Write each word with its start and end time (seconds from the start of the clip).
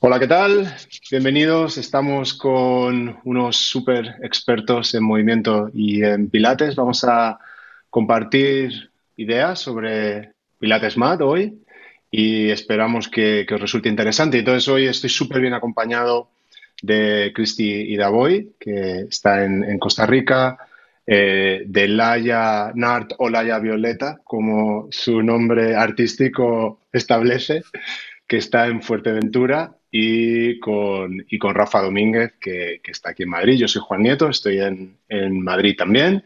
Hola, 0.00 0.20
¿qué 0.20 0.28
tal? 0.28 0.72
Bienvenidos. 1.10 1.76
Estamos 1.76 2.32
con 2.32 3.18
unos 3.24 3.56
súper 3.56 4.14
expertos 4.22 4.94
en 4.94 5.02
movimiento 5.02 5.72
y 5.74 6.04
en 6.04 6.30
Pilates. 6.30 6.76
Vamos 6.76 7.02
a 7.02 7.36
compartir 7.90 8.92
ideas 9.16 9.58
sobre 9.58 10.34
Pilates 10.60 10.96
Mat 10.96 11.20
hoy 11.20 11.64
y 12.12 12.48
esperamos 12.48 13.08
que, 13.08 13.44
os 13.52 13.60
resulte 13.60 13.88
interesante. 13.88 14.38
Entonces, 14.38 14.68
hoy 14.68 14.86
estoy 14.86 15.10
súper 15.10 15.40
bien 15.40 15.54
acompañado 15.54 16.30
de 16.80 17.32
Cristi 17.34 17.92
Idavoy, 17.92 18.52
que 18.60 19.00
está 19.08 19.44
en, 19.44 19.80
Costa 19.80 20.06
Rica, 20.06 20.58
eh, 21.04 21.64
de 21.66 21.88
Laia 21.88 22.70
Nart 22.72 23.14
o 23.18 23.28
Laia 23.28 23.58
Violeta, 23.58 24.20
como 24.22 24.86
su 24.92 25.22
nombre 25.24 25.74
artístico 25.74 26.82
establece, 26.92 27.64
que 28.28 28.36
está 28.36 28.68
en 28.68 28.82
Fuerteventura, 28.82 29.78
y 29.90 30.60
con, 30.60 31.24
y 31.28 31.38
con 31.38 31.54
Rafa 31.54 31.82
Domínguez, 31.82 32.34
que, 32.40 32.80
está 32.84 33.10
aquí 33.10 33.22
en 33.22 33.30
Madrid. 33.30 33.58
Yo 33.58 33.68
soy 33.68 33.82
Juan 33.84 34.02
Nieto, 34.02 34.28
estoy 34.28 34.60
en, 34.60 35.42
Madrid 35.42 35.74
también. 35.76 36.24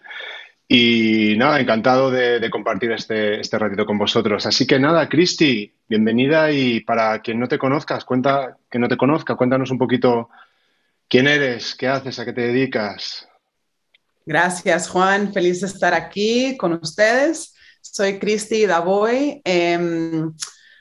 Y 0.67 1.35
nada, 1.37 1.61
encantado 1.61 2.11
de, 2.11 2.49
compartir 2.51 2.93
este, 2.93 3.41
este, 3.41 3.59
ratito 3.59 3.87
con 3.87 3.99
vosotros. 3.99 4.47
Así 4.47 4.67
que 4.67 4.79
nada, 4.79 5.09
Cristi, 5.09 5.73
bienvenida 5.89 6.51
y 6.51 6.81
para 6.81 7.21
quien 7.21 7.39
no 7.39 7.47
te 7.47 7.59
conozcas, 7.59 8.05
cuenta, 8.05 8.57
que 8.71 8.79
no 8.79 8.89
te 8.89 8.97
conozca, 8.97 9.37
cuéntanos 9.37 9.71
un 9.71 9.79
poquito 9.79 10.31
quién 11.09 11.29
eres, 11.29 11.75
qué 11.75 11.89
haces, 11.89 12.19
a 12.19 12.25
qué 12.25 12.33
te 12.33 12.49
dedicas. 12.49 13.29
Gracias, 14.25 14.89
Juan. 14.89 15.33
Feliz 15.33 15.61
de 15.61 15.67
estar 15.67 15.95
aquí 15.95 16.57
con 16.57 16.73
ustedes. 16.75 17.55
Soy 17.81 18.19
Cristi 18.19 18.67
Davoy. 18.67 19.43
Em, 19.45 20.33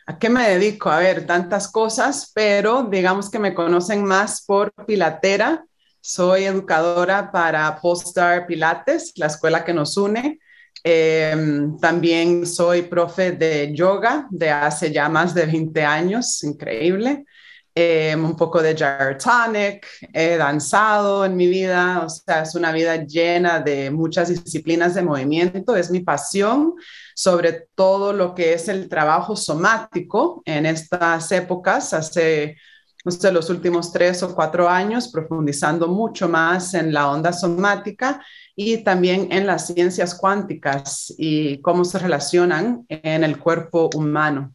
¿A 0.07 0.17
qué 0.17 0.29
me 0.29 0.49
dedico? 0.49 0.89
A 0.89 0.99
ver, 0.99 1.25
tantas 1.25 1.71
cosas, 1.71 2.31
pero 2.33 2.83
digamos 2.83 3.29
que 3.29 3.39
me 3.39 3.53
conocen 3.53 4.03
más 4.03 4.43
por 4.45 4.73
Pilatera. 4.85 5.65
Soy 5.99 6.45
educadora 6.45 7.31
para 7.31 7.79
Postar 7.79 8.47
Pilates, 8.47 9.13
la 9.17 9.27
escuela 9.27 9.63
que 9.63 9.73
nos 9.73 9.97
une. 9.97 10.39
Em, 10.83 11.77
también 11.77 12.47
soy 12.47 12.81
profe 12.83 13.33
de 13.33 13.71
yoga 13.75 14.27
de 14.31 14.49
hace 14.49 14.91
ya 14.91 15.07
más 15.09 15.35
de 15.35 15.45
20 15.45 15.83
años, 15.83 16.43
increíble. 16.43 17.25
Em, 17.73 18.25
un 18.25 18.35
poco 18.35 18.61
de 18.61 18.75
gyrotonic, 18.75 19.87
he 20.13 20.35
danzado 20.35 21.23
en 21.23 21.37
mi 21.37 21.47
vida, 21.47 22.03
o 22.05 22.09
sea, 22.09 22.41
es 22.41 22.53
una 22.53 22.73
vida 22.73 22.97
llena 23.05 23.61
de 23.61 23.89
muchas 23.89 24.27
disciplinas 24.27 24.93
de 24.93 25.03
movimiento, 25.03 25.77
es 25.77 25.89
mi 25.89 26.01
pasión 26.01 26.73
sobre 27.15 27.67
todo 27.75 28.11
lo 28.11 28.35
que 28.35 28.53
es 28.53 28.67
el 28.67 28.89
trabajo 28.89 29.35
somático 29.35 30.41
en 30.45 30.65
estas 30.65 31.31
épocas, 31.31 31.93
hace 31.93 32.57
no 33.05 33.31
los 33.31 33.49
últimos 33.49 33.91
tres 33.91 34.21
o 34.21 34.35
cuatro 34.35 34.69
años, 34.69 35.09
profundizando 35.11 35.87
mucho 35.87 36.27
más 36.29 36.73
en 36.73 36.93
la 36.93 37.09
onda 37.09 37.33
somática 37.33 38.23
y 38.55 38.83
también 38.83 39.31
en 39.31 39.47
las 39.47 39.67
ciencias 39.67 40.13
cuánticas 40.13 41.13
y 41.17 41.61
cómo 41.61 41.83
se 41.83 41.99
relacionan 41.99 42.85
en 42.89 43.23
el 43.23 43.39
cuerpo 43.39 43.89
humano. 43.95 44.53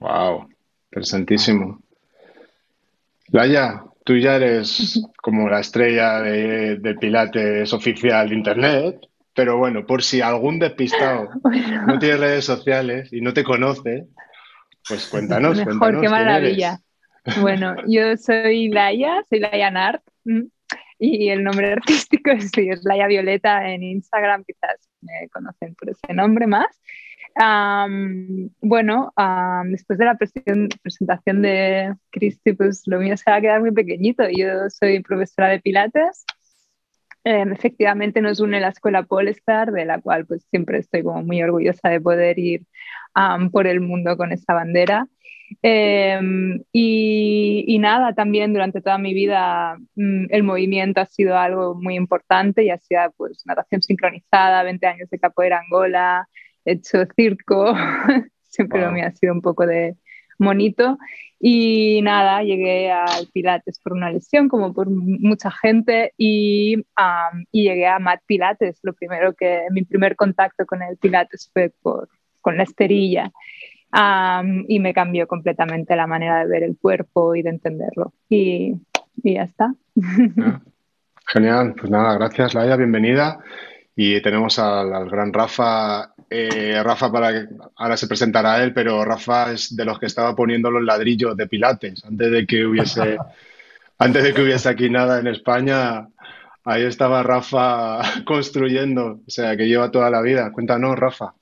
Wow, 0.00 0.48
interesantísimo. 0.90 1.83
Laia, 3.34 3.82
tú 4.04 4.16
ya 4.16 4.36
eres 4.36 5.02
como 5.20 5.48
la 5.48 5.58
estrella 5.58 6.20
de, 6.20 6.76
de 6.76 6.94
Pilates 6.94 7.72
oficial 7.72 8.28
de 8.28 8.36
Internet, 8.36 9.00
pero 9.34 9.58
bueno, 9.58 9.84
por 9.84 10.04
si 10.04 10.20
algún 10.20 10.60
despistado 10.60 11.30
no 11.88 11.98
tiene 11.98 12.18
redes 12.18 12.44
sociales 12.44 13.12
y 13.12 13.20
no 13.20 13.34
te 13.34 13.42
conoce, 13.42 14.06
pues 14.88 15.08
cuéntanos. 15.08 15.56
Mejor, 15.66 16.00
qué 16.00 16.08
maravilla. 16.08 16.78
Bueno, 17.40 17.74
yo 17.88 18.16
soy 18.16 18.68
Laia, 18.68 19.24
soy 19.28 19.40
Laia 19.40 19.72
Nart 19.72 20.04
y 21.00 21.28
el 21.30 21.42
nombre 21.42 21.72
artístico 21.72 22.30
es, 22.30 22.52
es 22.56 22.84
Laia 22.84 23.08
Violeta 23.08 23.68
en 23.68 23.82
Instagram, 23.82 24.44
quizás 24.44 24.88
me 25.00 25.28
conocen 25.32 25.74
por 25.74 25.90
ese 25.90 26.14
nombre 26.14 26.46
más 26.46 26.68
bueno, 28.60 29.12
después 29.66 29.98
de 29.98 30.04
la 30.04 30.16
presentación 30.16 31.42
de 31.42 31.94
Cristi, 32.10 32.52
pues 32.52 32.82
lo 32.86 33.00
mío 33.00 33.16
se 33.16 33.30
va 33.30 33.36
a 33.36 33.40
quedar 33.40 33.60
muy 33.60 33.72
pequeñito. 33.72 34.24
Yo 34.30 34.70
soy 34.70 35.02
profesora 35.02 35.48
de 35.48 35.60
Pilates. 35.60 36.24
Em, 37.26 37.52
efectivamente 37.52 38.20
nos 38.20 38.40
une 38.40 38.60
la 38.60 38.68
escuela 38.68 39.04
Polestar, 39.04 39.72
de 39.72 39.86
la 39.86 39.98
cual 40.00 40.26
pues 40.26 40.44
siempre 40.50 40.78
estoy 40.78 41.02
como 41.02 41.22
muy 41.22 41.42
orgullosa 41.42 41.88
de 41.88 42.00
poder 42.00 42.38
ir 42.38 42.66
por 43.52 43.66
el 43.66 43.80
mundo 43.80 44.16
con 44.16 44.32
esta 44.32 44.54
bandera. 44.54 45.08
Em, 45.62 46.62
y, 46.72 47.64
y, 47.66 47.78
nada, 47.78 48.14
también 48.14 48.52
durante 48.52 48.80
toda 48.80 48.98
mi 48.98 49.14
vida 49.14 49.76
mm, 49.94 50.26
el 50.30 50.42
movimiento 50.42 51.00
ha 51.00 51.06
sido 51.06 51.38
algo 51.38 51.74
muy 51.74 51.96
importante, 51.96 52.64
ya 52.64 52.78
sea 52.78 53.10
pues 53.10 53.42
natación 53.46 53.82
sincronizada, 53.82 54.62
20 54.62 54.86
años 54.86 55.10
de 55.10 55.18
capoeira 55.18 55.60
Angola, 55.60 56.28
hecho 56.64 56.98
circo, 57.16 57.74
siempre 58.48 58.88
me 58.90 59.02
ha 59.02 59.12
sido 59.12 59.32
un 59.32 59.42
poco 59.42 59.66
de 59.66 59.96
monito. 60.38 60.98
Y 61.40 62.00
nada, 62.02 62.42
llegué 62.42 62.90
al 62.90 63.26
Pilates 63.32 63.78
por 63.78 63.92
una 63.92 64.10
lesión, 64.10 64.48
como 64.48 64.72
por 64.72 64.88
mucha 64.88 65.50
gente, 65.50 66.14
y, 66.16 66.76
y 67.52 67.62
llegué 67.64 67.86
a 67.86 67.98
Mat 67.98 68.20
Pilates. 68.26 68.78
Lo 68.82 68.94
primero 68.94 69.34
que, 69.34 69.64
mi 69.70 69.84
primer 69.84 70.16
contacto 70.16 70.64
con 70.64 70.82
el 70.82 70.96
Pilates 70.96 71.50
fue 71.52 71.70
por, 71.82 72.08
con 72.40 72.56
la 72.56 72.62
esterilla. 72.62 73.30
y 74.68 74.78
me 74.78 74.94
cambió 74.94 75.26
completamente 75.26 75.96
la 75.96 76.06
manera 76.06 76.40
de 76.40 76.46
ver 76.46 76.62
el 76.62 76.78
cuerpo 76.78 77.34
y 77.34 77.42
de 77.42 77.50
entenderlo. 77.50 78.14
Y, 78.28 78.74
y 79.22 79.34
ya 79.34 79.42
está. 79.42 79.74
Ah, 80.40 80.60
genial, 81.26 81.74
pues 81.78 81.90
nada, 81.90 82.14
gracias 82.14 82.54
Laia, 82.54 82.76
bienvenida. 82.76 83.38
Y 83.96 84.20
tenemos 84.22 84.58
al, 84.58 85.08
gran 85.08 85.32
Rafa. 85.32 86.13
Eh, 86.36 86.82
Rafa, 86.82 87.12
para 87.12 87.46
ahora 87.76 87.96
se 87.96 88.08
presentará 88.08 88.60
él, 88.64 88.74
pero 88.74 89.04
Rafa 89.04 89.52
es 89.52 89.76
de 89.76 89.84
los 89.84 90.00
que 90.00 90.06
estaba 90.06 90.34
poniendo 90.34 90.68
los 90.68 90.82
ladrillos 90.82 91.36
de 91.36 91.46
Pilates 91.46 92.04
antes 92.04 92.32
de 92.32 92.44
que 92.44 92.66
hubiese, 92.66 93.18
antes 93.98 94.24
de 94.24 94.34
que 94.34 94.42
hubiese 94.42 94.68
aquí 94.68 94.90
nada 94.90 95.20
en 95.20 95.28
España. 95.28 96.08
Ahí 96.64 96.82
estaba 96.82 97.22
Rafa 97.22 98.00
construyendo, 98.26 99.20
o 99.24 99.30
sea, 99.30 99.56
que 99.56 99.68
lleva 99.68 99.92
toda 99.92 100.10
la 100.10 100.20
vida. 100.22 100.50
Cuéntanos, 100.50 100.98
Rafa. 100.98 101.34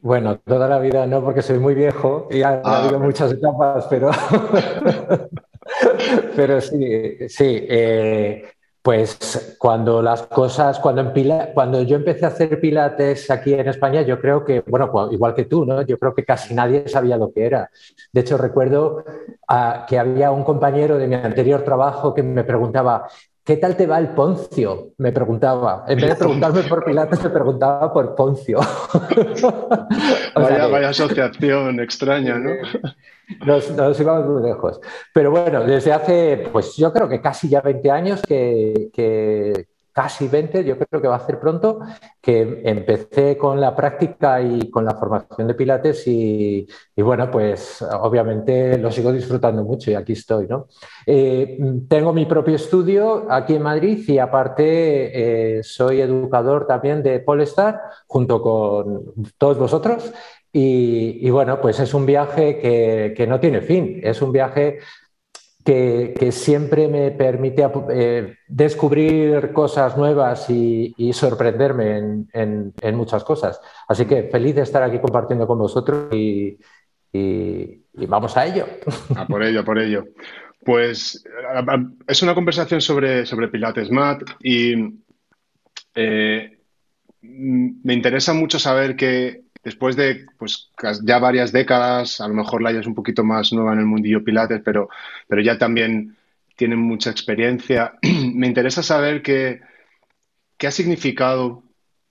Bueno, 0.00 0.38
toda 0.38 0.68
la 0.68 0.80
vida 0.80 1.06
no, 1.06 1.22
porque 1.22 1.42
soy 1.42 1.60
muy 1.60 1.76
viejo 1.76 2.26
y 2.28 2.42
ha, 2.42 2.60
ah. 2.64 2.82
habido 2.82 2.98
muchas 2.98 3.32
etapas, 3.32 3.86
pero, 3.88 4.10
pero 6.34 6.60
sí, 6.60 7.28
sí. 7.28 7.66
Eh, 7.68 8.50
pues 8.88 9.54
cuando 9.58 10.00
las 10.00 10.22
cosas, 10.22 10.78
cuando, 10.78 11.12
cuando 11.52 11.82
yo 11.82 11.96
empecé 11.96 12.24
a 12.24 12.28
hacer 12.28 12.58
pilates 12.58 13.30
aquí 13.30 13.52
en 13.52 13.68
España, 13.68 14.00
yo 14.00 14.18
creo 14.18 14.46
que, 14.46 14.62
bueno, 14.66 14.90
igual 15.12 15.34
que 15.34 15.44
tú, 15.44 15.66
¿no? 15.66 15.82
Yo 15.82 15.98
creo 15.98 16.14
que 16.14 16.24
casi 16.24 16.54
nadie 16.54 16.88
sabía 16.88 17.18
lo 17.18 17.30
que 17.30 17.44
era. 17.44 17.70
De 18.10 18.22
hecho, 18.22 18.38
recuerdo 18.38 19.04
ah, 19.46 19.84
que 19.86 19.98
había 19.98 20.30
un 20.30 20.42
compañero 20.42 20.96
de 20.96 21.06
mi 21.06 21.16
anterior 21.16 21.64
trabajo 21.64 22.14
que 22.14 22.22
me 22.22 22.44
preguntaba, 22.44 23.06
¿Qué 23.48 23.56
tal 23.56 23.78
te 23.78 23.86
va 23.86 23.98
el 23.98 24.08
Poncio? 24.08 24.92
Me 24.98 25.10
preguntaba. 25.10 25.86
En 25.88 25.96
vez 25.98 26.10
de 26.10 26.16
preguntarme 26.16 26.64
por 26.64 26.84
Pilates, 26.84 27.24
me 27.24 27.30
preguntaba 27.30 27.90
por 27.90 28.14
Poncio. 28.14 28.58
vaya, 30.34 30.66
vaya, 30.66 30.90
asociación 30.90 31.80
extraña, 31.80 32.38
¿no? 32.38 32.50
Nos, 33.46 33.70
nos, 33.70 33.98
íbamos 34.00 34.26
muy 34.26 34.42
lejos. 34.42 34.80
Pero 35.14 35.30
bueno, 35.30 35.64
desde 35.64 35.92
hace, 35.92 36.48
pues 36.52 36.76
yo 36.76 36.92
creo 36.92 37.08
que 37.08 37.22
casi 37.22 37.48
ya 37.48 37.62
20 37.62 37.90
años 37.90 38.22
que, 38.22 38.90
que 38.92 39.66
casi 39.98 40.28
20, 40.28 40.62
yo 40.62 40.78
creo 40.78 41.02
que 41.02 41.08
va 41.08 41.16
a 41.16 41.26
ser 41.26 41.40
pronto, 41.40 41.80
que 42.20 42.62
empecé 42.64 43.36
con 43.36 43.60
la 43.60 43.74
práctica 43.74 44.40
y 44.40 44.70
con 44.70 44.84
la 44.84 44.94
formación 44.94 45.48
de 45.48 45.54
Pilates 45.54 46.06
y, 46.06 46.68
bueno, 46.98 47.28
pues 47.28 47.82
obviamente 47.82 48.78
lo 48.78 48.92
sigo 48.92 49.10
disfrutando 49.10 49.64
mucho 49.64 49.90
y 49.90 49.96
aquí 49.96 50.12
estoy, 50.12 50.46
¿no? 50.46 50.68
Eh, 51.04 51.58
tengo 51.88 52.12
mi 52.12 52.26
propio 52.26 52.54
estudio 52.54 53.26
aquí 53.28 53.56
en 53.56 53.62
Madrid 53.62 54.08
y 54.08 54.20
aparte 54.20 55.56
eh, 55.58 55.64
soy 55.64 56.00
educador 56.00 56.64
también 56.68 57.02
de 57.02 57.18
Polestar 57.18 57.80
junto 58.06 58.40
con 58.40 59.14
todos 59.36 59.58
vosotros 59.58 60.12
y, 60.52 61.28
bueno, 61.30 61.60
pues 61.60 61.80
es 61.80 61.92
un 61.92 62.06
viaje 62.06 62.60
que, 62.60 63.14
que 63.16 63.26
no 63.26 63.40
tiene 63.40 63.62
fin, 63.62 63.98
es 64.04 64.22
un 64.22 64.30
viaje 64.30 64.78
que, 65.68 66.32
siempre 66.32 66.88
me 66.88 67.10
permite 67.10 67.68
eh, 67.90 68.36
descubrir 68.46 69.52
cosas 69.52 69.98
nuevas 69.98 70.48
y, 70.48 71.12
sorprenderme 71.12 72.24
en, 72.32 72.74
muchas 72.94 73.22
cosas. 73.22 73.60
Así 73.86 74.06
que 74.06 74.24
feliz 74.24 74.54
de 74.54 74.62
estar 74.62 74.82
aquí 74.82 74.98
compartiendo 74.98 75.46
con 75.46 75.58
vosotros 75.58 76.08
y, 76.14 76.58
vamos 77.92 78.34
a 78.38 78.46
ello. 78.46 78.66
A 79.14 79.26
por 79.26 79.42
ello, 79.42 79.62
por 79.62 79.78
ello. 79.78 80.06
Pues 80.64 81.22
es 82.06 82.22
una 82.22 82.34
conversación 82.34 82.80
sobre, 82.80 83.26
sobre 83.26 83.48
Pilates 83.48 83.90
Mat 83.90 84.22
y 84.42 84.72
eh, 85.94 86.58
me 87.20 87.92
interesa 87.92 88.32
mucho 88.32 88.58
saber 88.58 88.96
que 88.96 89.42
después 89.68 89.96
de 89.96 90.26
pues, 90.38 90.70
ya 91.02 91.18
varias 91.18 91.52
décadas, 91.52 92.20
a 92.20 92.28
lo 92.28 92.34
mejor 92.34 92.62
la 92.62 92.70
es 92.70 92.86
un 92.86 92.94
poquito 92.94 93.22
más 93.22 93.52
nueva 93.52 93.74
en 93.74 93.80
el 93.80 93.86
mundillo 93.86 94.24
Pilates, 94.24 94.62
pero, 94.64 94.88
pero 95.26 95.42
ya 95.42 95.58
también 95.58 96.16
tienen 96.56 96.78
mucha 96.78 97.10
experiencia. 97.10 97.94
Me 98.34 98.46
interesa 98.46 98.82
saber 98.82 99.20
qué, 99.22 99.60
qué 100.56 100.66
ha 100.66 100.70
significado 100.70 101.62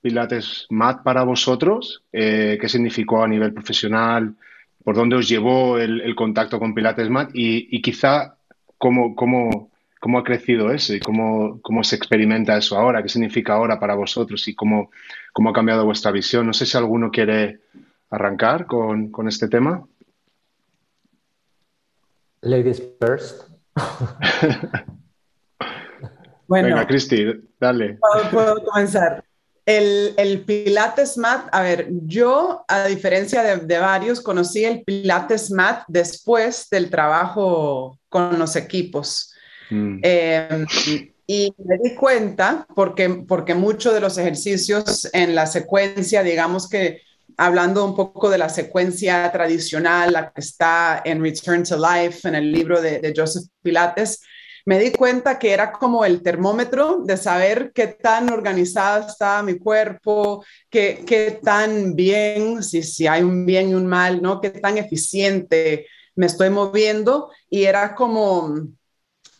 Pilates 0.01 0.67
Mat 0.69 1.03
para 1.03 1.23
vosotros, 1.23 2.03
eh, 2.13 2.57
qué 2.61 2.69
significó 2.69 3.23
a 3.23 3.27
nivel 3.27 3.53
profesional, 3.53 4.35
por 4.83 4.95
dónde 4.95 5.15
os 5.15 5.27
llevó 5.27 5.79
el, 5.79 6.15
contacto 6.15 6.59
con 6.59 6.73
Pilates 6.75 7.09
Mat 7.09 7.31
y, 7.33 7.81
quizá 7.81 8.37
cómo, 8.77 9.15
cómo, 9.15 9.71
cómo, 9.99 10.19
ha 10.19 10.23
crecido 10.23 10.71
eso 10.71 10.93
y 10.93 10.99
cómo, 10.99 11.59
cómo, 11.61 11.83
se 11.83 11.95
experimenta 11.95 12.57
eso 12.57 12.77
ahora, 12.77 13.01
qué 13.01 13.09
significa 13.09 13.53
ahora 13.53 13.79
para 13.79 13.95
vosotros 13.95 14.47
y 14.47 14.55
cómo, 14.55 14.91
cómo 15.33 15.49
ha 15.49 15.53
cambiado 15.53 15.85
vuestra 15.85 16.11
visión. 16.11 16.45
No 16.45 16.53
sé 16.53 16.65
si 16.65 16.77
alguno 16.77 17.11
quiere 17.11 17.61
arrancar 18.09 18.65
con, 18.65 19.11
con 19.11 19.27
este 19.27 19.47
tema. 19.47 19.85
Ladies 22.41 22.81
first. 22.99 23.49
bueno, 26.47 26.69
Venga, 26.69 26.87
Cristi, 26.87 27.25
dale. 27.59 27.99
puedo 28.31 28.63
comenzar. 28.63 29.23
El, 29.67 30.45
Pilates 30.45 31.17
Mat, 31.17 31.49
a 31.51 31.61
ver, 31.61 31.89
yo, 32.05 32.63
a 32.69 32.85
diferencia 32.85 33.57
de, 33.57 33.79
varios, 33.79 34.21
conocí 34.21 34.63
el 34.63 34.83
Pilates 34.83 35.51
Mat 35.51 35.83
después 35.89 36.69
del 36.69 36.89
trabajo 36.89 37.99
con 38.07 38.39
los 38.39 38.55
equipos. 38.55 39.33
Mm. 39.69 39.99
Em, 40.01 40.65
y 41.25 41.53
me 41.57 41.77
di 41.77 41.95
cuenta, 41.95 42.65
porque, 42.73 43.09
porque 43.27 43.53
muchos 43.53 43.93
de 43.93 43.99
los 43.99 44.17
ejercicios 44.17 45.09
en 45.13 45.35
la 45.35 45.45
secuencia, 45.45 46.23
digamos 46.23 46.69
que 46.69 47.01
hablando 47.35 47.85
un 47.85 47.95
poco 47.95 48.29
de 48.29 48.37
la 48.37 48.49
secuencia 48.49 49.29
tradicional, 49.31 50.13
la 50.13 50.31
que 50.31 50.41
está 50.41 51.01
en 51.03 51.21
Return 51.21 51.63
to 51.63 51.77
Life, 51.77 52.27
en 52.27 52.35
el 52.35 52.51
libro 52.51 52.81
de, 52.81 52.99
de 52.99 53.13
Joseph 53.15 53.43
Pilates, 53.61 54.21
me 54.67 54.79
di 54.79 54.91
cuenta 54.91 55.39
que 55.39 55.53
era 55.53 55.71
como 55.71 56.03
el 56.03 56.21
termómetro 56.21 56.99
de 57.05 57.15
saber 57.15 57.71
qué 57.73 57.87
tan 57.87 58.29
organizada 58.29 59.07
está 59.07 59.41
mi 59.41 59.57
cuerpo, 59.57 60.43
qué, 60.69 61.05
qué 61.07 61.39
tan 61.41 61.95
bien, 61.95 62.61
si, 62.61 62.83
si 62.83 63.07
hay 63.07 63.23
un 63.23 63.45
bien 63.45 63.69
y 63.69 63.75
un 63.75 63.87
mal, 63.87 64.21
¿no? 64.21 64.41
Qué 64.41 64.49
tan 64.49 64.77
eficiente 64.77 65.87
me 66.15 66.25
estoy 66.25 66.49
moviendo 66.49 67.31
y 67.49 67.63
era 67.63 67.95
como, 67.95 68.67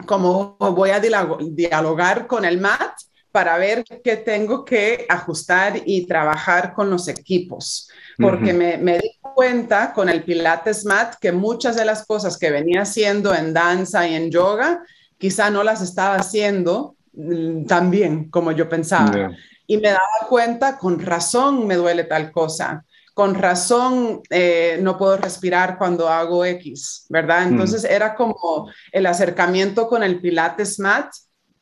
como 0.06 0.58
voy 0.60 0.92
a 0.92 1.00
dialogar 1.00 2.28
con 2.28 2.46
el 2.46 2.60
MAT 2.60 2.94
para 3.32 3.58
ver 3.58 3.84
qué 4.04 4.18
tengo 4.18 4.66
que 4.66 5.06
ajustar 5.10 5.82
y 5.86 6.08
trabajar 6.08 6.74
con 6.74 6.90
los 6.90 7.08
equipos, 7.08 7.90
porque 8.18 8.54
me, 8.54 8.78
me, 8.78 8.98
di 8.98 9.12
cuenta 9.22 9.94
con 9.94 10.10
el 10.10 10.24
Pilates 10.24 10.86
Mat 10.86 11.16
que 11.22 11.32
muchas 11.32 11.76
de 11.76 11.86
las 11.86 12.06
cosas 12.06 12.38
que 12.38 12.50
venía 12.50 12.82
haciendo 12.82 13.36
en 13.36 13.54
danza 13.54 14.08
y 14.08 14.16
en 14.16 14.32
yoga 14.32 14.82
quizá 15.20 15.50
no 15.50 15.64
las 15.64 15.82
estaba 15.82 16.16
haciendo 16.16 16.96
mm, 17.14 17.66
tan 17.66 17.92
bien 17.92 18.30
como 18.32 18.52
yo 18.52 18.68
pensaba. 18.68 19.32
Y 19.68 19.78
me 19.78 19.90
daba 19.90 20.28
cuenta, 20.30 20.78
con 20.78 21.00
razón 21.00 21.68
me 21.68 21.76
duele 21.76 22.06
tal 22.06 22.32
cosa, 22.32 22.86
con 23.18 23.34
razón 23.34 24.22
eh, 24.30 24.78
no 24.80 24.96
puedo 24.96 25.18
respirar 25.18 25.80
cuando 25.80 26.08
hago 26.08 26.46
X, 26.46 27.08
¿verdad? 27.10 27.48
Mm. 27.48 27.54
Entonces 27.54 27.84
era 27.84 28.14
como 28.14 28.70
el 28.92 29.08
acercamiento 29.08 29.88
con 29.88 30.04
el 30.04 30.22
Pilates 30.22 30.80
Mat 30.80 31.08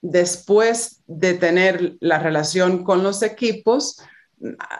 después 0.01 1.01
de 1.07 1.35
tener 1.35 1.95
la 2.01 2.19
relación 2.19 2.83
con 2.83 3.03
los 3.03 3.21
equipos, 3.21 4.01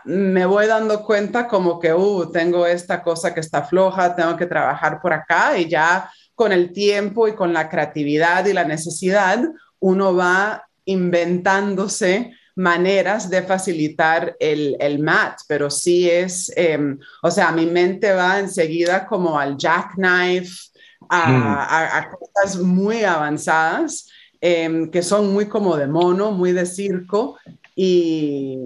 me 0.04 0.45
voy 0.45 0.68
dando 0.68 1.06
cuenta 1.06 1.48
como 1.48 1.80
que, 1.80 1.94
uh, 1.94 2.30
tengo 2.30 2.66
esta 2.66 3.01
cosa 3.01 3.33
que 3.33 3.39
está 3.39 3.63
floja, 3.63 4.13
tengo 4.13 4.36
que 4.36 4.45
trabajar 4.45 5.00
por 5.01 5.13
acá 5.13 5.57
y 5.57 5.69
ya 5.69 6.12
con 6.33 6.51
el 6.51 6.74
tiempo 6.74 7.30
y 7.30 7.36
con 7.36 7.54
la 7.54 7.69
creatividad 7.69 8.45
y 8.48 8.51
la 8.51 8.66
necesidad, 8.66 9.45
uno 9.80 10.13
va 10.13 10.68
inventándose 10.83 12.33
maneras 12.56 13.30
de 13.30 13.44
facilitar 13.44 14.36
el, 14.40 14.75
el 14.80 15.00
mat, 15.00 15.40
pero 15.48 15.69
sí 15.69 16.10
es, 16.10 16.52
em, 16.56 16.98
o 17.22 17.30
sea, 17.30 17.52
mi 17.52 17.66
mente 17.66 18.13
va 18.13 18.40
enseguida 18.40 19.06
como 19.06 19.38
al 19.38 19.57
jackknife, 19.57 20.72
a, 21.10 22.07
mm. 22.07 22.16
cosas 22.18 22.62
muy 22.62 23.04
avanzadas, 23.04 24.07
em, 24.42 24.90
que 24.90 25.02
son 25.02 25.34
muy 25.34 25.48
como 25.48 25.75
de 25.75 25.88
mono, 25.88 26.31
muy 26.31 26.54
de 26.54 26.66
circo, 26.66 27.38
y, 27.75 28.58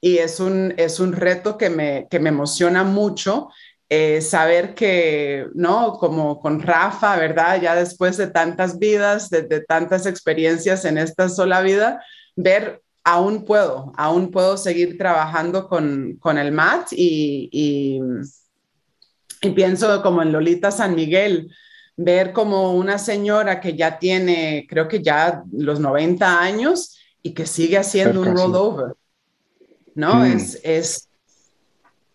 y 0.00 0.18
es, 0.18 0.38
un, 0.38 0.72
es 0.76 1.00
un 1.00 1.12
reto 1.12 1.58
que 1.58 1.68
me, 1.68 2.06
que 2.08 2.20
me 2.20 2.28
emociona 2.28 2.84
mucho 2.84 3.48
eh, 3.94 4.22
saber 4.22 4.74
que, 4.74 5.48
¿no? 5.52 5.98
Como 5.98 6.40
con 6.40 6.62
Rafa, 6.62 7.14
¿verdad? 7.16 7.60
Ya 7.60 7.74
después 7.74 8.16
de 8.16 8.28
tantas 8.28 8.78
vidas, 8.78 9.28
de, 9.28 9.42
tantas 9.68 10.06
experiencias 10.06 10.86
en 10.86 10.96
esta 10.96 11.28
sola 11.28 11.60
vida, 11.60 12.02
ver, 12.34 12.80
aún 13.04 13.44
puedo, 13.44 13.92
aún 13.96 14.30
puedo 14.30 14.56
seguir 14.56 14.96
trabajando 14.96 15.68
con, 15.68 16.16
con 16.20 16.38
el 16.38 16.52
MAT 16.52 16.92
y, 16.92 17.48
y, 17.52 18.00
y, 19.40 19.50
pienso 19.50 20.02
como 20.02 20.22
en 20.22 20.32
Lolita 20.32 20.70
San 20.70 20.94
Miguel, 20.94 21.52
ver 21.96 22.32
como 22.32 22.74
una 22.74 22.98
señora 22.98 23.60
que 23.60 23.76
ya 23.76 23.98
tiene, 23.98 24.66
creo 24.68 24.88
que 24.88 25.02
ya 25.02 25.42
los 25.52 25.80
90 25.80 26.40
años 26.40 26.98
y 27.22 27.34
que 27.34 27.46
sigue 27.46 27.78
haciendo 27.78 28.20
un 28.20 28.36
rollover, 28.36 28.94
¿no? 29.94 30.16
Mm. 30.16 30.24
Es, 30.24 30.60
es 30.62 31.08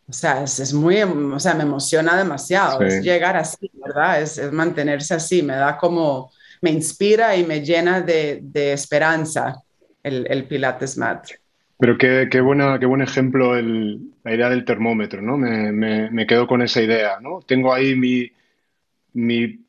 o 0.09 0.13
sea, 0.13 0.43
es, 0.43 0.73
muy, 0.73 1.01
o 1.01 1.39
sea, 1.39 1.53
me 1.53 1.63
emociona 1.63 2.15
demasiado, 2.15 2.81
es 2.81 3.03
llegar 3.03 3.35
así, 3.35 3.69
¿verdad? 3.73 4.21
Es, 4.21 4.37
es, 4.37 4.53
mantenerse 4.53 5.13
así, 5.13 5.43
me 5.43 5.57
da 5.57 5.77
como, 5.77 6.31
me 6.61 6.71
inspira 6.71 7.35
y 7.35 7.45
me 7.45 7.59
llena 7.59 7.99
de, 7.99 8.39
de 8.41 8.71
esperanza 8.71 9.61
el, 10.07 10.27
el, 10.29 10.45
Pilates 10.45 10.97
Mat. 10.97 11.27
Pero 11.79 11.97
qué, 11.97 12.27
qué, 12.31 12.41
buena, 12.41 12.79
qué 12.79 12.85
buen 12.85 13.01
ejemplo 13.01 13.55
el, 13.55 14.11
la 14.23 14.33
idea 14.33 14.49
del 14.49 14.65
termómetro, 14.65 15.21
¿no? 15.21 15.37
Me, 15.37 15.71
me, 15.71 16.09
me, 16.09 16.25
quedo 16.25 16.47
con 16.47 16.61
esa 16.61 16.81
idea, 16.81 17.19
¿no? 17.21 17.39
Tengo 17.45 17.73
ahí 17.73 17.95
mi, 17.95 18.31
mi 19.13 19.59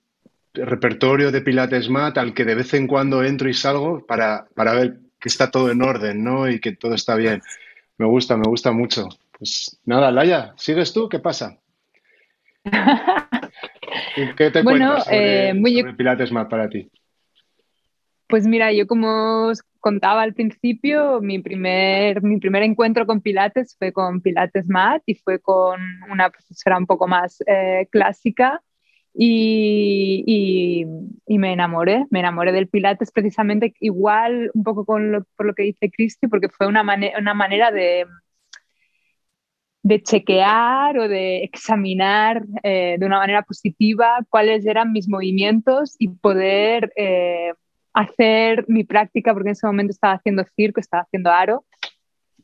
repertorio 0.55 1.31
de 1.31 1.41
Pilates 1.41 1.89
Mat 1.89 2.19
al 2.19 2.35
que 2.35 2.45
de 2.45 2.55
vez 2.55 2.73
en 2.75 2.87
cuando 2.87 3.23
entro 3.23 3.49
y 3.49 3.55
salgo 3.55 4.05
para, 4.07 4.47
para 4.55 4.73
ver 4.75 4.99
que 5.21 5.29
está 5.29 5.51
todo 5.51 5.71
en 5.71 5.83
orden, 5.83 6.25
¿no? 6.25 6.49
Y 6.49 6.61
que 6.61 6.73
todo 6.73 6.95
está 6.95 7.15
bien. 7.15 7.43
Me 7.99 8.07
gusta, 8.07 8.37
me 8.37 8.49
gusta 8.49 8.73
mucho. 8.73 9.09
Pues 9.39 9.79
nada, 9.85 10.11
Laia, 10.11 10.55
¿sigues 10.57 10.93
tú? 10.93 11.09
¿Qué 11.09 11.19
pasa? 11.19 11.59
¿Qué 14.37 14.51
te 14.51 14.63
bueno, 14.63 14.87
cuentas 14.87 15.05
sobre, 15.05 15.51
eh, 15.51 15.95
Pilates 15.97 16.33
Mat 16.33 16.49
para 16.49 16.69
ti? 16.69 16.91
Pues 18.27 18.47
mira, 18.47 18.73
yo 18.73 18.87
como 18.87 19.47
os 19.47 19.63
contaba 19.81 20.23
al 20.23 20.35
principio, 20.35 21.21
mi 21.21 21.41
primer, 21.41 22.23
mi 22.23 22.39
primer 22.39 22.63
encuentro 22.63 23.07
con 23.07 23.21
Pilates 23.21 23.77
fue 23.79 23.93
con 23.93 24.21
Pilates 24.21 24.67
Mat 24.69 25.03
y 25.07 25.15
fue 25.17 25.41
con 25.41 25.81
una 26.11 26.31
profesora 26.31 26.79
un 26.79 26.87
poco 26.87 27.07
más 27.07 27.43
eh, 27.47 27.89
clásica 27.91 28.63
y, 29.15 30.85
y, 31.27 31.39
me 31.39 31.53
enamoré, 31.53 32.07
me 32.11 32.21
enamoré 32.21 32.53
del 32.53 32.69
Pilates 32.69 33.11
precisamente 33.13 33.75
igual 33.81 34.51
un 34.55 34.63
poco 34.63 34.85
con 34.85 35.27
por 35.37 35.47
lo 35.47 35.55
que 35.55 35.65
dice 35.65 35.91
Cristi, 35.91 36.29
porque 36.29 36.49
fue 36.49 36.67
una, 36.69 36.83
una 37.19 37.35
manera 37.35 37.71
de, 37.73 38.07
de 39.83 40.03
chequear 40.03 40.99
o 40.99 41.09
de 41.09 41.45
examinar 41.45 42.45
eh, 42.63 42.97
de 42.99 43.07
una 43.07 43.19
manera 43.19 43.43
positiva 43.43 44.19
cuáles 44.29 44.67
eran 44.67 44.93
mis 44.93 45.09
movimientos 45.09 45.97
y 45.99 46.09
poder 46.09 46.93
eh, 46.97 47.53
hacer 47.99 48.65
mi 48.69 48.85
práctica, 48.85 49.33
porque 49.33 49.49
en 49.49 49.53
ese 49.53 49.67
momento 49.67 49.91
estaba 49.91 50.15
haciendo 50.15 50.45
circo, 50.55 50.81
estaba 50.81 51.03
haciendo 51.03 51.31
aro, 51.31 51.65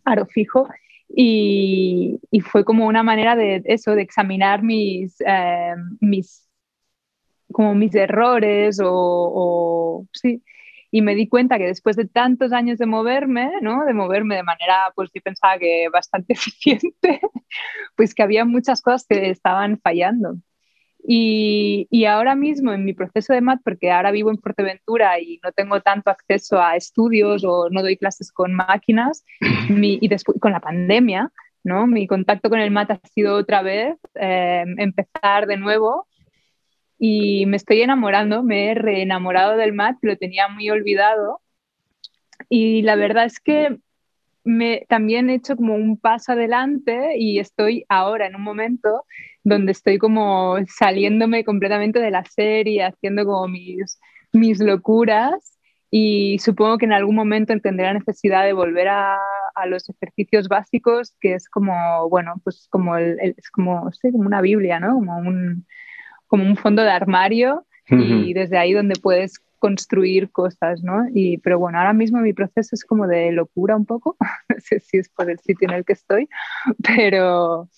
aro 0.05 0.27
fijo, 0.27 0.69
y, 1.09 2.19
y 2.31 2.41
fue 2.41 2.65
como 2.65 2.87
una 2.87 3.03
manera 3.03 3.37
de 3.37 3.63
eso, 3.67 3.95
de 3.95 4.03
examinar 4.03 4.63
mis, 4.63 5.17
eh, 5.25 5.75
mis, 6.01 6.49
como 7.53 7.75
mis 7.75 7.95
errores 7.95 8.81
o, 8.83 8.91
o 8.93 10.07
sí, 10.13 10.43
y 10.91 11.03
me 11.03 11.15
di 11.15 11.29
cuenta 11.29 11.59
que 11.59 11.67
después 11.67 11.97
de 11.97 12.07
tantos 12.07 12.53
años 12.53 12.79
de 12.79 12.87
moverme, 12.87 13.51
¿no? 13.63 13.85
de 13.85 13.95
moverme 13.95 14.37
de 14.37 14.43
manera, 14.43 14.93
pues 14.95 15.11
yo 15.15 15.21
pensaba 15.23 15.59
que 15.59 15.89
bastante 15.93 16.33
eficiente, 16.35 17.21
pues 17.97 18.15
que 18.15 18.23
había 18.23 18.45
muchas 18.45 18.83
cosas 18.83 19.07
que 19.09 19.31
estaban 19.31 19.79
fallando. 19.81 20.37
Y, 21.07 21.87
y, 21.91 22.07
ahora 22.07 22.35
mismo 22.35 22.73
en 22.73 22.85
mi 22.85 22.95
proceso 22.95 23.35
de 23.35 23.43
MAT, 23.43 23.61
porque 23.63 23.91
ahora 23.91 24.11
vivo 24.11 24.31
en 24.31 24.39
Fuerteventura 24.39 25.21
y 25.21 25.39
no 25.45 25.53
tengo 25.53 25.81
tanto 25.83 26.09
acceso 26.11 26.59
a 26.61 26.77
estudios 26.77 27.45
o 27.45 27.69
no 27.71 27.83
doy 27.83 27.99
clases 27.99 28.33
con 28.33 28.55
máquinas, 28.55 29.25
y 29.69 30.09
después 30.09 30.39
con 30.41 30.53
la 30.53 30.61
pandemia, 30.61 31.31
¿no? 31.63 31.87
mi 31.87 32.07
contacto 32.07 32.49
con 32.49 32.59
el 32.59 32.71
MAT 32.71 32.93
ha 32.93 33.01
sido 33.13 33.37
otra 33.37 33.61
vez 33.61 33.97
eh, 34.15 34.65
empezar 34.79 35.47
de 35.47 35.59
nuevo 35.59 36.07
y 36.99 37.47
me 37.47 37.57
estoy 37.57 37.83
enamorando, 37.83 38.43
me 38.43 38.71
he 38.71 38.75
reenamorado 38.75 39.57
del 39.57 39.73
mat, 39.73 39.99
lo 40.01 40.17
tenía 40.17 40.49
muy 40.49 40.71
olvidado. 40.71 41.41
Y 42.49 42.83
la 42.83 42.97
verdad 42.97 43.27
es 43.27 43.41
que 43.41 43.79
me, 44.45 44.85
también 44.89 45.31
he 45.31 45.35
hecho 45.35 45.57
como 45.57 45.75
un 45.75 45.99
paso 45.99 46.33
adelante 46.33 47.17
y 47.19 47.39
estoy 47.39 47.85
ahora 47.89 48.27
en 48.27 48.37
un 48.37 48.43
momento 48.43 49.05
donde 49.43 49.73
estoy 49.73 49.99
como 49.99 50.57
saliéndome 50.69 51.45
completamente 51.45 51.99
de 51.99 52.11
la 52.11 52.25
serie, 52.25 52.85
haciendo 52.85 53.25
como 53.25 53.49
mis, 53.49 53.99
mis 54.33 54.61
locuras 54.61 55.59
y 55.91 56.39
supongo 56.41 56.79
que 56.79 56.87
en 56.87 56.93
algún 56.93 57.15
momento 57.15 57.59
tendré 57.61 57.87
la 57.87 57.95
necesidad 57.95 58.45
de 58.45 58.53
volver 58.53 58.89
a, 58.89 59.17
a, 59.55 59.67
los 59.67 59.89
ejercicios 59.89 60.49
básicos, 60.49 61.15
que 61.21 61.35
es 61.35 61.49
como, 61.49 62.09
bueno, 62.09 62.35
pues 62.43 62.67
como, 62.69 62.97
el, 62.97 63.19
es 63.21 63.51
como, 63.51 63.93
sí, 63.93 64.11
como 64.11 64.27
una 64.27 64.41
Biblia, 64.41 64.81
¿no? 64.81 64.95
Como 64.95 65.17
un, 65.19 65.67
como 66.27 66.45
un 66.45 66.57
fondo 66.57 66.83
de 66.83 66.91
armario 66.91 67.65
y 67.89 68.33
desde 68.33 68.59
ahí 68.59 68.73
donde 68.73 68.99
puedes 69.01 69.39
construir 69.65 70.31
cosas, 70.31 70.83
¿no? 70.83 71.07
Y, 71.15 71.39
pero 71.39 71.59
bueno, 71.59 71.79
ahora 71.79 71.95
mismo 71.95 72.21
mi 72.21 72.35
proceso 72.35 72.75
es 72.75 72.85
como 72.85 73.07
de 73.07 73.33
locura 73.33 73.75
un 73.75 73.87
poco, 73.87 74.15
no 74.51 74.57
sé 74.59 74.79
si 74.79 74.99
es 74.99 75.09
por 75.09 75.31
el 75.31 75.39
sitio 75.39 75.67
en 75.71 75.75
el 75.75 75.87
que 75.87 75.95
estoy, 75.95 76.29
pero, 76.87 77.71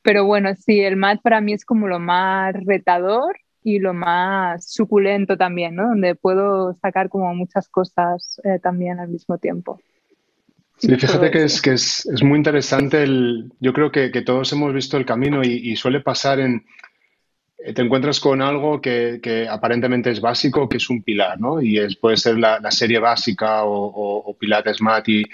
pero 0.00 0.24
bueno, 0.24 0.54
sí, 0.54 0.80
el 0.80 0.96
mat 0.96 1.20
para 1.20 1.42
mí 1.42 1.52
es 1.52 1.66
como 1.66 1.86
lo 1.86 1.98
más 1.98 2.54
retador 2.64 3.36
y 3.62 3.78
lo 3.78 3.92
más 3.92 4.72
suculento 4.72 5.36
también, 5.36 5.74
¿no? 5.74 5.88
Donde 5.88 6.14
puedo 6.14 6.78
sacar 6.80 7.10
como 7.10 7.34
muchas 7.34 7.68
cosas 7.68 8.40
eh, 8.44 8.58
también 8.58 8.98
al 8.98 9.08
mismo 9.08 9.36
tiempo. 9.36 9.82
Sí, 10.78 10.96
fíjate 10.96 11.30
que 11.30 11.44
es, 11.44 11.60
que 11.60 11.72
es, 11.74 12.06
es, 12.06 12.22
muy 12.22 12.38
interesante. 12.38 13.02
El, 13.02 13.52
yo 13.60 13.74
creo 13.74 13.92
que, 13.92 14.10
que, 14.10 14.22
todos 14.22 14.50
hemos 14.54 14.72
visto 14.72 14.96
el 14.96 15.04
camino 15.04 15.44
y, 15.44 15.60
y 15.62 15.76
suele 15.76 16.00
pasar 16.00 16.40
en, 16.40 16.64
te 17.72 17.82
encuentras 17.82 18.20
con 18.20 18.42
algo 18.42 18.80
que, 18.80 19.46
aparentemente 19.48 20.10
es 20.10 20.20
básico, 20.20 20.68
que 20.68 20.76
es 20.76 20.90
un 20.90 21.02
pilar, 21.02 21.40
¿no? 21.40 21.62
Y 21.62 21.78
es, 21.78 21.96
puede 21.96 22.16
ser 22.16 22.38
la, 22.38 22.70
serie 22.70 22.98
básica 22.98 23.64
o, 23.64 23.86
o, 23.86 24.18
o 24.18 24.34
Pilates 24.36 24.82
Mat 24.82 25.08
y, 25.08 25.20
y, 25.20 25.24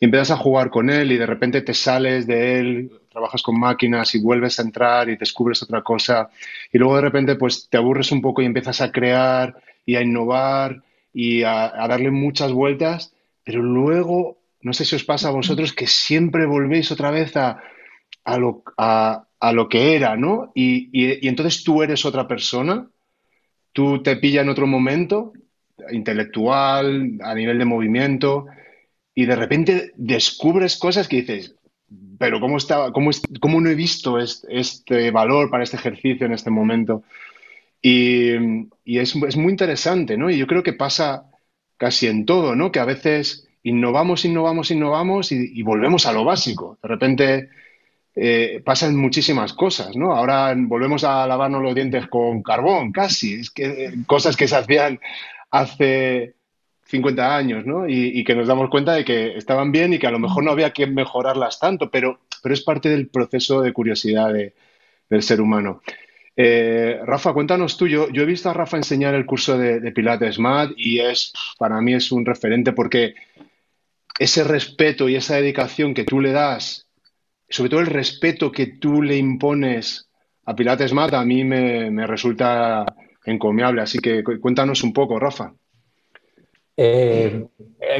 empiezas 0.00 0.32
a 0.32 0.36
jugar 0.36 0.70
con 0.70 0.90
él 0.90 1.12
y 1.12 1.16
de 1.16 1.26
repente 1.26 1.62
te 1.62 1.74
sales 1.74 2.26
de 2.26 2.58
él, 2.58 2.90
trabajas 3.10 3.42
con 3.42 3.58
máquinas 3.58 4.14
y 4.14 4.20
vuelves 4.20 4.58
a 4.58 4.62
entrar 4.62 5.08
y 5.08 5.16
descubres 5.16 5.62
otra 5.62 5.82
cosa 5.82 6.28
y 6.72 6.78
luego 6.78 6.96
de 6.96 7.02
repente 7.02 7.36
pues 7.36 7.68
te 7.70 7.78
aburres 7.78 8.12
un 8.12 8.20
poco 8.20 8.42
y 8.42 8.46
empiezas 8.46 8.80
a 8.80 8.92
crear 8.92 9.56
y 9.86 9.96
a 9.96 10.02
innovar 10.02 10.82
y 11.14 11.44
a, 11.44 11.82
a 11.82 11.88
darle 11.88 12.10
muchas 12.10 12.52
vueltas, 12.52 13.14
pero 13.42 13.62
luego, 13.62 14.38
no 14.60 14.72
sé 14.72 14.84
si 14.84 14.96
os 14.96 15.04
pasa 15.04 15.28
a 15.28 15.32
vosotros 15.32 15.72
que 15.72 15.86
siempre 15.86 16.46
volvéis 16.46 16.90
otra 16.90 17.10
vez 17.10 17.36
a, 17.36 17.62
a, 18.24 18.36
lo, 18.36 18.64
a, 18.76 19.25
a 19.40 19.52
lo 19.52 19.68
que 19.68 19.96
era, 19.96 20.16
¿no? 20.16 20.52
Y, 20.54 20.88
y, 20.92 21.28
entonces 21.28 21.62
tú 21.64 21.82
eres 21.82 22.04
otra 22.04 22.26
persona, 22.26 22.88
tú 23.72 24.02
te 24.02 24.16
pilla 24.16 24.42
en 24.42 24.48
otro 24.48 24.66
momento, 24.66 25.32
intelectual, 25.90 27.18
a 27.22 27.34
nivel 27.34 27.58
de 27.58 27.64
movimiento, 27.64 28.46
y 29.14 29.26
de 29.26 29.36
repente 29.36 29.92
descubres 29.96 30.76
cosas 30.76 31.08
que 31.08 31.16
dices, 31.16 31.54
pero 32.18 32.40
¿cómo, 32.40 32.56
estaba, 32.56 32.92
cómo, 32.92 33.10
cómo 33.40 33.60
no 33.60 33.68
he 33.70 33.74
visto 33.74 34.18
este, 34.18 35.10
valor 35.10 35.50
para 35.50 35.64
este 35.64 35.76
ejercicio 35.76 36.26
en 36.26 36.32
este 36.32 36.50
momento? 36.50 37.02
Y, 37.82 38.32
y 38.84 38.98
es, 38.98 39.14
es, 39.14 39.36
muy 39.36 39.50
interesante, 39.52 40.16
¿no? 40.16 40.30
Y 40.30 40.38
yo 40.38 40.46
creo 40.46 40.62
que 40.62 40.72
pasa 40.72 41.30
casi 41.76 42.06
en 42.08 42.24
todo, 42.24 42.56
¿no? 42.56 42.72
Que 42.72 42.80
a 42.80 42.84
veces 42.84 43.48
innovamos, 43.62 44.24
innovamos, 44.24 44.70
innovamos 44.70 45.30
y 45.30 45.62
volvemos 45.62 46.06
a 46.06 46.12
lo 46.12 46.24
básico. 46.24 46.78
De 46.82 46.88
repente 46.88 47.50
eh, 48.18 48.62
pasan 48.64 48.96
muchísimas 48.96 49.52
cosas, 49.52 49.94
¿no? 49.94 50.12
Ahora 50.12 50.54
volvemos 50.56 51.04
a 51.04 51.26
lavarnos 51.26 51.62
los 51.62 51.74
dientes 51.74 52.06
con 52.06 52.42
carbón, 52.42 52.90
casi, 52.90 53.34
es 53.34 53.50
que 53.50 53.64
eh, 53.66 53.92
cosas 54.06 54.38
que 54.38 54.48
se 54.48 54.56
hacían 54.56 54.98
hace 55.50 56.34
50 56.86 57.36
años, 57.36 57.66
¿no? 57.66 57.86
Y, 57.86 58.24
que 58.24 58.34
nos 58.34 58.48
damos 58.48 58.70
cuenta 58.70 58.94
de 58.94 59.04
que 59.04 59.36
estaban 59.36 59.70
bien 59.70 59.92
y 59.92 59.98
que 59.98 60.06
a 60.06 60.10
lo 60.10 60.18
mejor 60.18 60.44
no 60.44 60.52
había 60.52 60.72
que 60.72 60.86
mejorarlas 60.86 61.60
tanto, 61.60 61.90
pero, 61.90 62.20
pero 62.42 62.54
es 62.54 62.62
parte 62.62 62.88
del 62.88 63.08
proceso 63.08 63.60
de 63.60 63.74
curiosidad 63.74 64.32
de, 64.32 64.54
del 65.10 65.22
ser 65.22 65.42
humano. 65.42 65.82
Eh, 66.36 67.00
Rafa, 67.04 67.34
cuéntanos 67.34 67.76
tú, 67.76 67.86
yo, 67.86 68.08
yo, 68.10 68.22
he 68.22 68.26
visto 68.26 68.48
a 68.48 68.54
Rafa 68.54 68.78
enseñar 68.78 69.14
el 69.14 69.26
curso 69.26 69.58
de, 69.58 69.80
de 69.80 69.92
Pilates 69.92 70.38
Mat 70.38 70.70
y 70.76 71.00
es, 71.00 71.34
para 71.58 71.80
mí 71.82 71.92
es 71.92 72.12
un 72.12 72.24
referente 72.24 72.72
porque 72.72 73.14
ese 74.18 74.44
respeto 74.44 75.08
y 75.08 75.16
esa 75.16 75.36
dedicación 75.36 75.92
que 75.92 76.04
tú 76.04 76.20
le 76.20 76.32
das 76.32 76.85
sobre 77.48 77.70
todo 77.70 77.80
el 77.80 77.86
respeto 77.86 78.50
que 78.50 78.78
tú 78.78 79.02
le 79.02 79.16
impones 79.16 80.06
a 80.46 80.54
Pilates 80.54 80.92
Mat 80.92 81.12
a 81.14 81.24
mí 81.24 81.44
me, 81.44 82.06
resulta 82.06 82.86
encomiable. 83.24 83.82
Así 83.82 83.98
que 83.98 84.22
cuéntanos 84.22 84.82
un 84.84 84.92
poco, 84.92 85.18
Rafa. 85.18 85.52
Eh, 86.76 87.46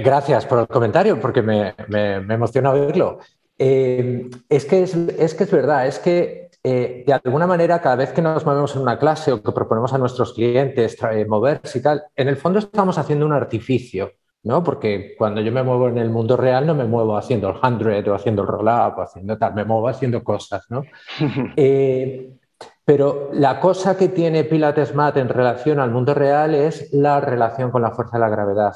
gracias 0.03 0.47
por 0.47 0.61
el 0.61 0.69
comentario, 0.69 1.21
porque 1.21 1.43
me, 1.43 1.75
me, 1.88 2.35
emociona 2.35 2.71
oírlo. 2.71 3.19
Eh, 3.59 4.29
es, 4.49 4.65
que 4.65 4.83
es, 4.83 5.50
verdad, 5.50 5.87
es 5.87 5.99
que 5.99 6.50
eh, 6.62 7.05
de 7.07 7.12
alguna 7.12 7.47
manera 7.47 7.81
cada 7.81 7.97
vez 7.97 8.12
que 8.12 8.23
nos 8.23 8.45
movemos 8.45 8.76
en 8.76 8.83
una 8.83 8.99
clase 8.99 9.33
o 9.33 9.43
que 9.43 9.53
proponemos 9.53 9.93
a 9.93 9.99
nuestros 9.99 10.35
clientes 10.35 10.99
moverse 11.26 11.79
y 11.79 11.83
tal, 11.83 12.05
en 12.15 12.29
el 12.29 12.37
fondo 12.37 12.59
estamos 12.59 12.99
haciendo 12.99 13.26
un 13.26 13.33
artificio. 13.33 14.12
¿No? 14.47 14.62
Porque 14.62 15.17
cuando 15.19 15.41
yo 15.41 15.50
me 15.50 15.65
muevo 15.65 15.88
en 15.88 15.99
el 15.99 16.09
mundo 16.09 16.37
real 16.37 16.67
no 16.69 16.75
me 16.75 16.85
muevo 16.85 17.17
haciendo 17.17 17.50
el 17.50 17.57
hundred 17.61 18.07
o 18.09 18.15
haciendo 18.15 18.43
el 18.43 18.49
roll-up 18.49 18.95
o 18.97 19.03
haciendo 19.03 19.37
tal, 19.37 19.55
me 19.55 19.65
muevo 19.65 19.88
haciendo 19.88 20.23
cosas, 20.23 20.65
¿no? 20.71 20.85
eh, 21.57 22.31
pero 22.85 23.31
la 23.33 23.59
cosa 23.59 23.97
que 23.97 24.09
tiene 24.09 24.45
Pilates 24.45 24.95
Mat 24.95 25.17
en 25.17 25.29
relación 25.29 25.81
al 25.81 25.91
mundo 25.91 26.15
real 26.15 26.55
es 26.55 26.93
la 26.93 27.21
relación 27.21 27.73
con 27.73 27.83
la 27.83 27.91
fuerza 27.91 28.19
de 28.19 28.21
la 28.21 28.29
gravedad. 28.29 28.73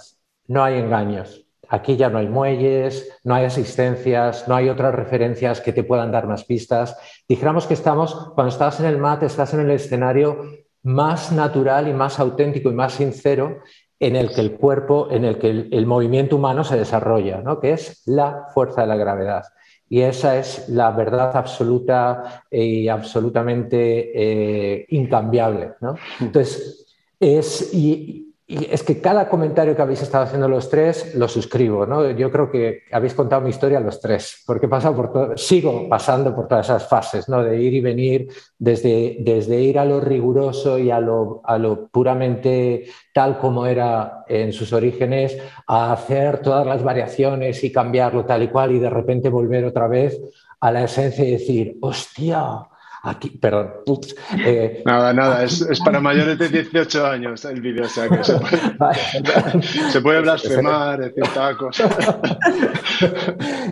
No 0.49 0.65
hay 0.65 0.81
engaños. 0.81 1.47
Aquí 1.69 1.97
ya 1.97 2.11
no 2.11 2.19
hay 2.19 2.27
muelles, 2.27 3.21
no 3.23 3.37
hay 3.37 3.45
asistencias, 3.45 4.49
no 4.49 4.57
hay 4.57 4.69
otras 4.69 4.93
referencias 4.93 5.61
que 5.61 5.73
te 5.73 5.85
puedan 5.85 6.11
dar 6.11 6.27
más 6.27 6.43
pistas. 6.45 6.97
Dijéramos 7.29 7.69
que 7.69 7.75
estamos, 7.75 8.33
cuando 8.35 8.49
estás 8.49 8.81
en 8.81 8.87
el 8.87 8.99
mat, 8.99 9.23
estás 9.23 9.55
en 9.55 9.61
el 9.61 9.71
escenario 9.71 10.43
más 10.83 11.31
natural 11.31 11.87
y 11.87 11.93
más 11.93 12.19
auténtico 12.19 12.71
y 12.71 12.75
más 12.75 12.95
sincero 12.95 13.61
en 14.01 14.17
el 14.17 14.31
que 14.35 14.41
el 14.41 14.53
cuerpo, 14.53 15.09
en 15.11 15.25
el 15.25 15.39
que 15.39 15.51
el, 15.51 15.69
el 15.71 15.87
movimiento 15.87 16.37
humano 16.37 16.65
se 16.65 16.79
desarrolla, 16.79 17.43
¿no? 17.43 17.61
que 17.61 17.73
es 17.73 18.03
la 18.07 18.47
fuerza 18.53 18.81
de 18.81 18.87
la 18.89 18.97
gravedad. 18.97 19.45
Y 19.89 20.03
esa 20.03 20.39
es 20.39 20.69
la 20.69 20.93
verdad 20.93 21.37
absoluta 21.37 22.45
y 22.51 22.89
absolutamente 22.89 24.13
eh, 24.15 24.87
incambiable. 24.89 25.73
¿no? 25.81 25.97
Entonces, 26.21 26.87
es, 27.19 27.75
y, 27.75 28.30
y 28.51 28.67
es 28.69 28.83
que 28.83 29.01
cada 29.01 29.29
comentario 29.29 29.77
que 29.77 29.83
habéis 29.83 30.03
estado 30.03 30.25
haciendo 30.25 30.49
los 30.49 30.69
tres 30.69 31.15
lo 31.15 31.29
suscribo, 31.29 31.87
¿no? 31.87 32.11
Yo 32.11 32.33
creo 32.33 32.51
que 32.51 32.83
habéis 32.91 33.15
contado 33.15 33.43
mi 33.43 33.51
historia 33.51 33.79
los 33.79 34.01
tres, 34.01 34.43
porque 34.45 34.67
he 34.67 34.69
por 34.69 35.39
sigo 35.39 35.89
pasando 35.89 36.35
por 36.35 36.49
todas 36.49 36.67
esas 36.67 36.89
fases, 36.89 37.29
¿no? 37.29 37.45
De 37.45 37.63
ir 37.63 37.75
y 37.75 37.81
venir, 37.81 38.27
desde, 38.59 39.19
desde 39.21 39.61
ir 39.61 39.79
a 39.79 39.85
lo 39.85 40.01
riguroso 40.01 40.81
y 40.81 40.91
a 40.91 40.99
lo, 40.99 41.43
a 41.45 41.59
lo 41.59 41.87
puramente 41.91 42.87
tal 43.15 43.39
como 43.39 43.67
era 43.67 44.25
en 44.27 44.53
sus 44.53 44.73
orígenes, 44.73 45.39
a 45.69 45.93
hacer 45.93 46.43
todas 46.43 46.67
las 46.67 46.83
variaciones 46.83 47.63
y 47.63 47.71
cambiarlo 47.71 48.25
tal 48.25 48.43
y 48.43 48.49
cual 48.49 48.73
y 48.73 48.81
de 48.81 48.91
repente 48.91 49.29
volver 49.29 49.65
otra 49.65 49.87
vez 49.87 50.21
a 50.59 50.73
la 50.73 50.83
esencia 50.83 51.25
y 51.25 51.31
decir, 51.31 51.79
hostia, 51.83 52.67
Aquí, 53.03 53.31
perdón. 53.31 53.73
Ups, 53.87 54.15
eh, 54.45 54.83
nada, 54.85 55.15
nada, 55.15 55.43
es, 55.43 55.63
es, 55.63 55.81
para 55.81 56.01
mayores 56.01 56.39
de 56.39 56.49
18 56.51 57.07
años 57.07 57.43
el 57.47 57.63
vídeo, 57.63 57.87
o 57.87 57.89
sea 57.89 58.09
que 58.11 58.23
se 58.23 58.35
puede, 58.39 59.63
se 59.91 60.01
puede 60.03 60.21
blasfemar, 60.21 60.99
decir 60.99 61.25
tacos. 61.33 61.83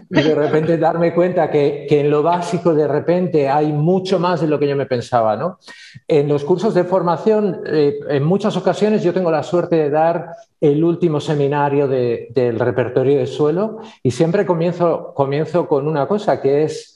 y 0.09 0.23
de 0.23 0.35
repente 0.35 0.79
darme 0.79 1.13
cuenta 1.13 1.51
que, 1.51 1.87
que, 1.87 2.01
en 2.01 2.11
lo 2.11 2.23
básico 2.23 2.75
de 2.75 2.89
repente 2.89 3.51
hay 3.51 3.71
mucho 3.71 4.19
más 4.19 4.41
de 4.41 4.49
lo 4.49 4.59
que 4.59 4.67
yo 4.67 4.77
me 4.77 4.87
pensaba, 4.87 5.37
¿no? 5.37 5.59
En 6.07 6.27
los 6.27 6.43
cursos 6.45 6.73
de 6.73 6.85
formación, 6.85 7.61
eh, 7.67 7.99
en 8.09 8.25
muchas 8.25 8.57
ocasiones 8.57 9.03
yo 9.03 9.13
tengo 9.13 9.31
la 9.31 9.43
suerte 9.43 9.77
de 9.77 9.91
dar 9.91 10.31
el 10.59 10.83
último 10.83 11.21
seminario 11.21 11.87
de, 11.87 12.29
del 12.31 12.59
repertorio 12.59 13.19
de 13.19 13.27
suelo 13.27 13.81
y 14.03 14.11
siempre 14.11 14.47
comienzo, 14.47 15.13
comienzo 15.15 15.69
con 15.69 15.87
una 15.87 16.07
cosa 16.09 16.41
que 16.41 16.65
es 16.65 16.95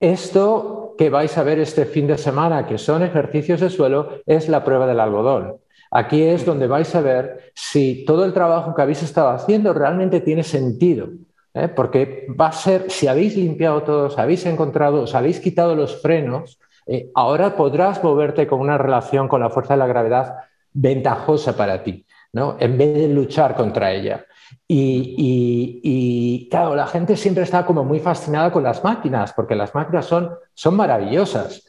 esto 0.00 0.89
que 1.00 1.08
vais 1.08 1.38
a 1.38 1.42
ver 1.42 1.58
este 1.58 1.86
fin 1.86 2.06
de 2.06 2.18
semana, 2.18 2.66
que 2.66 2.76
son 2.76 3.02
ejercicios 3.02 3.58
de 3.58 3.70
suelo, 3.70 4.20
es 4.26 4.50
la 4.50 4.62
prueba 4.62 4.86
del 4.86 5.00
algodón. 5.00 5.56
Aquí 5.90 6.22
es 6.24 6.44
donde 6.44 6.66
vais 6.66 6.94
a 6.94 7.00
ver 7.00 7.52
si 7.54 8.04
todo 8.04 8.26
el 8.26 8.34
trabajo 8.34 8.74
que 8.74 8.82
habéis 8.82 9.02
estado 9.02 9.30
haciendo 9.30 9.72
realmente 9.72 10.20
tiene 10.20 10.42
sentido. 10.42 11.08
¿eh? 11.54 11.68
Porque 11.68 12.26
va 12.38 12.48
a 12.48 12.52
ser, 12.52 12.90
si 12.90 13.06
habéis 13.06 13.34
limpiado 13.34 13.82
todo, 13.82 14.08
os 14.08 14.18
habéis 14.18 14.44
encontrado, 14.44 15.04
os 15.04 15.14
habéis 15.14 15.40
quitado 15.40 15.74
los 15.74 16.02
frenos, 16.02 16.60
eh, 16.86 17.10
ahora 17.14 17.56
podrás 17.56 18.04
moverte 18.04 18.46
con 18.46 18.60
una 18.60 18.76
relación 18.76 19.26
con 19.26 19.40
la 19.40 19.48
fuerza 19.48 19.72
de 19.72 19.78
la 19.78 19.86
gravedad 19.86 20.34
ventajosa 20.74 21.56
para 21.56 21.82
ti, 21.82 22.04
¿no? 22.32 22.56
en 22.58 22.78
vez 22.78 22.94
de 22.94 23.08
luchar 23.08 23.54
contra 23.54 23.92
ella. 23.92 24.24
Y, 24.66 25.14
y, 25.16 25.80
y, 25.82 26.48
claro, 26.48 26.74
la 26.74 26.86
gente 26.86 27.16
siempre 27.16 27.44
está 27.44 27.64
como 27.64 27.84
muy 27.84 28.00
fascinada 28.00 28.50
con 28.52 28.62
las 28.62 28.82
máquinas, 28.82 29.32
porque 29.32 29.54
las 29.54 29.74
máquinas 29.74 30.06
son, 30.06 30.30
son 30.54 30.74
maravillosas, 30.74 31.68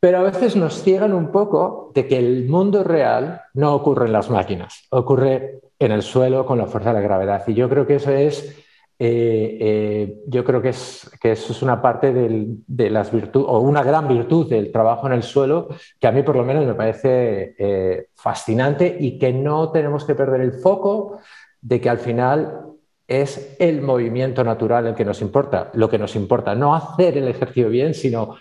pero 0.00 0.18
a 0.18 0.22
veces 0.22 0.54
nos 0.54 0.82
ciegan 0.82 1.14
un 1.14 1.30
poco 1.32 1.90
de 1.94 2.06
que 2.06 2.18
el 2.18 2.46
mundo 2.46 2.84
real 2.84 3.40
no 3.54 3.74
ocurre 3.74 4.06
en 4.06 4.12
las 4.12 4.28
máquinas, 4.28 4.86
ocurre 4.90 5.60
en 5.78 5.92
el 5.92 6.02
suelo 6.02 6.44
con 6.44 6.58
la 6.58 6.66
fuerza 6.66 6.90
de 6.90 7.00
la 7.00 7.00
gravedad. 7.00 7.42
Y 7.46 7.54
yo 7.54 7.68
creo 7.70 7.86
que 7.86 7.96
eso 7.96 8.10
es 8.10 8.63
eh, 8.96 9.58
eh, 9.60 10.22
yo 10.28 10.44
creo 10.44 10.62
que, 10.62 10.68
es, 10.68 11.10
que, 11.20 11.32
eso 11.32 11.52
es 11.52 11.62
una 11.62 11.82
parte 11.82 12.12
de 12.12 12.90
las 12.90 13.10
virtudes, 13.10 13.46
o 13.48 13.58
una 13.58 13.82
gran 13.82 14.06
virtud 14.06 14.48
del 14.48 14.70
trabajo 14.70 15.06
en 15.08 15.14
el 15.14 15.22
suelo, 15.24 15.68
que 15.98 16.06
a 16.06 16.12
mí 16.12 16.22
por 16.22 16.36
lo 16.36 16.44
menos 16.44 16.64
me 16.64 16.74
parece 16.74 17.56
eh, 17.58 18.08
fascinante 18.14 18.96
y 18.98 19.18
que 19.18 19.32
no 19.32 19.72
tenemos 19.72 20.04
que 20.04 20.14
perder 20.14 20.42
el 20.42 20.52
foco 20.52 21.18
de 21.60 21.80
que 21.80 21.90
al 21.90 21.98
final 21.98 22.60
es 23.08 23.56
el 23.58 23.82
movimiento 23.82 24.44
natural 24.44 24.86
el 24.86 24.94
que 24.94 25.04
nos 25.04 25.20
importa, 25.20 25.70
lo 25.74 25.90
que 25.90 25.98
nos 25.98 26.14
importa, 26.14 26.54
no 26.54 26.74
hacer 26.74 27.18
el 27.18 27.26
ejercicio 27.26 27.68
bien, 27.68 27.94
sino 27.94 28.36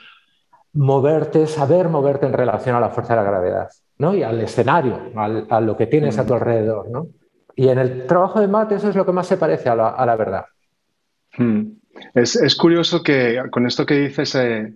moverte, 0.73 1.47
saber 1.47 1.89
moverte 1.89 2.27
en 2.27 2.33
relación 2.33 2.75
a 2.75 2.79
la 2.79 2.89
fuerza 2.89 3.15
de 3.15 3.23
la 3.23 3.29
gravedad, 3.29 3.69
¿no? 3.97 4.15
Y 4.15 4.23
al 4.23 4.39
escenario, 4.39 4.99
a 5.15 5.61
lo 5.61 5.75
que 5.75 5.87
tienes 5.87 6.17
a 6.17 6.25
tu 6.25 6.33
alrededor, 6.33 6.89
¿no? 6.89 7.07
Y 7.55 7.67
en 7.69 7.77
el 7.77 8.07
trabajo 8.07 8.39
de 8.39 8.47
Matt 8.47 8.71
eso 8.71 8.89
es 8.89 8.95
lo 8.95 9.05
que 9.05 9.11
más 9.11 9.27
se 9.27 9.37
parece 9.37 9.69
a 9.69 9.75
la, 9.75 10.15
verdad. 10.15 10.45
Hmm. 11.37 11.73
Es, 12.13 12.55
curioso 12.55 13.03
que 13.03 13.41
con 13.51 13.67
esto 13.67 13.85
que 13.85 13.99
dices, 13.99 14.35
eh, 14.35 14.73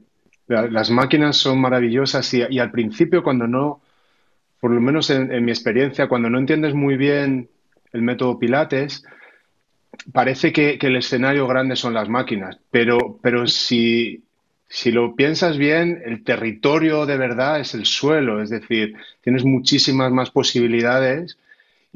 las 0.47 0.89
máquinas 0.91 1.37
son 1.37 1.59
maravillosas 1.59 2.31
y, 2.33 2.59
al 2.59 2.71
principio 2.71 3.23
cuando 3.23 3.47
no, 3.47 3.81
por 4.59 4.71
lo 4.71 4.79
menos 4.79 5.09
en, 5.09 5.43
mi 5.43 5.51
experiencia, 5.51 6.07
cuando 6.07 6.29
no 6.29 6.37
entiendes 6.37 6.73
muy 6.73 6.97
bien 6.97 7.49
el 7.93 8.01
método 8.01 8.37
Pilates, 8.37 9.03
parece 10.13 10.53
que, 10.53 10.77
el 10.79 10.95
escenario 10.95 11.47
grande 11.47 11.75
son 11.75 11.93
las 11.93 12.09
máquinas, 12.09 12.59
pero, 12.69 13.19
pero 13.23 13.47
si, 13.47 14.23
si 14.69 14.91
lo 14.91 15.15
piensas 15.15 15.57
bien, 15.57 16.01
el 16.05 16.23
territorio 16.23 17.07
de 17.07 17.17
verdad 17.17 17.59
es 17.59 17.73
el 17.73 17.85
suelo, 17.85 18.41
es 18.41 18.51
decir, 18.51 18.95
tienes 19.21 19.43
muchísimas 19.43 20.11
más 20.11 20.29
posibilidades 20.29 21.39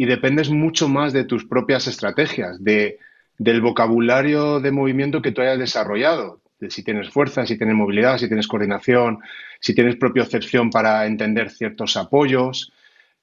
y 0.01 0.05
dependes 0.05 0.49
mucho 0.49 0.89
más 0.89 1.13
de 1.13 1.25
tus 1.25 1.45
propias 1.45 1.85
estrategias, 1.85 2.63
de, 2.63 2.97
del 3.37 3.61
vocabulario 3.61 4.59
de 4.59 4.71
movimiento 4.71 5.21
que 5.21 5.31
tú 5.31 5.43
hayas 5.43 5.59
desarrollado, 5.59 6.41
de 6.59 6.71
si 6.71 6.83
tienes 6.83 7.11
fuerza, 7.11 7.45
si 7.45 7.55
tienes 7.55 7.75
movilidad, 7.75 8.17
si 8.17 8.27
tienes 8.27 8.47
coordinación, 8.47 9.19
si 9.59 9.75
tienes 9.75 9.97
propiocepción 9.97 10.71
para 10.71 11.05
entender 11.05 11.51
ciertos 11.51 11.97
apoyos, 11.97 12.73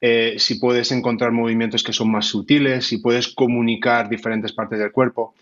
eh, 0.00 0.36
si 0.38 0.60
puedes 0.60 0.92
encontrar 0.92 1.32
movimientos 1.32 1.82
que 1.82 1.92
son 1.92 2.12
más 2.12 2.26
sutiles, 2.26 2.86
si 2.86 2.98
puedes 2.98 3.26
comunicar 3.26 4.08
diferentes 4.08 4.52
partes 4.52 4.78
del 4.78 4.92
cuerpo. 4.92 5.34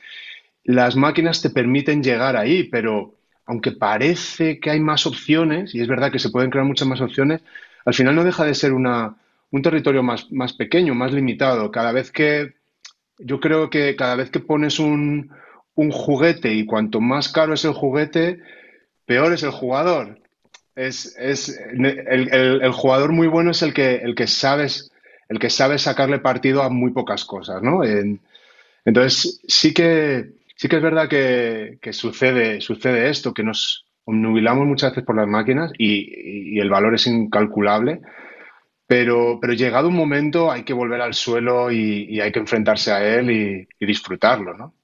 Las 0.64 0.96
máquinas 0.96 1.42
te 1.42 1.50
permiten 1.50 2.02
llegar 2.02 2.38
ahí, 2.38 2.64
pero 2.64 3.12
aunque 3.44 3.72
parece 3.72 4.58
que 4.58 4.70
hay 4.70 4.80
más 4.80 5.04
opciones, 5.04 5.74
y 5.74 5.82
es 5.82 5.86
verdad 5.86 6.10
que 6.10 6.18
se 6.18 6.30
pueden 6.30 6.48
crear 6.48 6.64
muchas 6.64 6.88
más 6.88 7.02
opciones, 7.02 7.42
al 7.84 7.92
final 7.92 8.14
no 8.14 8.24
deja 8.24 8.46
de 8.46 8.54
ser 8.54 8.72
una, 8.72 9.16
un 9.56 9.62
territorio 9.62 10.02
más, 10.02 10.30
más 10.30 10.52
pequeño, 10.52 10.94
más 10.94 11.12
limitado. 11.12 11.70
Cada 11.70 11.90
vez 11.92 12.12
que, 12.12 12.54
yo 13.18 13.40
creo 13.40 13.70
que 13.70 13.96
cada 13.96 14.14
vez 14.14 14.30
que 14.30 14.40
pones 14.40 14.78
un, 14.78 15.30
un 15.74 15.90
juguete 15.90 16.52
y 16.52 16.66
cuanto 16.66 17.00
más 17.00 17.30
caro 17.30 17.54
es 17.54 17.64
el 17.64 17.72
juguete, 17.72 18.40
peor 19.06 19.32
es 19.32 19.42
el 19.42 19.50
jugador. 19.50 20.20
Es, 20.74 21.16
es 21.18 21.58
el, 21.72 22.28
el, 22.62 22.72
jugador 22.72 23.12
muy 23.12 23.28
bueno 23.28 23.50
es 23.50 23.62
el 23.62 23.72
que, 23.72 23.96
el 23.96 24.14
que 24.14 24.26
sabes 24.26 24.90
el 25.30 25.38
que 25.38 25.48
sabe 25.48 25.78
sacarle 25.78 26.18
partido 26.18 26.62
a 26.62 26.68
muy 26.68 26.92
pocas 26.92 27.24
cosas, 27.24 27.62
¿no? 27.62 27.80
entonces 28.84 29.40
sí 29.48 29.72
que 29.72 30.34
sí 30.54 30.68
que 30.68 30.76
es 30.76 30.82
verdad 30.82 31.08
que, 31.08 31.78
que, 31.80 31.94
sucede 31.94 32.60
sucede 32.60 33.08
esto, 33.08 33.32
que 33.32 33.42
nos 33.42 33.86
nubilamos 34.06 34.66
muchas 34.66 34.90
veces 34.90 35.04
por 35.04 35.16
las 35.16 35.26
máquinas 35.26 35.72
y, 35.78 36.56
y 36.56 36.60
el 36.60 36.68
valor 36.68 36.94
es 36.94 37.06
incalculable 37.06 38.02
pero, 38.86 39.38
pero 39.40 39.52
llegado 39.52 39.88
un 39.88 39.96
momento 39.96 40.50
hay 40.50 40.62
que 40.62 40.72
volver 40.72 41.00
al 41.00 41.14
suelo 41.14 41.70
y, 41.72 42.20
hay 42.20 42.30
que 42.30 42.38
enfrentarse 42.38 42.92
a 42.92 43.04
él 43.04 43.30
y, 43.30 43.86
disfrutarlo, 43.86 44.54
¿no? 44.54 44.74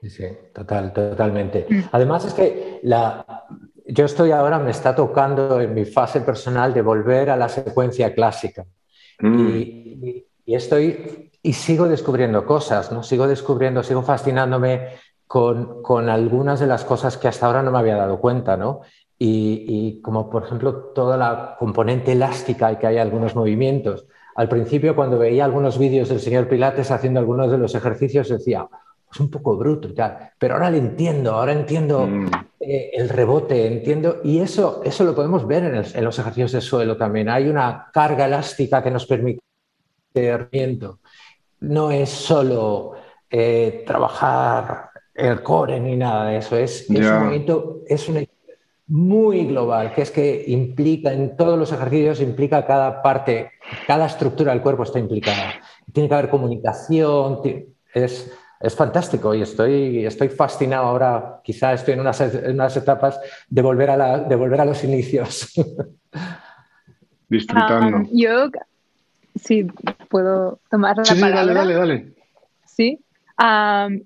Sí, 0.00 0.10
sí, 0.10 0.24
total, 0.52 0.92
totalmente. 0.92 1.66
Mm. 1.68 1.80
Además 1.92 2.24
es 2.24 2.34
que 2.34 2.80
la, 2.82 3.24
yo 3.86 4.04
estoy 4.04 4.32
ahora, 4.32 4.58
me 4.58 4.70
está 4.70 4.94
tocando 4.94 5.60
en 5.60 5.72
mi 5.72 5.84
fase 5.84 6.20
personal 6.20 6.74
de 6.74 6.82
volver 6.82 7.30
a 7.30 7.36
la 7.36 7.48
secuencia 7.48 8.14
clásica. 8.14 8.66
Mm. 9.20 9.48
Y, 9.48 10.26
y, 10.44 10.54
estoy, 10.54 11.30
y 11.40 11.52
sigo 11.54 11.88
descubriendo 11.88 12.44
cosas, 12.44 12.92
¿no? 12.92 13.02
Sigo 13.02 13.26
descubriendo, 13.26 13.82
sigo 13.82 14.02
fascinándome 14.02 14.88
con, 15.26 15.82
con, 15.82 16.10
algunas 16.10 16.60
de 16.60 16.66
las 16.66 16.84
cosas 16.84 17.16
que 17.16 17.28
hasta 17.28 17.46
ahora 17.46 17.62
no 17.62 17.70
me 17.70 17.78
había 17.78 17.96
dado 17.96 18.20
cuenta, 18.20 18.56
¿no? 18.56 18.82
Y, 19.24 20.00
como 20.02 20.28
por 20.28 20.44
ejemplo 20.44 20.74
toda 20.94 21.16
la 21.16 21.56
componente 21.58 22.12
elástica 22.12 22.72
y 22.72 22.76
que 22.76 22.86
hay 22.86 22.98
algunos 22.98 23.36
movimientos. 23.36 24.06
Al 24.34 24.48
principio 24.48 24.96
cuando 24.96 25.18
veía 25.18 25.44
algunos 25.44 25.78
vídeos 25.78 26.08
del 26.08 26.20
señor 26.20 26.48
Pilates 26.48 26.90
haciendo 26.90 27.20
algunos 27.20 27.50
de 27.50 27.58
los 27.58 27.74
ejercicios 27.74 28.28
decía, 28.28 28.66
es 29.12 29.20
un 29.20 29.30
poco 29.30 29.56
bruto 29.56 29.88
y 29.88 29.94
tal, 29.94 30.30
pero 30.38 30.54
ahora 30.54 30.70
lo 30.70 30.78
entiendo, 30.78 31.32
ahora 31.32 31.52
entiendo 31.52 32.06
mm. 32.06 32.26
eh, 32.60 32.90
el 32.94 33.08
rebote, 33.10 33.66
entiendo, 33.66 34.20
y 34.24 34.38
eso, 34.38 34.80
eso 34.84 35.04
lo 35.04 35.14
podemos 35.14 35.46
ver 35.46 35.64
en, 35.64 35.74
en, 35.74 36.04
los 36.04 36.18
ejercicios 36.18 36.52
de 36.52 36.60
suelo 36.60 36.96
también. 36.96 37.28
Hay 37.28 37.48
una 37.48 37.90
carga 37.92 38.24
elástica 38.24 38.82
que 38.82 38.90
nos 38.90 39.06
permite 39.06 39.42
movimiento. 40.14 40.98
No 41.60 41.90
es 41.90 42.08
solo 42.08 42.94
eh, 43.30 43.84
trabajar 43.86 44.90
el 45.14 45.42
core 45.42 45.78
ni 45.78 45.96
nada 45.96 46.26
de 46.26 46.38
eso, 46.38 46.56
es, 46.56 46.90
es 46.90 47.06
un 47.06 47.18
movimiento, 47.18 47.80
es 47.86 48.08
una 48.08 48.20
muy 48.86 49.46
global, 49.46 49.94
que 49.94 50.02
es 50.02 50.10
que 50.10 50.44
implica 50.48 51.12
en 51.12 51.36
todos 51.36 51.58
los 51.58 51.72
ejercicios, 51.72 52.20
implica 52.20 52.66
cada 52.66 53.02
parte, 53.02 53.52
cada 53.86 54.06
estructura 54.06 54.52
del 54.52 54.62
cuerpo 54.62 54.82
está 54.82 54.98
implicada. 54.98 55.54
Tiene 55.92 56.08
que 56.08 56.14
haber 56.14 56.30
comunicación, 56.30 57.40
es, 57.94 58.32
es 58.60 58.74
fantástico 58.74 59.34
y 59.34 59.42
estoy, 59.42 60.04
estoy 60.04 60.28
fascinado 60.28 60.86
ahora, 60.86 61.40
quizá 61.44 61.72
estoy 61.72 61.94
en 61.94 62.00
unas, 62.00 62.20
en 62.20 62.52
unas 62.52 62.76
etapas 62.76 63.20
de 63.48 63.62
volver, 63.62 63.90
a 63.90 63.96
la, 63.96 64.18
de 64.20 64.36
volver 64.36 64.60
a 64.60 64.64
los 64.64 64.82
inicios. 64.84 65.52
Disfrutando. 67.28 67.96
Um, 67.98 68.08
yo, 68.12 68.50
sí, 69.34 69.66
puedo 70.08 70.60
tomar 70.70 70.98
la 70.98 71.04
palabra. 71.04 71.14
Sí, 71.14 71.34
dale, 71.34 71.54
dale, 71.54 71.74
dale. 71.74 72.12
Sí. 72.66 72.98
Um, 73.38 74.02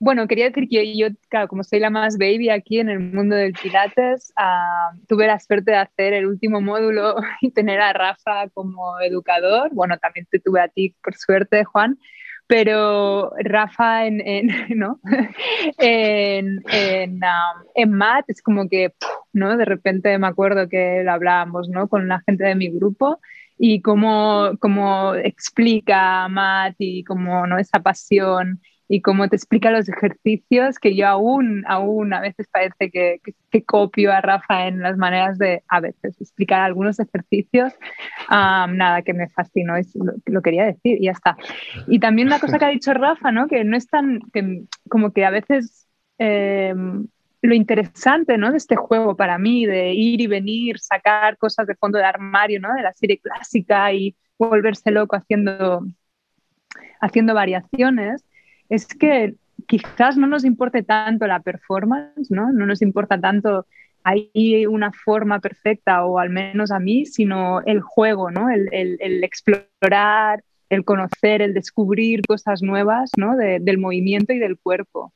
bueno, 0.00 0.26
quería 0.26 0.46
decir 0.46 0.66
que 0.66 0.96
yo, 0.96 1.08
claro, 1.28 1.46
como 1.46 1.62
soy 1.62 1.78
la 1.78 1.90
más 1.90 2.16
baby 2.16 2.48
aquí 2.48 2.80
en 2.80 2.88
el 2.88 3.00
mundo 3.00 3.36
del 3.36 3.52
Pilates, 3.52 4.32
ah, 4.34 4.92
tuve 5.06 5.26
la 5.26 5.38
suerte 5.38 5.72
de 5.72 5.76
hacer 5.76 6.14
el 6.14 6.26
último 6.26 6.62
módulo 6.62 7.16
y 7.42 7.50
tener 7.50 7.80
a 7.80 7.92
Rafa 7.92 8.48
como 8.54 8.98
educador. 9.00 9.68
Bueno, 9.74 9.98
también 9.98 10.26
te 10.30 10.40
tuve 10.40 10.62
a 10.62 10.68
ti, 10.68 10.96
por 11.02 11.14
suerte, 11.14 11.64
Juan. 11.64 11.98
Pero 12.46 13.32
Rafa 13.44 14.06
en, 14.06 14.26
en 14.26 14.48
¿no? 14.78 15.00
en, 15.78 16.62
en, 16.72 17.22
ah, 17.22 17.62
en 17.74 17.92
Matt 17.92 18.24
es 18.28 18.40
como 18.40 18.70
que, 18.70 18.94
¿no? 19.34 19.58
De 19.58 19.66
repente 19.66 20.16
me 20.18 20.28
acuerdo 20.28 20.66
que 20.68 21.02
lo 21.04 21.12
hablábamos, 21.12 21.68
¿no? 21.68 21.88
Con 21.88 22.08
la 22.08 22.22
gente 22.26 22.44
de 22.44 22.54
mi 22.54 22.70
grupo 22.70 23.20
y 23.58 23.82
cómo, 23.82 24.52
cómo 24.60 25.14
explica 25.14 26.26
Matt 26.28 26.76
y 26.78 27.04
cómo, 27.04 27.46
¿no? 27.46 27.58
Esa 27.58 27.80
pasión 27.80 28.62
y 28.92 29.02
cómo 29.02 29.28
te 29.28 29.36
explica 29.36 29.70
los 29.70 29.88
ejercicios 29.88 30.80
que 30.80 30.96
yo 30.96 31.06
aún, 31.06 31.62
aún 31.68 32.12
a 32.12 32.20
veces 32.20 32.48
parece 32.50 32.90
que, 32.90 33.20
que, 33.52 33.64
copio 33.64 34.12
a 34.12 34.20
Rafa 34.20 34.66
en 34.66 34.80
las 34.80 34.96
maneras 34.96 35.38
de 35.38 35.62
a 35.68 35.78
veces 35.78 36.20
explicar 36.20 36.62
algunos 36.62 36.98
ejercicios. 36.98 37.72
nada, 38.28 39.02
que 39.02 39.14
me 39.14 39.28
fascinó, 39.28 39.76
es 39.76 39.94
lo, 39.94 40.42
quería 40.42 40.64
decir 40.64 40.98
y 41.00 41.04
ya 41.04 41.12
está. 41.12 41.36
Y 41.86 42.00
también 42.00 42.26
una 42.26 42.40
cosa 42.40 42.58
que 42.58 42.64
ha 42.64 42.70
dicho 42.70 42.92
Rafa, 42.92 43.30
¿no? 43.30 43.46
que 43.46 43.62
no 43.62 43.76
es 43.76 43.86
tan, 43.86 44.22
que, 44.32 44.64
como 44.88 45.12
que 45.12 45.24
a 45.24 45.30
veces... 45.30 45.86
Em, 46.18 47.06
lo 47.42 47.54
interesante 47.54 48.36
¿no? 48.36 48.50
de 48.50 48.58
este 48.58 48.76
juego 48.76 49.16
para 49.16 49.38
mí, 49.38 49.64
de 49.64 49.94
ir 49.94 50.20
y 50.20 50.26
venir, 50.26 50.78
sacar 50.78 51.38
cosas 51.38 51.66
de 51.66 51.74
fondo 51.74 51.96
de 51.96 52.04
armario, 52.04 52.60
¿no? 52.60 52.74
de 52.74 52.82
la 52.82 52.92
serie 52.92 53.18
clásica 53.18 53.90
y 53.94 54.14
volverse 54.38 54.90
loco 54.90 55.16
haciendo, 55.16 55.86
haciendo 57.00 57.32
variaciones, 57.32 58.26
es 58.70 58.86
que 58.86 59.34
quizás 59.66 60.16
no 60.16 60.26
nos 60.26 60.44
importe 60.44 60.82
tanto 60.82 61.26
la 61.26 61.40
performance, 61.40 62.30
¿no? 62.30 62.50
No 62.52 62.64
nos 62.64 62.80
importa 62.80 63.20
tanto 63.20 63.66
hay 64.02 64.64
una 64.66 64.92
forma 64.92 65.40
perfecta, 65.40 66.06
o 66.06 66.18
al 66.18 66.30
menos 66.30 66.70
a 66.70 66.78
mí, 66.78 67.04
sino 67.04 67.60
el 67.66 67.82
juego, 67.82 68.30
¿no? 68.30 68.48
El, 68.48 69.22
explorar, 69.22 70.42
el 70.70 70.84
conocer, 70.84 71.42
el 71.42 71.52
descubrir 71.52 72.22
cosas 72.26 72.62
nuevas, 72.62 73.10
¿no? 73.18 73.36
del 73.36 73.78
movimiento 73.78 74.32
y 74.32 74.38
del 74.38 74.58
cuerpo. 74.58 75.12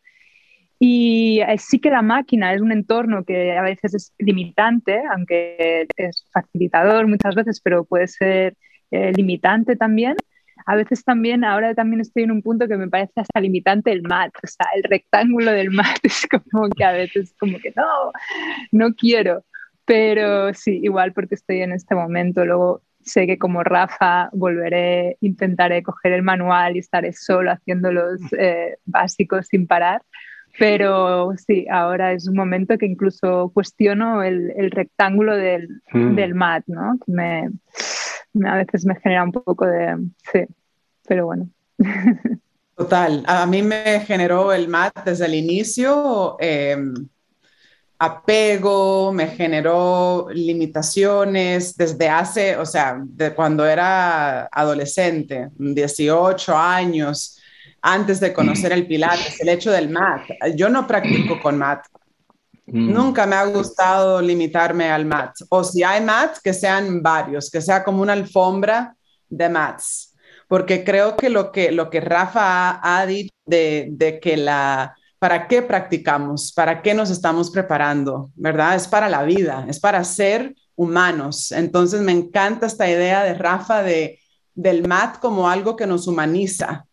Y 0.78 1.40
eh, 1.40 1.56
sí 1.56 1.78
que 1.78 1.88
la 1.88 2.02
máquina 2.02 2.52
es 2.52 2.60
un 2.60 2.72
entorno 2.72 3.24
que 3.24 3.56
a 3.56 3.62
veces 3.62 3.94
es 3.94 4.12
limitante, 4.18 5.02
aunque 5.14 5.86
es 5.96 6.26
facilitador 6.30 7.06
muchas 7.06 7.34
veces, 7.34 7.60
pero 7.62 7.84
puede 7.84 8.06
ser 8.08 8.54
eh, 8.90 9.12
limitante 9.14 9.76
también 9.76 10.16
a 10.66 10.76
veces 10.76 11.04
también, 11.04 11.44
ahora 11.44 11.74
también 11.74 12.00
estoy 12.00 12.24
en 12.24 12.30
un 12.30 12.42
punto 12.42 12.66
que 12.68 12.76
me 12.76 12.88
parece 12.88 13.12
hasta 13.16 13.40
limitante 13.40 13.92
el 13.92 14.02
mat, 14.02 14.32
o 14.42 14.46
sea, 14.46 14.66
el 14.74 14.82
rectángulo 14.84 15.52
del 15.52 15.70
mat 15.70 15.98
es 16.02 16.26
como 16.26 16.68
que 16.68 16.84
a 16.84 16.92
veces 16.92 17.34
como 17.38 17.58
que 17.58 17.72
no, 17.76 18.12
no 18.72 18.94
quiero, 18.94 19.44
pero 19.84 20.52
sí, 20.54 20.80
igual 20.82 21.12
porque 21.12 21.34
estoy 21.34 21.60
en 21.60 21.72
este 21.72 21.94
momento. 21.94 22.44
Luego 22.44 22.82
sé 23.02 23.26
que 23.26 23.38
como 23.38 23.62
Rafa 23.62 24.30
volveré, 24.32 25.18
intentaré 25.20 25.82
coger 25.82 26.12
el 26.12 26.22
manual 26.22 26.76
y 26.76 26.78
estaré 26.78 27.12
solo 27.12 27.52
haciendo 27.52 27.92
los 27.92 28.20
eh, 28.38 28.76
básicos 28.86 29.46
sin 29.48 29.66
parar. 29.66 30.02
Pero 30.56 31.32
sí, 31.36 31.66
ahora 31.68 32.12
es 32.12 32.28
un 32.28 32.36
momento 32.36 32.78
que 32.78 32.86
incluso 32.86 33.50
cuestiono 33.52 34.22
el, 34.22 34.52
el 34.56 34.70
rectángulo 34.70 35.36
del, 35.36 35.68
mm. 35.92 36.14
del, 36.14 36.34
mat, 36.34 36.62
¿no? 36.68 36.96
Que 37.04 37.12
me, 37.12 37.48
a 38.46 38.56
veces 38.56 38.84
me 38.84 38.96
genera 38.96 39.24
un 39.24 39.32
poco 39.32 39.66
de... 39.66 39.96
Sí, 40.32 40.40
pero 41.06 41.26
bueno. 41.26 41.48
Total, 42.76 43.22
a 43.26 43.46
mí 43.46 43.62
me 43.62 44.00
generó 44.00 44.52
el 44.52 44.68
mat 44.68 45.04
desde 45.04 45.26
el 45.26 45.34
inicio. 45.34 46.36
Eh, 46.40 46.76
apego, 47.98 49.12
me 49.12 49.28
generó 49.28 50.28
limitaciones 50.32 51.76
desde 51.76 52.08
hace, 52.08 52.56
o 52.56 52.66
sea, 52.66 53.00
de 53.00 53.32
cuando 53.34 53.64
era 53.64 54.46
adolescente, 54.46 55.50
18 55.56 56.56
años, 56.56 57.40
antes 57.80 58.20
de 58.20 58.32
conocer 58.32 58.72
el 58.72 58.86
Pilates, 58.86 59.40
el 59.40 59.48
hecho 59.48 59.70
del 59.70 59.90
mat. 59.90 60.22
Yo 60.56 60.68
no 60.68 60.86
practico 60.86 61.40
con 61.40 61.58
mat. 61.58 61.86
Mm. 62.66 62.92
Nunca 62.92 63.26
me 63.26 63.36
ha 63.36 63.44
gustado 63.46 64.20
limitarme 64.20 64.90
al 64.90 65.04
mat. 65.04 65.34
O 65.48 65.64
si 65.64 65.82
hay 65.82 66.02
mat, 66.02 66.38
que 66.42 66.52
sean 66.52 67.02
varios, 67.02 67.50
que 67.50 67.60
sea 67.60 67.84
como 67.84 68.02
una 68.02 68.14
alfombra 68.14 68.96
de 69.28 69.48
mats. 69.48 70.14
Porque 70.48 70.84
creo 70.84 71.16
que 71.16 71.28
lo 71.28 71.52
que, 71.52 71.72
lo 71.72 71.90
que 71.90 72.00
Rafa 72.00 72.80
ha, 72.82 73.06
dicho 73.06 73.34
de, 73.46 73.88
de 73.90 74.20
que 74.20 74.36
la, 74.36 74.94
¿Para 75.24 75.48
qué 75.48 75.62
practicamos? 75.62 76.52
¿Para 76.52 76.82
qué 76.82 76.92
nos 76.92 77.08
estamos 77.08 77.50
preparando? 77.50 78.30
¿Verdad? 78.34 78.74
Es 78.74 78.86
para 78.86 79.08
la 79.08 79.22
vida, 79.22 79.64
es 79.70 79.80
para 79.80 80.04
ser 80.04 80.54
humanos. 80.76 81.50
Entonces 81.50 82.02
me 82.02 82.12
encanta 82.12 82.66
esta 82.66 82.90
idea 82.90 83.24
de 83.24 83.32
Rafa 83.32 83.82
de, 83.82 84.18
del 84.54 84.86
MAT 84.86 85.20
como 85.20 85.48
algo 85.48 85.76
que 85.76 85.86
nos 85.86 86.06
humaniza, 86.06 86.84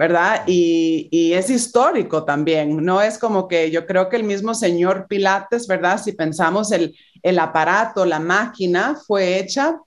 ¿verdad? 0.00 0.44
Y, 0.46 1.34
es 1.34 1.50
histórico 1.50 2.24
también, 2.24 2.82
no 2.82 3.02
es 3.02 3.18
como 3.18 3.46
que 3.46 3.70
yo 3.70 3.84
creo 3.84 4.08
que 4.08 4.16
el 4.16 4.24
mismo 4.24 4.54
señor 4.54 5.06
Pilates, 5.06 5.66
¿verdad? 5.66 6.00
Si 6.02 6.12
pensamos 6.12 6.72
el, 6.72 6.96
el 7.22 7.38
aparato, 7.38 8.06
la 8.06 8.18
máquina 8.18 8.96
fue 9.06 9.38
hecha 9.38 9.78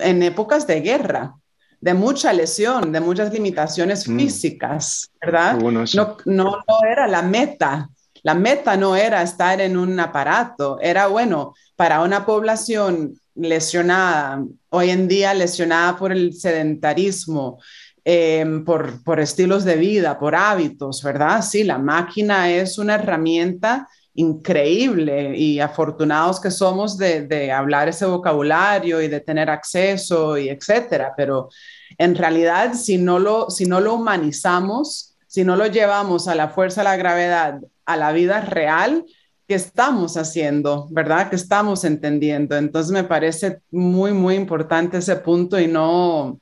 en 0.00 0.24
épocas 0.24 0.66
de 0.66 0.80
guerra, 0.80 1.34
de 1.80 1.94
mucha 1.94 2.32
lesión, 2.32 2.90
de 2.90 2.98
muchas 2.98 3.32
limitaciones 3.32 4.08
mm. 4.08 4.18
físicas, 4.18 5.08
¿verdad? 5.20 5.56
no, 5.60 5.70
no, 5.70 6.16
no 6.24 6.58
era 6.90 7.06
la 7.06 7.22
meta. 7.22 7.88
La 8.24 8.34
meta 8.34 8.76
no 8.76 8.96
era 8.96 9.22
estar 9.22 9.60
en 9.60 9.76
un 9.76 9.98
aparato, 10.00 10.78
era 10.82 11.06
bueno 11.06 11.54
para 11.76 12.02
una 12.02 12.26
población 12.26 13.14
lesionada, 13.36 14.44
hoy 14.70 14.90
en 14.90 15.06
día 15.06 15.32
lesionada 15.32 15.96
por 15.96 16.10
el 16.10 16.34
sedentarismo, 16.34 17.60
em, 18.04 18.64
por, 18.64 19.02
por 19.04 19.20
estilos 19.20 19.64
de 19.64 19.76
vida, 19.76 20.18
por 20.18 20.34
hábitos, 20.34 21.02
¿verdad? 21.02 21.42
Sí, 21.42 21.64
la 21.64 21.78
máquina 21.78 22.50
es 22.50 22.78
una 22.78 22.94
herramienta 22.96 23.88
increíble 24.14 25.36
y 25.36 25.60
afortunados 25.60 26.40
que 26.40 26.50
somos 26.50 26.98
de, 26.98 27.52
hablar 27.52 27.88
ese 27.88 28.06
vocabulario 28.06 29.00
y 29.00 29.08
de 29.08 29.20
tener 29.20 29.48
acceso 29.50 30.36
y 30.36 30.48
etcétera, 30.48 31.14
pero 31.16 31.48
en 31.96 32.14
realidad 32.14 32.74
si 32.74 32.98
no 32.98 33.18
lo, 33.18 33.50
si 33.50 33.66
no 33.66 33.80
lo 33.80 33.94
humanizamos, 33.94 35.16
si 35.26 35.44
no 35.44 35.56
lo 35.56 35.66
llevamos 35.66 36.28
a 36.28 36.34
la 36.34 36.48
fuerza 36.48 36.80
de 36.80 36.84
la 36.84 36.96
gravedad, 36.96 37.60
a 37.86 37.96
la 37.96 38.12
vida 38.12 38.40
real, 38.40 39.04
¿qué 39.46 39.54
estamos 39.54 40.16
haciendo? 40.16 40.88
¿Verdad? 40.90 41.30
¿Qué 41.30 41.36
estamos 41.36 41.84
entendiendo? 41.84 42.56
Entonces 42.56 42.92
me 42.92 43.04
parece 43.04 43.60
muy, 43.70 44.12
muy 44.12 44.34
importante 44.34 44.98
ese 44.98 45.16
punto 45.16 45.58
y 45.58 45.68
no, 45.68 46.20
o 46.22 46.40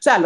sea, 0.00 0.18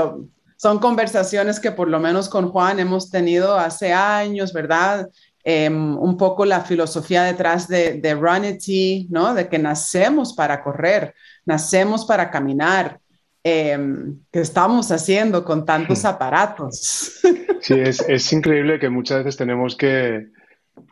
son 0.60 0.78
conversaciones 0.78 1.58
que 1.58 1.72
por 1.72 1.88
lo 1.88 1.98
menos 2.00 2.28
con 2.28 2.50
Juan 2.50 2.80
hemos 2.80 3.10
tenido 3.10 3.58
hace 3.58 3.94
años, 3.94 4.52
¿verdad? 4.52 5.08
Em, 5.42 5.96
un 5.96 6.18
poco 6.18 6.44
la 6.44 6.60
filosofía 6.60 7.22
detrás 7.22 7.66
de, 7.66 7.94
de 7.94 8.14
Runity, 8.14 9.08
¿no? 9.08 9.32
De 9.32 9.48
que 9.48 9.58
nacemos 9.58 10.34
para 10.34 10.62
correr, 10.62 11.14
nacemos 11.46 12.04
para 12.04 12.30
caminar. 12.30 13.00
Em, 13.42 14.18
¿Qué 14.30 14.40
estamos 14.40 14.92
haciendo 14.92 15.46
con 15.46 15.64
tantos 15.64 16.04
hmm. 16.04 16.06
aparatos? 16.08 17.20
Sí, 17.62 17.74
es, 17.78 18.00
es, 18.08 18.32
increíble 18.32 18.78
que 18.78 18.88
muchas 18.88 19.18
veces 19.18 19.36
tenemos 19.36 19.76
que, 19.76 20.28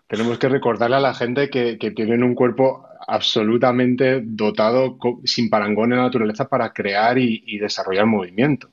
tenemos 0.07 0.39
que 0.39 0.51
recordarle 0.51 0.97
a 0.97 1.01
la 1.01 1.15
gente 1.15 1.49
que, 1.49 1.79
que 1.79 1.93
tienen 1.93 2.23
un 2.23 2.35
cuerpo 2.35 2.87
absolutamente 3.07 4.21
dotado 4.23 4.99
sin 5.25 5.49
parangón 5.49 5.93
en 5.93 5.99
la 5.99 6.05
naturaleza 6.05 6.47
para 6.47 6.75
crear 6.75 7.17
y, 7.17 7.43
y 7.47 7.59
desarrollar 7.59 8.05
movimiento. 8.05 8.69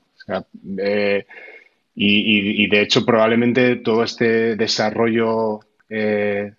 Eh, 0.78 1.26
y, 1.94 2.68
de 2.68 2.80
hecho, 2.82 3.06
probablemente 3.06 3.76
todo 3.76 4.04
este 4.04 4.56
desarrollo 4.56 5.60
eh, 5.88 6.52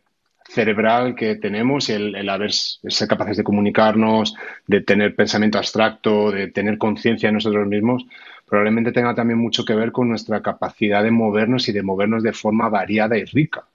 cerebral 0.49 1.13
que 1.13 1.35
tenemos, 1.35 1.89
el, 1.89 2.15
el 2.15 2.29
haber, 2.29 2.51
ser 2.51 3.07
capaces 3.07 3.37
de 3.37 3.43
comunicarnos, 3.43 4.35
de 4.65 4.81
tener 4.81 5.15
pensamiento 5.15 5.57
abstracto, 5.57 6.31
de 6.31 6.47
tener 6.47 6.77
conciencia 6.77 7.29
de 7.29 7.33
nosotros 7.33 7.67
mismos, 7.67 8.05
probablemente 8.47 8.91
tenga 8.91 9.13
también 9.13 9.39
mucho 9.39 9.65
que 9.65 9.75
ver 9.75 9.91
con 9.91 10.09
nuestra 10.09 10.41
capacidad 10.41 11.03
de 11.03 11.11
movernos 11.11 11.67
y 11.67 11.73
de 11.73 11.83
movernos 11.83 12.23
de 12.23 12.33
forma 12.33 12.69
variada 12.69 13.17
y 13.17 13.25
rica, 13.25 13.65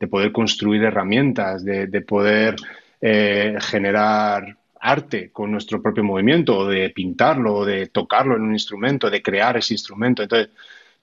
de 0.00 0.08
poder 0.08 0.32
construir 0.32 0.82
herramientas, 0.82 1.64
de, 1.64 2.00
poder 2.00 2.56
eh, 3.00 3.56
generar 3.60 4.56
arte 4.82 5.30
con 5.30 5.50
nuestro 5.52 5.80
propio 5.80 6.04
movimiento, 6.04 6.66
de 6.66 6.90
pintarlo, 6.90 7.64
de 7.64 7.86
tocarlo 7.86 8.36
en 8.36 8.42
un 8.42 8.52
instrumento, 8.52 9.08
de 9.08 9.22
crear 9.22 9.56
ese 9.56 9.74
instrumento. 9.74 10.22
Entonces, 10.22 10.50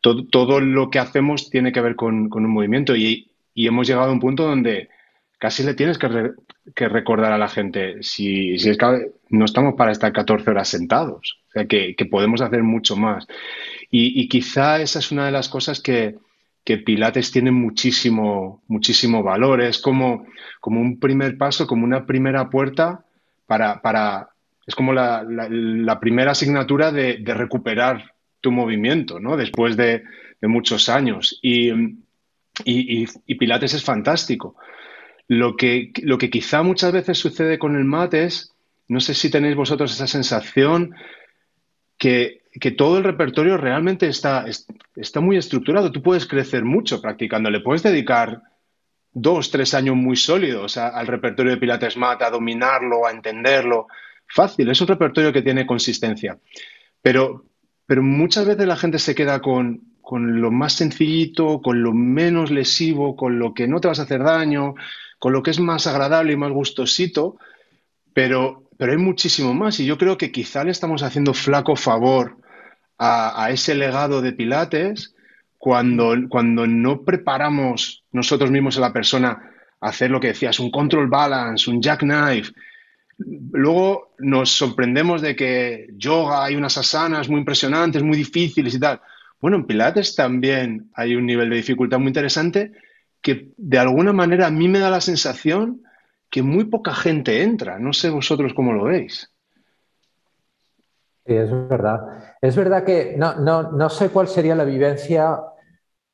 todo, 0.01 0.59
lo 0.59 0.89
que 0.89 0.99
hacemos 0.99 1.49
tiene 1.49 1.71
que 1.71 1.81
ver 1.81 1.95
con, 1.95 2.29
un 2.31 2.49
movimiento 2.49 2.95
y, 2.95 3.25
hemos 3.55 3.87
llegado 3.87 4.09
a 4.09 4.13
un 4.13 4.21
punto 4.21 4.43
donde 4.43 4.89
casi 5.37 5.63
le 5.63 5.73
tienes 5.73 5.97
que, 5.97 6.87
recordar 6.87 7.33
a 7.33 7.37
la 7.37 7.49
gente 7.49 8.03
si, 8.03 8.53
es 8.53 8.77
que 8.77 9.11
no 9.29 9.45
estamos 9.45 9.73
para 9.75 9.91
estar 9.91 10.13
14 10.13 10.49
horas 10.49 10.67
sentados, 10.67 11.39
o 11.49 11.51
sea, 11.51 11.65
que, 11.65 11.95
podemos 12.11 12.41
hacer 12.41 12.63
mucho 12.63 12.95
más. 12.95 13.27
Y, 13.89 14.27
quizá 14.27 14.81
esa 14.81 14.99
es 14.99 15.11
una 15.11 15.25
de 15.25 15.31
las 15.31 15.49
cosas 15.49 15.81
que, 15.81 16.17
Pilates 16.85 17.31
tiene 17.31 17.49
muchísimo, 17.49 18.61
muchísimo 18.67 19.23
valor. 19.23 19.59
Es 19.59 19.79
como, 19.79 20.27
como 20.61 20.79
un 20.79 20.99
primer 20.99 21.35
paso, 21.35 21.65
como 21.65 21.83
una 21.83 22.05
primera 22.05 22.51
puerta 22.51 23.05
para, 23.49 23.81
para 23.81 24.29
es 24.67 24.75
como 24.75 24.93
la, 24.93 25.97
primera 25.99 26.31
asignatura 26.31 26.91
de, 26.91 27.17
de 27.17 27.33
recuperar 27.33 28.13
tu 28.39 28.51
movimiento, 28.51 29.19
¿no? 29.19 29.35
Después 29.35 29.75
de, 29.75 30.03
muchos 30.43 30.87
años. 30.87 31.39
Y, 31.41 31.71
Pilates 33.35 33.73
es 33.73 33.83
fantástico. 33.83 34.55
Lo 35.27 35.57
que, 35.57 35.91
lo 36.03 36.19
que 36.19 36.29
quizá 36.29 36.61
muchas 36.61 36.93
veces 36.93 37.17
sucede 37.17 37.57
con 37.57 37.75
el 37.75 37.83
mat 37.83 38.13
es, 38.13 38.53
no 38.87 38.99
sé 38.99 39.15
si 39.15 39.31
tenéis 39.31 39.55
vosotros 39.55 39.91
esa 39.91 40.07
sensación, 40.07 40.93
que, 41.97 42.41
todo 42.77 42.99
el 42.99 43.03
repertorio 43.03 43.57
realmente 43.57 44.07
está, 44.07 44.45
está 44.95 45.19
muy 45.19 45.37
estructurado. 45.37 45.91
Tú 45.91 46.03
puedes 46.03 46.27
crecer 46.27 46.63
mucho 46.63 47.01
practicando, 47.01 47.49
le 47.49 47.61
puedes 47.61 47.81
dedicar 47.81 48.43
dos, 49.21 49.51
tres 49.51 49.73
años 49.73 49.95
muy 49.95 50.15
sólidos 50.15 50.77
al 50.77 51.07
repertorio 51.07 51.51
de 51.51 51.57
Pilates 51.57 51.97
Mat, 51.97 52.21
a 52.21 52.29
dominarlo, 52.29 53.05
a 53.05 53.11
entenderlo. 53.11 53.87
Fácil, 54.27 54.69
es 54.69 54.81
un 54.81 54.87
repertorio 54.87 55.33
que 55.33 55.41
tiene 55.41 55.65
consistencia. 55.65 56.37
Pero, 57.01 57.45
pero 57.85 58.03
muchas 58.03 58.45
veces 58.45 58.67
la 58.67 58.75
gente 58.75 58.99
se 58.99 59.15
queda 59.15 59.41
con, 59.41 59.81
lo 60.11 60.51
más 60.51 60.73
sencillito, 60.73 61.61
con 61.61 61.81
lo 61.81 61.93
menos 61.93 62.51
lesivo, 62.51 63.15
con 63.15 63.39
lo 63.39 63.53
que 63.53 63.67
no 63.67 63.79
te 63.79 63.87
vas 63.87 63.99
a 63.99 64.03
hacer 64.03 64.23
daño, 64.23 64.75
con 65.17 65.33
lo 65.33 65.43
que 65.43 65.51
es 65.51 65.59
más 65.59 65.87
agradable 65.87 66.33
y 66.33 66.37
más 66.37 66.51
gustosito, 66.51 67.37
pero, 68.13 68.69
pero 68.77 68.91
hay 68.91 68.97
muchísimo 68.97 69.53
más 69.53 69.79
y 69.79 69.85
yo 69.85 69.97
creo 69.97 70.17
que 70.17 70.31
quizá 70.31 70.63
le 70.63 70.71
estamos 70.71 71.03
haciendo 71.03 71.33
flaco 71.33 71.75
favor 71.75 72.37
a, 72.99 73.49
ese 73.51 73.75
legado 73.75 74.21
de 74.21 74.33
Pilates 74.33 75.15
cuando, 75.59 76.15
cuando 76.27 76.65
no 76.65 77.03
preparamos 77.03 78.03
nosotros 78.11 78.49
mismos 78.49 78.77
a 78.77 78.81
la 78.81 78.93
persona 78.93 79.51
a 79.79 79.89
hacer 79.89 80.09
lo 80.09 80.19
que 80.19 80.29
decías, 80.29 80.59
un 80.59 80.71
control 80.71 81.07
balance, 81.07 81.69
un 81.69 81.81
jackknife, 81.81 82.51
Luego 83.51 84.13
nos 84.19 84.51
sorprendemos 84.51 85.21
de 85.21 85.35
que 85.35 85.89
yoga 85.97 86.45
hay 86.45 86.55
unas 86.55 86.77
asanas 86.77 87.27
muy 87.27 87.39
impresionantes, 87.39 88.01
muy 88.01 88.17
difíciles 88.17 88.73
y 88.73 88.79
tal. 88.79 89.01
Bueno, 89.41 89.57
en 89.57 89.65
Pilates 89.65 90.15
también 90.15 90.89
hay 90.93 91.15
un 91.15 91.25
nivel 91.25 91.49
de 91.49 91.57
dificultad 91.57 91.99
muy 91.99 92.07
interesante 92.07 92.71
que 93.21 93.51
de 93.57 93.77
alguna 93.77 94.13
manera 94.13 94.47
a 94.47 94.51
mí 94.51 94.69
me 94.69 94.79
da 94.79 94.89
la 94.89 95.01
sensación 95.01 95.81
que 96.29 96.41
muy 96.41 96.65
poca 96.65 96.93
gente 96.93 97.41
entra. 97.41 97.77
No 97.77 97.91
sé 97.91 98.09
vosotros 98.09 98.53
cómo 98.53 98.71
lo 98.71 98.85
veis. 98.85 99.33
Sí, 101.29 101.35
es 101.35 101.69
verdad. 101.69 102.07
Es 102.41 102.55
verdad 102.55 102.83
que 102.83 103.15
no, 103.15 103.35
no 103.35 103.89
sé 103.89 104.09
cuál 104.09 104.27
sería 104.27 104.55
la 104.55 104.63
vivencia 104.63 105.39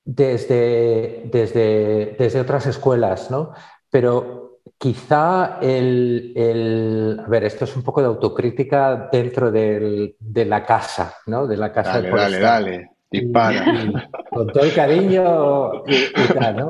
desde, 0.03 1.23
desde, 1.31 2.17
desde 2.19 2.41
otras 2.41 2.67
escuelas, 2.67 3.31
¿no? 3.31 3.53
Pero 3.89 4.59
quizá 4.77 5.59
el, 5.61 7.17
A 7.25 7.29
ver, 7.29 7.45
esto 7.45 7.63
es 7.63 7.75
un 7.77 7.83
poco 7.83 8.01
de 8.01 8.07
autocrítica 8.07 9.07
dentro 9.09 9.51
de 9.51 10.15
la 10.19 10.65
casa, 10.65 11.15
¿no? 11.27 11.47
De 11.47 11.55
la 11.55 11.71
casa 11.71 12.01
dale, 12.01 12.09
dale, 12.09 12.39
dale, 12.39 12.89
dispara. 13.09 13.65
con 14.29 14.47
todo 14.47 14.65
el 14.65 14.73
cariño 14.73 15.83
y, 15.87 16.33
tal, 16.37 16.57
¿no? 16.57 16.67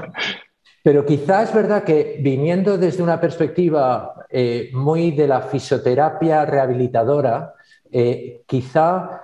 Pero 0.84 1.04
quizá 1.04 1.42
es 1.42 1.52
verdad 1.52 1.84
que 1.84 2.20
viniendo 2.22 2.78
desde 2.78 3.02
una 3.02 3.20
perspectiva 3.20 4.28
eh, 4.30 4.70
muy 4.72 5.12
de 5.12 5.28
la 5.28 5.42
fisioterapia 5.42 6.46
rehabilitadora, 6.46 7.56
eh, 7.98 8.44
quizá 8.46 9.22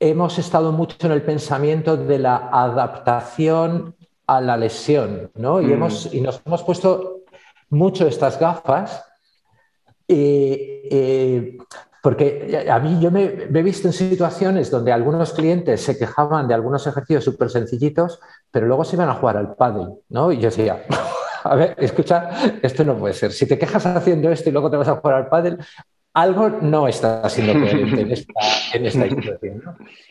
hemos 0.00 0.38
estado 0.38 0.72
mucho 0.72 0.96
en 1.02 1.12
el 1.12 1.20
pensamiento 1.20 1.98
de 1.98 2.18
la 2.18 2.48
adaptación 2.50 3.94
a 4.26 4.40
la 4.40 4.56
lesión, 4.56 5.30
¿no? 5.34 5.60
Y, 5.60 5.66
mm. 5.66 5.72
hemos, 5.72 6.14
y 6.14 6.22
nos 6.22 6.40
hemos 6.46 6.62
puesto 6.62 7.24
mucho 7.68 8.06
estas 8.06 8.40
gafas, 8.40 9.04
porque 12.02 12.66
a 12.70 12.78
mí 12.78 12.98
yo 12.98 13.10
me, 13.10 13.24
he 13.24 13.62
visto 13.62 13.88
en 13.88 13.92
situaciones 13.92 14.70
donde 14.70 14.90
algunos 14.90 15.34
clientes 15.34 15.82
se 15.82 15.98
quejaban 15.98 16.48
de 16.48 16.54
algunos 16.54 16.86
ejercicios 16.86 17.24
súper 17.24 17.50
sencillitos, 17.50 18.20
pero 18.50 18.66
luego 18.66 18.84
se 18.84 18.96
iban 18.96 19.10
a 19.10 19.14
jugar 19.14 19.36
al 19.36 19.54
pádel, 19.54 19.96
¿no? 20.08 20.32
Y 20.32 20.38
yo 20.38 20.48
decía, 20.48 20.82
a 21.44 21.54
ver, 21.54 21.74
escucha, 21.76 22.30
esto 22.62 22.84
no 22.84 22.96
puede 22.96 23.12
ser. 23.12 23.32
Si 23.32 23.46
te 23.46 23.58
quejas 23.58 23.84
haciendo 23.84 24.30
esto 24.30 24.48
y 24.48 24.52
luego 24.52 24.70
te 24.70 24.78
vas 24.78 24.88
a 24.88 24.96
jugar 24.96 25.16
al 25.16 25.28
pádel, 25.28 25.58
algo 26.14 26.48
no 26.48 26.88
está 26.88 27.28
siendo 27.28 27.52
coherente 27.60 28.00
en 28.00 28.10
esta, 28.12 28.32
en 28.74 28.90
situación. 28.90 29.62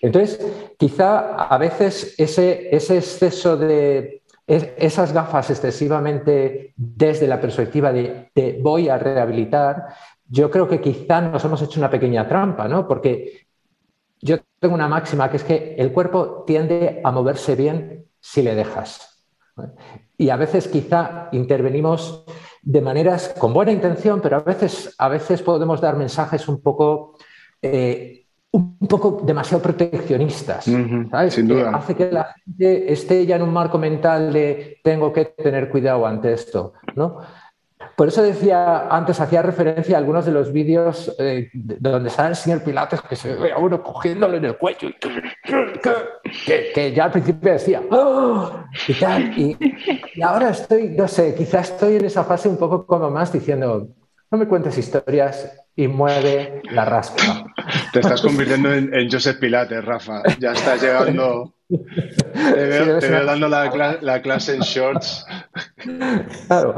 Entonces, 0.01 0.73
quizá 0.77 1.36
a 1.36 1.57
veces 1.57 2.15
ese, 2.17 2.75
ese 2.75 2.97
exceso 2.97 3.57
de 3.57 4.21
esas 4.47 5.12
gafas 5.12 5.49
excesivamente 5.49 6.73
desde 6.77 7.27
la 7.27 7.41
perspectiva 7.41 7.91
de, 7.91 8.31
de, 8.33 8.57
voy 8.62 8.88
a 8.88 8.97
rehabilitar, 8.97 9.88
yo 10.29 10.49
creo 10.49 10.69
que 10.69 10.79
quizá 10.79 11.19
nos 11.19 11.43
hemos 11.43 11.62
hecho 11.62 11.79
una 11.79 11.89
pequeña 11.89 12.27
trampa, 12.27 12.67
¿no? 12.67 12.88
Porque 12.88 13.47
yo 14.21 14.38
tengo 14.60 14.75
una 14.75 14.88
máxima 14.88 15.29
que 15.29 15.38
es 15.38 15.43
que 15.43 15.75
el 15.77 15.91
cuerpo 15.91 16.43
tiende 16.47 17.01
a 17.03 17.12
moverse 17.12 17.55
bien 17.55 18.05
si 18.19 18.41
le 18.41 18.55
dejas. 18.55 19.23
Y 20.17 20.29
a 20.29 20.36
veces 20.36 20.67
quizá 20.67 21.29
intervenimos 21.31 22.25
de 22.67 22.82
maneras 22.82 23.34
con 23.39 23.53
buena 23.53 23.71
intención, 23.71 24.19
pero 24.19 24.36
a 24.36 24.39
veces, 24.41 24.93
a 24.97 25.08
veces 25.08 25.41
podemos 25.41 25.80
dar 25.80 25.95
mensajes 25.95 26.49
un 26.49 26.60
poco, 26.62 27.15
eh, 27.62 28.25
un 28.51 28.77
poco 28.80 29.21
demasiado 29.23 29.63
proteccionistas. 29.63 30.65
Sin 30.65 31.47
duda. 31.47 31.71
hace 31.73 31.95
que 31.95 32.12
la 32.12 32.36
gente 32.43 32.91
esté 32.91 33.25
ya 33.25 33.38
en 33.38 33.43
un 33.43 33.53
marco 33.53 33.77
mental 33.77 34.34
de 34.34 34.82
tengo 34.84 35.13
que 35.13 35.25
tener 35.25 35.69
cuidado 35.69 36.06
ante 36.06 36.34
esto. 36.34 36.73
¿no? 36.95 37.19
Por 37.95 38.08
eso 38.08 38.23
decía 38.23 38.88
antes, 38.89 39.19
hacía 39.19 39.41
referencia 39.41 39.95
a 39.95 40.00
algunos 40.00 40.26
de 40.26 40.32
los 40.32 40.52
vídeos 40.52 41.15
eh, 41.19 41.50
donde 41.54 42.10
sale 42.10 42.30
el 42.30 42.36
señor 42.36 42.63
Pilates 42.63 43.02
que 43.02 43.15
se 43.15 43.36
ve 43.36 43.52
a 43.52 43.58
uno 43.58 43.82
cogiéndole 43.82 44.38
en 44.38 44.45
el 44.45 44.58
cuello 44.58 44.89
que, 46.73 46.93
ya 46.93 47.06
al 47.06 47.12
principio 47.12 47.52
decía 47.52 47.82
¡Oh! 47.89 48.63
y 48.88 48.93
tal. 48.93 49.38
Y, 49.38 49.58
ahora 50.21 50.50
estoy, 50.50 50.89
no 50.89 51.08
sé, 51.08 51.36
quizás 51.36 51.71
estoy 51.71 51.97
en 51.97 52.06
esa 52.06 52.23
fase 52.23 52.50
un 52.50 52.58
poco 52.58 52.86
como 52.86 53.10
más 53.10 53.32
diciendo, 53.32 53.89
no 54.30 54.38
me 54.38 54.47
cuentes 54.47 54.78
historias 54.78 55.52
y 55.76 55.88
mueve 55.88 56.62
la 56.71 56.86
raspa. 56.86 57.45
Te 57.93 58.00
estás 58.00 58.21
convirtiendo 58.21 58.73
en, 58.73 58.93
en 58.93 59.10
Joseph 59.10 59.39
Pilates, 59.39 59.84
Rafa. 59.84 60.23
Ya 60.39 60.52
estás 60.52 60.82
llegando 60.82 61.54
te 61.69 63.10
veo, 63.10 63.25
dando 63.25 63.47
la, 64.01 64.21
clase 64.21 64.56
en 64.56 64.62
shorts. 64.62 65.25
Claro, 66.47 66.75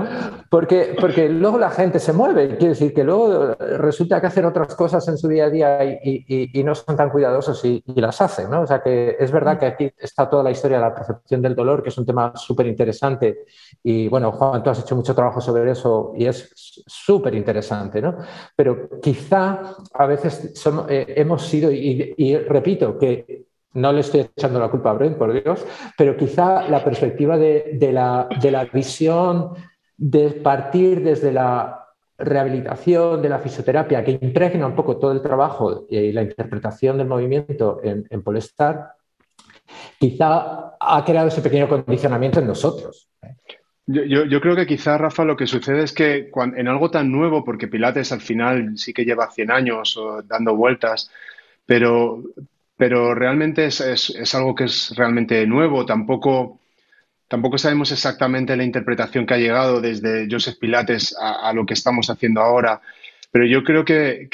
porque, 0.50 0.96
porque 1.00 1.30
luego 1.30 1.60
la 1.60 1.70
gente 1.70 2.00
se 2.00 2.12
mueve, 2.12 2.58
quiere 2.58 2.70
decir 2.70 2.94
que 2.94 3.04
luego 3.04 3.56
resulta 3.56 4.20
que 4.20 4.28
hacen 4.28 4.46
otras 4.46 4.76
cosas 4.76 5.08
en 5.08 5.18
su 5.18 5.28
día 5.28 5.46
a 5.46 5.50
día 5.50 5.84
y, 6.04 6.64
no 6.64 6.76
son 6.76 6.96
tan 6.96 7.10
cuidadosos 7.10 7.64
y, 7.66 7.84
las 7.96 8.22
hacen, 8.22 8.50
¿no? 8.50 8.62
O 8.62 8.68
sea 8.68 8.82
que 8.82 9.16
es 9.20 9.32
verdad 9.32 9.60
que 9.60 9.66
aquí 9.66 9.92
está 9.98 10.30
toda 10.30 10.44
la 10.44 10.52
historia 10.52 10.78
de 10.78 10.84
la 10.84 10.96
percepción 10.96 11.42
del 11.42 11.56
dolor, 11.56 11.84
que 11.84 11.90
es 11.90 11.98
un 11.98 12.06
tema 12.06 12.34
súper 12.36 12.66
interesante. 12.68 13.46
Y 13.84 14.08
bueno, 14.08 14.32
Juan, 14.32 14.64
tú 14.64 14.70
has 14.70 14.80
hecho 14.80 14.96
mucho 14.96 15.14
trabajo 15.14 15.42
sobre 15.42 15.70
eso 15.70 16.14
y 16.16 16.26
es 16.26 16.52
súper 16.88 17.36
interesante, 17.36 18.02
¿no? 18.02 18.18
Pero 18.56 18.90
quizá 19.02 19.76
a 19.94 20.06
veces 20.06 20.54
eh, 20.90 21.14
hemos 21.18 21.46
sido, 21.46 21.72
y 21.72 22.38
repito, 22.48 22.98
que 22.98 23.49
no 23.74 23.94
le 23.94 24.02
estoy 24.02 24.22
echando 24.22 24.60
la 24.60 24.70
culpa 24.70 24.92
a 24.92 24.94
Brent, 24.94 25.18
por 25.18 25.32
Dios, 25.32 25.66
pero 25.98 26.18
quizá 26.18 26.68
la 26.70 26.84
perspectiva 26.84 27.38
de, 27.38 27.92
la, 27.92 28.28
visión 28.74 29.54
de 29.98 30.32
partir 30.32 31.04
desde 31.04 31.32
la 31.32 31.88
rehabilitación, 32.18 33.22
de 33.22 33.30
la 33.30 33.40
fisioterapia, 33.40 34.04
que 34.04 34.18
impregna 34.22 34.68
un 34.68 34.76
poco 34.76 34.98
todo 34.98 35.12
el 35.12 35.22
trabajo 35.22 35.86
y 35.90 36.12
la 36.12 36.24
interpretación 36.24 36.98
del 36.98 37.08
movimiento 37.08 37.80
en, 37.84 38.22
Polestar, 38.24 38.94
quizá 40.00 40.76
ha 40.80 41.06
creado 41.06 41.28
ese 41.28 41.42
pequeño 41.42 41.70
condicionamiento 41.70 42.40
en 42.40 42.48
nosotros. 42.48 43.10
Yo, 43.86 44.42
creo 44.42 44.56
que 44.56 44.68
quizá, 44.68 45.00
Rafa, 45.00 45.24
lo 45.24 45.36
que 45.36 45.48
sucede 45.48 45.84
es 45.84 45.94
que 45.94 46.30
en 46.36 46.68
algo 46.68 46.92
tan 46.92 47.12
nuevo, 47.12 47.44
porque 47.44 47.68
Pilates 47.68 48.12
al 48.12 48.22
final 48.22 48.78
sí 48.78 48.94
que 48.94 49.04
lleva 49.04 49.32
100 49.32 49.52
años 49.52 50.00
dando 50.28 50.56
vueltas, 50.56 51.10
pero, 51.66 52.22
pero 52.80 53.14
realmente 53.14 53.66
es, 53.66 54.34
algo 54.34 54.56
que 54.56 54.64
es 54.64 54.96
realmente 54.96 55.46
nuevo. 55.46 55.86
Tampoco, 55.86 56.62
tampoco 57.28 57.58
sabemos 57.58 57.92
exactamente 57.92 58.56
la 58.56 58.64
interpretación 58.64 59.26
que 59.26 59.34
ha 59.34 59.38
llegado 59.38 59.82
desde 59.82 60.30
Joseph 60.32 60.58
Pilates 60.58 61.14
a, 61.20 61.52
lo 61.52 61.66
que 61.66 61.74
estamos 61.74 62.10
haciendo 62.10 62.40
ahora, 62.40 62.80
pero 63.32 63.46
yo 63.46 63.66
creo 63.66 63.84
que, 63.84 64.30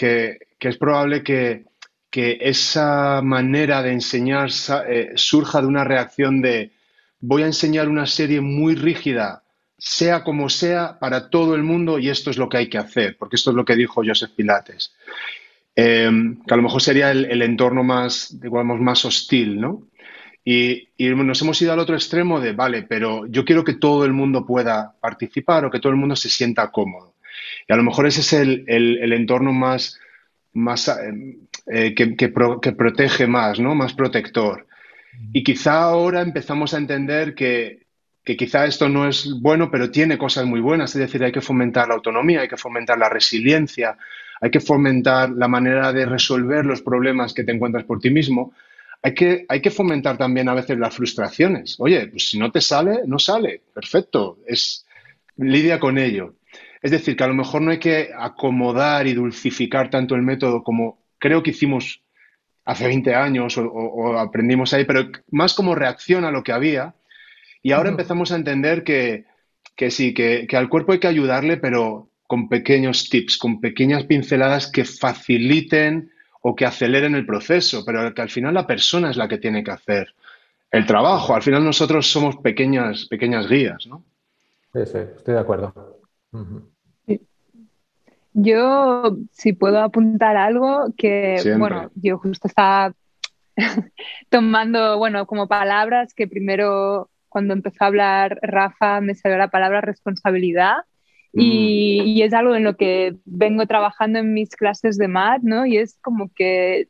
es 0.59 0.77
probable 0.77 1.23
que, 1.23 1.65
esa 2.13 3.21
manera 3.23 3.81
de 3.81 3.93
enseñar 3.93 4.49
eh, 4.87 5.13
surja 5.15 5.61
de 5.61 5.67
una 5.67 5.83
reacción 5.83 6.39
de 6.41 6.71
voy 7.19 7.41
a 7.41 7.47
enseñar 7.47 7.89
una 7.89 8.05
serie 8.05 8.41
muy 8.41 8.75
rígida, 8.75 9.41
sea 9.77 10.23
como 10.23 10.49
sea, 10.49 10.99
para 10.99 11.31
todo 11.31 11.55
el 11.55 11.63
mundo 11.63 11.97
y 11.97 12.09
esto 12.09 12.29
es 12.29 12.37
lo 12.37 12.47
que 12.47 12.57
hay 12.57 12.69
que 12.69 12.77
hacer, 12.77 13.17
porque 13.17 13.37
esto 13.37 13.49
es 13.49 13.55
lo 13.55 13.65
que 13.65 13.75
dijo 13.75 14.03
Joseph 14.05 14.31
Pilates. 14.35 14.93
Em, 15.75 16.41
que 16.47 16.53
a 16.53 16.57
lo 16.57 16.63
mejor 16.63 16.81
sería 16.81 17.11
el, 17.11 17.41
entorno 17.41 17.83
más, 17.83 18.39
digamos, 18.39 18.79
más 18.79 19.03
hostil, 19.03 19.59
¿no? 19.59 19.83
Y, 20.45 20.87
nos 20.97 21.41
hemos 21.41 21.61
ido 21.61 21.73
al 21.73 21.79
otro 21.79 21.95
extremo 21.95 22.39
de, 22.39 22.53
vale, 22.53 22.83
pero 22.83 23.25
yo 23.27 23.43
quiero 23.43 23.63
que 23.63 23.73
todo 23.73 24.05
el 24.05 24.13
mundo 24.13 24.45
pueda 24.45 24.93
participar 25.01 25.65
o 25.65 25.71
que 25.71 25.79
todo 25.79 25.91
el 25.91 25.97
mundo 25.97 26.15
se 26.15 26.29
sienta 26.29 26.71
cómodo. 26.71 27.15
Y 27.67 27.73
a 27.73 27.75
lo 27.75 27.83
mejor 27.83 28.07
ese 28.07 28.21
es 28.21 28.31
el, 28.33 29.11
entorno 29.11 29.51
más, 29.51 29.99
más 30.53 30.87
em, 30.87 31.39
eh, 31.67 31.93
que, 31.93 32.29
protege 32.29 33.27
más, 33.27 33.59
¿no? 33.59 33.75
Más 33.75 33.93
protector. 33.93 34.67
Y 35.33 35.43
quizá 35.43 35.81
ahora 35.81 36.21
empezamos 36.21 36.73
a 36.73 36.77
entender 36.77 37.35
que 37.35 37.81
quizá 38.23 38.65
esto 38.65 38.87
no 38.87 39.09
es 39.09 39.29
bueno, 39.41 39.69
pero 39.69 39.91
tiene 39.91 40.17
cosas 40.17 40.45
muy 40.45 40.61
buenas. 40.61 40.95
Es 40.95 41.01
decir, 41.01 41.21
hay 41.21 41.33
que 41.33 41.41
fomentar 41.41 41.89
la 41.89 41.95
autonomía, 41.95 42.41
hay 42.41 42.47
que 42.47 42.57
fomentar 42.57 42.97
la 42.97 43.09
resiliencia, 43.09 43.97
hay 44.41 44.51
que 44.51 44.59
fomentar 44.59 45.31
la 45.31 45.47
manera 45.47 45.93
de 45.93 46.05
resolver 46.05 46.65
los 46.65 46.81
problemas 46.81 47.33
que 47.33 47.43
te 47.43 47.51
encuentras 47.51 47.85
por 47.85 47.99
ti 47.99 48.09
mismo. 48.09 48.53
Hay 49.01 49.13
que, 49.13 49.45
hay 49.47 49.61
que 49.61 49.71
fomentar 49.71 50.17
también 50.17 50.49
a 50.49 50.53
veces 50.53 50.77
las 50.77 50.95
frustraciones. 50.95 51.75
Oye, 51.79 52.07
pues 52.07 52.29
si 52.29 52.39
no 52.39 52.51
te 52.51 52.61
sale, 52.61 53.01
no 53.05 53.19
sale. 53.19 53.61
Perfecto. 53.73 54.39
Es, 54.47 54.85
lidia 55.37 55.79
con 55.79 55.97
ello. 55.97 56.35
Es 56.81 56.91
decir, 56.91 57.15
que 57.15 57.23
a 57.23 57.27
lo 57.27 57.33
mejor 57.33 57.61
no 57.61 57.71
hay 57.71 57.79
que 57.79 58.11
acomodar 58.17 59.07
y 59.07 59.13
dulcificar 59.13 59.89
tanto 59.89 60.15
el 60.15 60.21
método 60.21 60.63
como 60.63 60.99
creo 61.17 61.41
que 61.41 61.51
hicimos 61.51 62.01
hace 62.63 62.87
20 62.87 63.13
años 63.13 63.57
o, 63.57 64.17
aprendimos 64.17 64.73
ahí, 64.73 64.85
pero 64.85 65.09
más 65.31 65.53
como 65.53 65.75
reacción 65.75 66.25
a 66.25 66.31
lo 66.31 66.43
que 66.43 66.51
había. 66.51 66.95
Y 67.61 67.71
ahora 67.71 67.89
empezamos 67.89 68.31
a 68.31 68.35
entender 68.35 68.83
que, 68.83 69.25
sí, 69.89 70.13
que, 70.13 70.45
que, 70.47 70.57
al 70.57 70.69
cuerpo 70.69 70.93
hay 70.93 70.99
que 70.99 71.07
ayudarle, 71.07 71.57
pero 71.57 72.09
con 72.27 72.49
pequeños 72.49 73.09
tips, 73.09 73.37
con 73.37 73.59
pequeñas 73.59 74.05
pinceladas 74.05 74.71
que 74.71 74.85
faciliten 74.85 76.11
o 76.41 76.55
que 76.55 76.65
aceleren 76.65 77.15
el 77.15 77.25
proceso, 77.25 77.83
pero 77.85 78.13
que 78.13 78.21
al 78.21 78.29
final 78.29 78.53
la 78.53 78.67
persona 78.67 79.09
es 79.09 79.17
la 79.17 79.27
que 79.27 79.37
tiene 79.37 79.63
que 79.63 79.71
hacer 79.71 80.13
el 80.71 80.85
trabajo. 80.85 81.35
Al 81.35 81.41
final 81.41 81.63
nosotros 81.63 82.07
somos 82.07 82.37
pequeñas, 82.37 83.05
pequeñas 83.05 83.47
guías, 83.47 83.87
¿no? 83.87 84.03
Sí, 84.73 84.85
sí, 84.85 84.97
estoy 84.97 85.33
de 85.33 85.39
acuerdo. 85.39 85.73
Yo, 88.33 89.17
si 89.31 89.53
puedo 89.53 89.79
apuntar 89.79 90.35
algo, 90.35 90.93
que, 90.97 91.55
bueno, 91.57 91.89
yo 91.95 92.17
justo 92.17 92.47
estaba 92.47 92.93
tomando, 94.29 94.97
bueno, 94.97 95.25
como 95.25 95.47
palabras 95.47 96.13
que 96.13 96.27
primero 96.27 97.09
cuando 97.29 97.53
empezó 97.53 97.83
a 97.83 97.87
hablar 97.87 98.39
Rafa 98.41 99.01
me 99.01 99.15
salió 99.15 99.37
la 99.37 99.49
palabra 99.49 99.81
responsabilidad 99.81 100.75
Mm. 101.35 101.41
Y, 101.41 102.21
es 102.23 102.33
algo 102.33 102.55
en 102.55 102.63
lo 102.63 102.75
que 102.77 103.15
vengo 103.25 103.65
trabajando 103.67 104.19
en 104.19 104.33
mis 104.33 104.49
clases 104.49 104.97
de 104.97 105.07
MAT, 105.07 105.41
¿no? 105.43 105.65
Y 105.65 105.77
es 105.77 105.99
como 106.01 106.31
que 106.33 106.87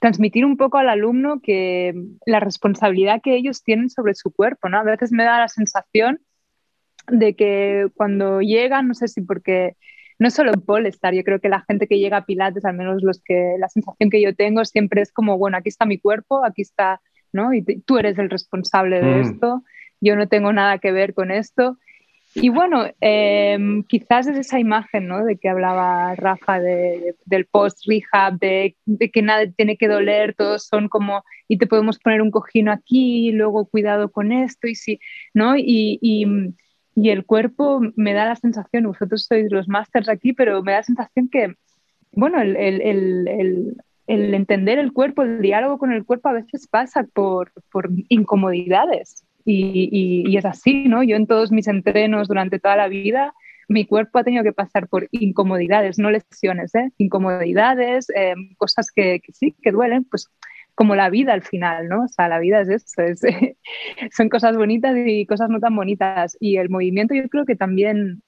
transmitir 0.00 0.44
un 0.44 0.56
poco 0.56 0.78
al 0.78 0.88
alumno 0.88 1.40
que 1.42 1.94
la 2.26 2.40
responsabilidad 2.40 3.20
que 3.22 3.34
ellos 3.34 3.64
tienen 3.64 3.90
sobre 3.90 4.14
su 4.14 4.32
cuerpo, 4.32 4.68
¿no? 4.68 4.78
A 4.78 4.84
veces 4.84 5.12
me 5.12 5.24
da 5.24 5.38
la 5.40 5.48
sensación 5.48 6.20
de 7.08 7.34
que 7.34 7.88
cuando 7.94 8.40
llegan, 8.40 8.86
no 8.86 8.94
sé 8.94 9.08
si 9.08 9.22
porque 9.22 9.76
no 10.18 10.30
solo 10.30 10.52
en 10.52 10.60
Polestar, 10.60 11.14
yo 11.14 11.24
creo 11.24 11.40
que 11.40 11.48
la 11.48 11.64
gente 11.66 11.86
que 11.86 11.98
llega 11.98 12.18
a 12.18 12.24
Pilates, 12.24 12.64
al 12.64 12.76
menos 12.76 13.02
los 13.02 13.20
que 13.22 13.56
la 13.58 13.68
sensación 13.68 14.10
que 14.10 14.20
yo 14.22 14.34
tengo 14.34 14.64
siempre 14.64 15.02
es 15.02 15.12
como, 15.12 15.38
bueno, 15.38 15.56
aquí 15.56 15.68
está 15.68 15.86
mi 15.86 15.98
cuerpo, 15.98 16.44
aquí 16.44 16.62
está, 16.62 17.00
¿no? 17.32 17.52
Y 17.52 17.62
tú 17.62 17.98
eres 17.98 18.18
el 18.18 18.30
responsable 18.30 19.00
de 19.00 19.16
mm. 19.16 19.20
esto, 19.20 19.62
yo 20.00 20.16
no 20.16 20.28
tengo 20.28 20.52
nada 20.52 20.78
que 20.78 20.92
ver 20.92 21.14
con 21.14 21.30
esto. 21.30 21.78
Y 22.40 22.50
bueno, 22.50 22.84
em, 23.00 23.82
quizás 23.84 24.28
es 24.28 24.38
esa 24.38 24.60
imagen 24.60 25.08
¿no? 25.08 25.24
de 25.24 25.36
que 25.38 25.48
hablaba 25.48 26.14
Rafa 26.14 26.60
del 26.60 27.46
post-rehab, 27.50 28.38
de, 28.38 28.76
que 29.12 29.22
nada 29.22 29.50
tiene 29.56 29.76
que 29.76 29.88
doler, 29.88 30.34
todos 30.34 30.64
son 30.64 30.88
como, 30.88 31.24
y 31.48 31.58
te 31.58 31.66
podemos 31.66 31.98
poner 31.98 32.22
un 32.22 32.30
cojino 32.30 32.70
aquí, 32.70 33.32
luego 33.32 33.66
cuidado 33.66 34.10
con 34.12 34.30
esto, 34.30 34.68
y 34.68 34.76
sí, 34.76 35.00
¿no? 35.34 35.54
Y, 35.56 36.00
el 36.96 37.24
cuerpo 37.24 37.80
me 37.96 38.12
da 38.12 38.26
la 38.26 38.36
sensación, 38.36 38.84
vosotros 38.84 39.24
sois 39.24 39.50
los 39.52 39.68
másters 39.68 40.08
aquí, 40.08 40.32
pero 40.32 40.62
me 40.62 40.72
da 40.72 40.78
la 40.78 40.84
sensación 40.84 41.28
que, 41.28 41.54
bueno, 42.12 42.40
el, 42.40 43.76
entender 44.06 44.78
el 44.78 44.92
cuerpo, 44.92 45.22
el 45.22 45.40
diálogo 45.40 45.78
con 45.78 45.92
el 45.92 46.04
cuerpo 46.04 46.28
a 46.28 46.32
veces 46.32 46.66
pasa 46.68 47.04
por 47.14 47.52
incomodidades 48.08 49.27
y, 49.50 50.36
es 50.36 50.44
así, 50.44 50.84
¿no? 50.88 51.02
Yo 51.02 51.16
en 51.16 51.26
todos 51.26 51.52
mis 51.52 51.68
entrenos 51.68 52.28
durante 52.28 52.58
toda 52.58 52.76
la 52.76 52.88
vida, 52.88 53.34
mi 53.68 53.86
cuerpo 53.86 54.18
ha 54.18 54.24
tenido 54.24 54.44
que 54.44 54.52
pasar 54.52 54.88
por 54.88 55.08
incomodidades, 55.10 55.98
no 55.98 56.10
lesiones, 56.10 56.74
¿eh? 56.74 56.90
Incomodidades, 56.98 58.08
eh, 58.14 58.34
cosas 58.56 58.90
que, 58.90 59.20
sí, 59.32 59.54
que 59.62 59.72
duelen, 59.72 60.04
pues 60.04 60.30
como 60.74 60.94
la 60.94 61.10
vida 61.10 61.32
al 61.32 61.42
final, 61.42 61.88
¿no? 61.88 62.04
O 62.04 62.08
sea, 62.08 62.28
la 62.28 62.38
vida 62.38 62.60
es 62.60 62.68
eso, 62.68 63.02
es, 63.02 63.20
son 64.16 64.28
cosas 64.28 64.56
bonitas 64.56 64.96
y 64.96 65.26
cosas 65.26 65.50
no 65.50 65.60
tan 65.60 65.74
bonitas. 65.74 66.36
Y 66.40 66.56
el 66.56 66.70
movimiento 66.70 67.14
yo 67.14 67.28
creo 67.28 67.44
que 67.44 67.56
también 67.56 68.22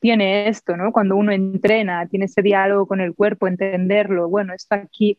tiene 0.00 0.48
esto, 0.48 0.76
¿no? 0.76 0.92
Cuando 0.92 1.16
uno 1.16 1.30
entrena, 1.30 2.06
tiene 2.08 2.24
ese 2.24 2.42
diálogo 2.42 2.86
con 2.86 3.00
el 3.00 3.14
cuerpo, 3.14 3.46
entenderlo, 3.46 4.28
bueno, 4.28 4.54
esto 4.54 4.74
aquí 4.74 5.18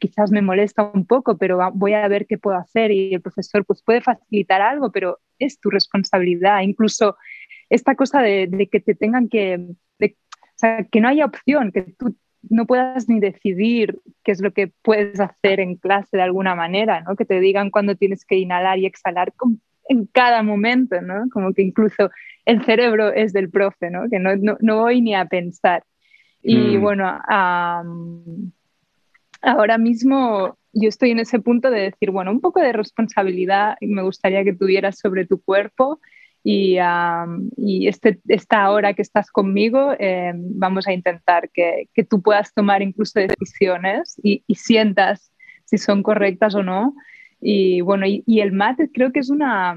quizás 0.00 0.30
me 0.32 0.42
molesta 0.42 0.90
un 0.94 1.06
poco, 1.06 1.36
pero 1.36 1.58
voy 1.74 1.92
a 1.92 2.08
ver 2.08 2.26
qué 2.26 2.38
puedo 2.38 2.56
hacer 2.56 2.90
y 2.90 3.14
el 3.14 3.20
profesor 3.20 3.64
pues 3.64 3.82
puede 3.82 4.00
facilitar 4.00 4.62
algo, 4.62 4.90
pero 4.90 5.18
es 5.38 5.60
tu 5.60 5.70
responsabilidad, 5.70 6.62
incluso 6.62 7.16
esta 7.68 7.94
cosa 7.94 8.20
de, 8.22 8.68
que 8.70 8.80
te 8.80 8.94
tengan 8.94 9.28
que, 9.28 9.60
o 10.00 10.06
sea, 10.56 10.84
que 10.84 11.00
no 11.00 11.08
haya 11.08 11.26
opción, 11.26 11.72
que 11.72 11.82
tú 11.82 12.16
no 12.48 12.66
puedas 12.66 13.08
ni 13.08 13.20
decidir 13.20 14.00
qué 14.24 14.32
es 14.32 14.40
lo 14.40 14.52
que 14.52 14.72
puedes 14.82 15.20
hacer 15.20 15.60
en 15.60 15.76
clase 15.76 16.16
de 16.16 16.22
alguna 16.22 16.54
manera, 16.54 17.02
¿no? 17.02 17.14
Que 17.16 17.24
te 17.24 17.40
digan 17.40 17.70
cuándo 17.70 17.94
tienes 17.94 18.24
que 18.24 18.36
inhalar 18.36 18.78
y 18.78 18.86
exhalar 18.86 19.32
en 19.88 20.06
cada 20.06 20.42
momento, 20.42 21.00
¿no? 21.00 21.28
Como 21.30 21.52
que 21.52 21.62
incluso 21.62 22.10
el 22.44 22.64
cerebro 22.64 23.12
es 23.12 23.32
del 23.32 23.50
profe, 23.50 23.90
¿no? 23.90 24.08
Que 24.10 24.18
no, 24.18 24.30
no, 24.60 24.80
voy 24.80 25.00
ni 25.00 25.14
a 25.14 25.26
pensar. 25.26 25.84
Y 26.42 26.78
mm. 26.78 26.80
bueno, 26.80 27.20
ahora 29.42 29.78
mismo 29.78 30.58
yo 30.72 30.88
estoy 30.88 31.10
en 31.10 31.20
ese 31.20 31.38
punto 31.38 31.70
de 31.70 31.80
decir, 31.80 32.10
bueno, 32.10 32.30
un 32.30 32.40
poco 32.40 32.60
de 32.60 32.72
responsabilidad 32.72 33.76
me 33.80 34.02
gustaría 34.02 34.44
que 34.44 34.54
tuvieras 34.54 34.98
sobre 34.98 35.26
tu 35.26 35.40
cuerpo 35.42 36.00
y, 36.44 36.78
y 37.56 37.86
este, 37.86 38.20
esta 38.26 38.68
hora 38.70 38.94
que 38.94 39.02
estás 39.02 39.30
conmigo 39.30 39.94
em, 39.98 40.42
vamos 40.58 40.88
a 40.88 40.92
intentar 40.92 41.50
que, 41.50 41.88
que, 41.94 42.02
tú 42.02 42.20
puedas 42.20 42.52
tomar 42.52 42.82
incluso 42.82 43.20
decisiones 43.20 44.18
y, 44.22 44.42
y, 44.48 44.56
sientas 44.56 45.30
si 45.66 45.78
son 45.78 46.02
correctas 46.02 46.56
o 46.56 46.64
no. 46.64 46.94
Y 47.42 47.80
bueno, 47.80 48.06
y, 48.06 48.22
y 48.24 48.40
el 48.40 48.52
mate 48.52 48.90
creo 48.92 49.12
que 49.12 49.18
es, 49.18 49.28
una, 49.28 49.76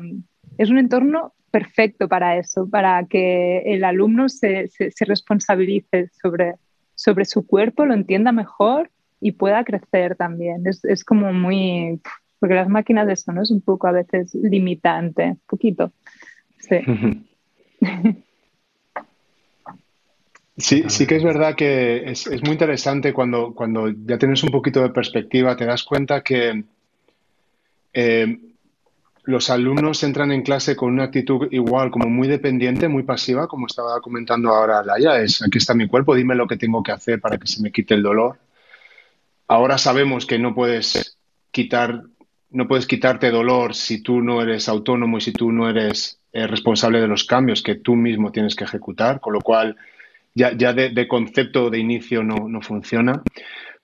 es 0.58 0.70
un 0.70 0.78
entorno 0.78 1.34
perfecto 1.50 2.08
para 2.08 2.38
eso, 2.38 2.70
para 2.70 3.06
que 3.06 3.60
el 3.66 3.84
alumno 3.84 4.30
se, 4.30 4.68
se, 4.68 5.06
responsabilice 5.06 6.10
sobre, 6.22 6.56
sobre 6.94 7.26
su 7.26 7.48
cuerpo, 7.48 7.86
lo 7.86 7.94
entienda 7.94 8.32
mejor 8.32 8.92
y 9.20 9.32
pueda 9.32 9.64
crecer 9.64 10.16
también. 10.16 10.68
Es, 10.68 10.84
es 10.86 11.04
como 11.04 11.34
muy... 11.34 12.02
Porque 12.40 12.56
las 12.56 12.68
máquinas 12.68 13.08
de 13.08 13.14
eso, 13.14 13.32
¿no? 13.32 13.42
Es 13.42 13.52
un 13.52 13.62
poco 13.62 13.88
a 13.88 13.94
veces 13.94 14.36
limitante, 14.36 15.24
un 15.24 15.42
poquito. 15.48 15.92
Sí. 16.60 16.78
Sí, 20.58 20.86
sí 20.88 21.06
que 21.06 21.18
es 21.18 21.24
verdad 21.24 21.54
que 21.56 22.10
es, 22.10 22.28
es, 22.28 22.42
muy 22.42 22.54
interesante 22.54 23.12
cuando, 23.12 23.54
cuando 23.54 23.90
ya 23.90 24.18
tienes 24.18 24.42
un 24.42 24.52
poquito 24.52 24.82
de 24.82 24.90
perspectiva, 24.90 25.58
te 25.58 25.66
das 25.66 25.84
cuenta 25.84 26.22
que 26.22 26.64
eh, 27.96 28.38
los 29.24 29.50
alumnos 29.50 30.04
entran 30.04 30.32
en 30.32 30.44
clase 30.44 30.76
con 30.76 30.94
una 30.94 31.06
actitud 31.06 31.48
igual, 31.52 31.90
como 31.90 32.10
muy 32.10 32.28
dependiente, 32.28 32.90
muy 32.90 33.04
pasiva, 33.04 33.48
como 33.48 33.68
estaba 33.68 34.00
comentando 34.02 34.50
ahora 34.50 34.84
Laia, 34.84 35.20
es 35.22 35.42
aquí 35.42 35.58
está 35.58 35.74
mi 35.74 35.88
cuerpo, 35.88 36.14
dime 36.14 36.36
lo 36.36 36.46
que 36.46 36.58
tengo 36.58 36.84
que 36.84 36.92
hacer 36.92 37.20
para 37.22 37.38
que 37.38 37.48
se 37.48 37.62
me 37.62 37.72
quite 37.72 37.96
el 37.96 38.04
dolor. 38.04 38.38
Ahora 39.48 39.78
sabemos 39.78 40.26
que 40.26 40.38
no 40.38 40.54
puedes 40.54 41.18
quitar, 41.52 42.04
no 42.52 42.68
puedes 42.68 42.86
quitarte 42.86 43.32
dolor 43.32 43.74
si 43.74 44.04
tú 44.04 44.22
no 44.22 44.42
eres 44.42 44.68
autónomo 44.68 45.18
y 45.18 45.22
si 45.22 45.32
tú 45.32 45.52
no 45.52 45.70
eres 45.70 46.20
eh, 46.34 46.48
responsable 46.48 47.00
de 47.00 47.08
los 47.08 47.24
cambios 47.24 47.64
que 47.64 47.76
tú 47.76 47.96
mismo 47.96 48.32
tienes 48.32 48.56
que 48.56 48.66
ejecutar, 48.66 49.22
con 49.22 49.34
lo 49.34 49.42
cual 49.42 49.78
ya, 50.34 50.52
ya 50.56 50.74
de, 50.74 50.90
de, 50.90 51.08
concepto 51.08 51.70
de 51.70 51.80
inicio 51.80 52.24
no, 52.24 52.50
no 52.50 52.62
funciona. 52.62 53.24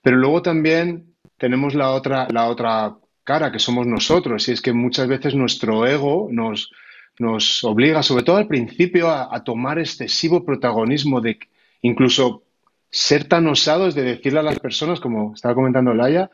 Pero 0.01 0.17
luego 0.17 0.41
también 0.41 1.15
tenemos 1.37 1.73
la 1.73 1.91
otra, 1.91 2.27
la 2.29 2.47
otra 2.47 2.97
cara, 3.23 3.51
que 3.51 3.59
somos 3.59 3.87
nosotros. 3.87 4.47
Y 4.47 4.51
es 4.51 4.61
que 4.61 4.73
muchas 4.73 5.07
veces 5.07 5.35
nuestro 5.35 5.85
ego 5.85 6.27
nos, 6.31 6.71
nos 7.19 7.63
obliga, 7.63 8.03
sobre 8.03 8.23
todo 8.23 8.37
al 8.37 8.47
principio, 8.47 9.09
a, 9.09 9.43
tomar 9.43 9.79
excesivo 9.79 10.45
protagonismo, 10.45 11.21
de 11.21 11.39
incluso 11.81 12.43
ser 12.89 13.25
tan 13.25 13.47
osados 13.47 13.95
de 13.95 14.03
decirle 14.03 14.39
a 14.39 14.43
las 14.43 14.59
personas, 14.59 14.99
como 14.99 15.33
estaba 15.33 15.55
comentando 15.55 15.93
Laia, 15.93 16.29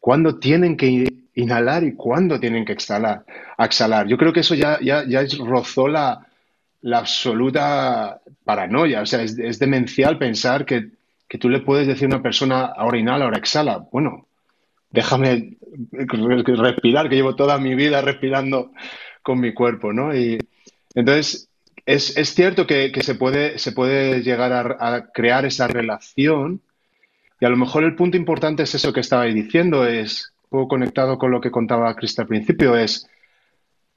cuándo 0.00 0.38
tienen 0.38 0.76
que 0.76 1.06
inhalar 1.34 1.82
y 1.84 1.94
cuándo 1.94 2.38
tienen 2.38 2.64
que 2.64 2.72
exhalar. 2.72 3.24
exhalar. 3.58 4.06
Yo 4.06 4.18
creo 4.18 4.32
que 4.32 4.40
eso 4.40 4.54
ya, 4.54 4.78
ya, 4.82 5.04
ya 5.06 5.24
rozó 5.38 5.88
la, 5.88 6.26
la 6.82 6.98
absoluta 6.98 8.20
paranoia. 8.44 9.00
O 9.00 9.06
sea, 9.06 9.22
es, 9.22 9.38
es 9.38 9.58
demencial 9.58 10.18
pensar 10.18 10.66
que, 10.66 10.90
que, 11.26 11.38
tú 11.38 11.48
le 11.48 11.60
puedes 11.60 11.86
decir 11.86 12.04
a 12.04 12.16
una 12.16 12.22
persona, 12.22 12.66
ahora 12.66 12.98
inhala, 12.98 13.24
ahora 13.24 13.38
exhala. 13.38 13.86
Bueno, 13.90 14.26
déjame 14.90 15.56
respirar, 15.92 17.08
que 17.08 17.16
llevo 17.16 17.34
toda 17.34 17.58
mi 17.58 17.74
vida 17.74 18.00
respirando 18.00 18.72
con 19.22 19.40
mi 19.40 19.52
cuerpo, 19.52 19.92
¿no? 19.92 20.14
Y 20.14 20.38
entonces, 20.94 21.48
es, 21.86 22.14
cierto 22.34 22.66
que, 22.66 22.92
se, 23.02 23.14
puede, 23.14 23.58
se 23.58 23.72
puede 23.72 24.22
llegar 24.22 24.52
a, 24.52 25.10
crear 25.12 25.44
esa 25.44 25.66
relación 25.66 26.62
y 27.40 27.44
a 27.44 27.50
lo 27.50 27.56
mejor 27.56 27.84
el 27.84 27.94
punto 27.94 28.16
importante 28.16 28.62
es 28.62 28.74
eso 28.74 28.92
que 28.92 29.00
estabais 29.00 29.34
diciendo, 29.34 29.86
es, 29.86 30.32
un 30.44 30.60
poco 30.60 30.68
conectado 30.68 31.18
con 31.18 31.30
lo 31.30 31.40
que 31.40 31.50
contaba 31.50 31.94
Cristo 31.94 32.22
al 32.22 32.28
principio, 32.28 32.76
es, 32.76 33.08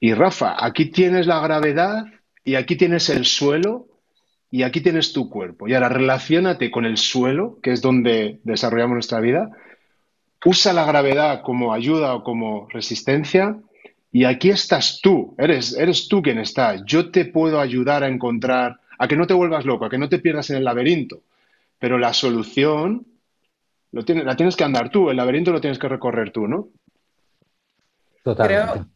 y 0.00 0.14
Rafa, 0.14 0.64
aquí 0.64 0.86
tienes 0.86 1.26
la 1.26 1.40
gravedad 1.40 2.06
y 2.44 2.56
aquí 2.56 2.76
tienes 2.76 3.08
el 3.10 3.24
suelo 3.24 3.86
y 4.50 4.62
aquí 4.62 4.80
tienes 4.80 5.12
tu 5.12 5.28
cuerpo. 5.28 5.68
Y 5.68 5.74
ahora 5.74 5.88
relacionate 5.88 6.70
con 6.70 6.84
el 6.84 6.96
suelo, 6.96 7.58
que 7.62 7.72
es 7.72 7.82
donde 7.82 8.40
desarrollamos 8.44 8.94
nuestra 8.94 9.20
vida, 9.20 9.50
usa 10.44 10.72
la 10.72 10.84
gravedad 10.84 11.42
como 11.42 11.72
ayuda 11.72 12.14
o 12.14 12.22
como 12.22 12.68
resistencia 12.70 13.58
y 14.10 14.24
aquí 14.24 14.50
estás 14.50 15.00
tú, 15.02 15.34
eres, 15.38 15.74
eres 15.74 16.08
tú 16.08 16.22
quien 16.22 16.38
está. 16.38 16.82
Yo 16.84 17.10
te 17.10 17.26
puedo 17.26 17.60
ayudar 17.60 18.02
a 18.02 18.08
encontrar, 18.08 18.80
a 18.98 19.06
que 19.06 19.16
no 19.16 19.26
te 19.26 19.34
vuelvas 19.34 19.64
loco, 19.64 19.84
a 19.84 19.90
que 19.90 19.98
no 19.98 20.08
te 20.08 20.18
pierdas 20.18 20.50
en 20.50 20.56
el 20.56 20.64
laberinto, 20.64 21.20
pero 21.78 21.98
la 21.98 22.14
solución 22.14 23.06
lo 23.92 24.02
la 24.06 24.36
tienes 24.36 24.56
que 24.56 24.64
andar 24.64 24.90
tú, 24.90 25.10
el 25.10 25.16
laberinto 25.16 25.50
lo 25.50 25.60
tienes 25.60 25.78
que 25.78 25.88
recorrer 25.88 26.30
tú, 26.30 26.46
¿no? 26.46 26.68
Totalmente. 28.22 28.86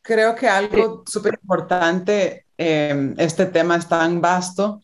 Creo, 0.00 0.34
que 0.34 0.48
algo 0.48 1.04
súper 1.06 1.38
importante, 1.40 2.46
eh, 2.58 3.14
este 3.18 3.46
tema 3.46 3.76
es 3.76 3.88
tan 3.88 4.20
vasto, 4.20 4.82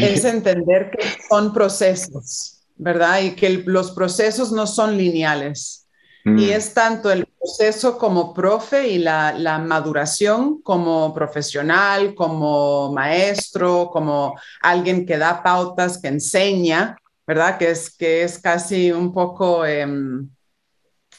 es 0.00 0.24
entender 0.24 0.90
que 0.90 1.04
son 1.28 1.52
procesos. 1.52 2.57
¿Verdad? 2.78 3.20
Y 3.20 3.32
que 3.32 3.62
los 3.66 3.90
procesos 3.90 4.52
no 4.52 4.66
son 4.66 4.96
lineales. 4.96 5.88
Y 6.24 6.30
mm. 6.30 6.50
es 6.50 6.74
tanto 6.74 7.10
el 7.10 7.26
proceso 7.26 7.96
como 7.96 8.34
profe 8.34 8.88
y 8.88 8.98
la, 8.98 9.32
la, 9.32 9.58
maduración 9.58 10.60
como 10.62 11.14
profesional, 11.14 12.14
como 12.14 12.92
maestro, 12.92 13.88
como 13.90 14.38
alguien 14.60 15.06
que 15.06 15.16
da 15.16 15.42
pautas, 15.42 15.98
que 15.98 16.08
enseña, 16.08 16.96
¿verdad? 17.26 17.56
Que 17.56 17.70
es, 17.70 17.90
que 17.90 18.24
es 18.24 18.38
casi 18.38 18.92
un 18.92 19.12
poco 19.12 19.64
em, 19.64 20.28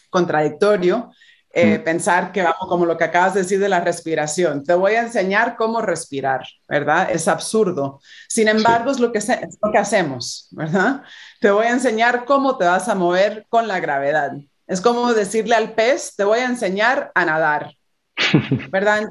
contradictorio. 0.09 1.11
Eh, 1.51 1.79
mm. 1.79 1.83
pensar 1.83 2.31
que 2.31 2.43
vamos 2.43 2.67
como 2.67 2.85
lo 2.85 2.95
que 2.95 3.05
acabas 3.05 3.33
de 3.33 3.41
decir 3.41 3.59
de 3.59 3.69
la 3.69 3.79
respiración. 3.79 4.63
Te 4.63 4.73
voy 4.73 4.93
a 4.93 5.01
enseñar 5.01 5.55
cómo 5.55 5.81
respirar, 5.81 6.45
¿verdad? 6.67 7.09
Es 7.11 7.27
absurdo. 7.27 8.01
Sin 8.27 8.47
embargo, 8.47 8.91
es, 8.91 8.99
lo 8.99 9.11
que, 9.11 9.17
es 9.17 9.57
lo 9.61 9.71
que 9.71 9.77
hacemos, 9.79 10.47
¿verdad? 10.51 11.01
Te 11.39 11.49
voy 11.49 11.65
a 11.65 11.71
enseñar 11.71 12.25
cómo 12.25 12.57
te 12.57 12.65
vas 12.65 12.87
a 12.87 12.93
mover 12.93 13.47
con 13.49 13.67
la 13.67 13.79
gravedad. 13.79 14.33
Es 14.67 14.79
como 14.79 15.11
decirle 15.13 15.55
al 15.55 15.73
pez, 15.73 16.15
te 16.15 16.23
voy 16.23 16.39
a 16.39 16.45
enseñar 16.45 17.11
a 17.15 17.25
nadar. 17.25 17.73
¿verdad? 18.69 19.09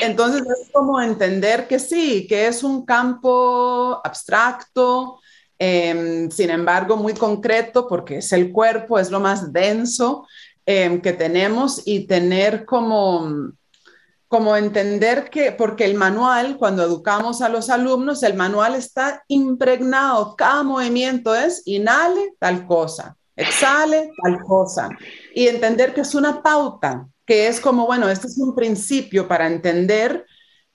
Entonces, 0.00 0.42
es 0.42 0.70
como 0.72 1.00
entender 1.02 1.66
que 1.68 1.78
sí, 1.78 2.26
que 2.26 2.46
es 2.46 2.62
un 2.62 2.86
campo 2.86 4.00
abstracto, 4.02 5.18
em, 5.58 6.30
sin 6.30 6.50
embargo 6.50 6.96
muy 6.96 7.14
concreto, 7.14 7.86
porque 7.88 8.18
es 8.18 8.32
el 8.32 8.52
cuerpo, 8.52 8.98
es 8.98 9.10
lo 9.10 9.20
más 9.20 9.52
denso 9.52 10.26
em, 10.70 11.00
que 11.00 11.14
tenemos 11.14 11.80
y 11.86 12.06
tener 12.06 12.66
como 12.66 13.54
como 14.28 14.54
entender 14.54 15.30
que, 15.30 15.52
porque 15.52 15.86
el 15.86 15.94
manual, 15.94 16.58
cuando 16.58 16.82
educamos 16.82 17.40
a 17.40 17.48
los 17.48 17.70
alumnos, 17.70 18.22
el 18.22 18.34
manual 18.34 18.74
está 18.74 19.24
impregnado, 19.28 20.36
cada 20.36 20.62
movimiento 20.62 21.34
es 21.34 21.62
inhale 21.64 22.34
tal 22.38 22.66
cosa, 22.66 23.16
exhale 23.34 24.10
tal 24.22 24.42
cosa, 24.42 24.90
y 25.34 25.46
entender 25.46 25.94
que 25.94 26.02
es 26.02 26.14
una 26.14 26.42
pauta, 26.42 27.08
que 27.24 27.48
es 27.48 27.58
como, 27.58 27.86
bueno, 27.86 28.10
este 28.10 28.26
es 28.26 28.36
un 28.36 28.54
principio 28.54 29.26
para 29.26 29.46
entender 29.46 30.26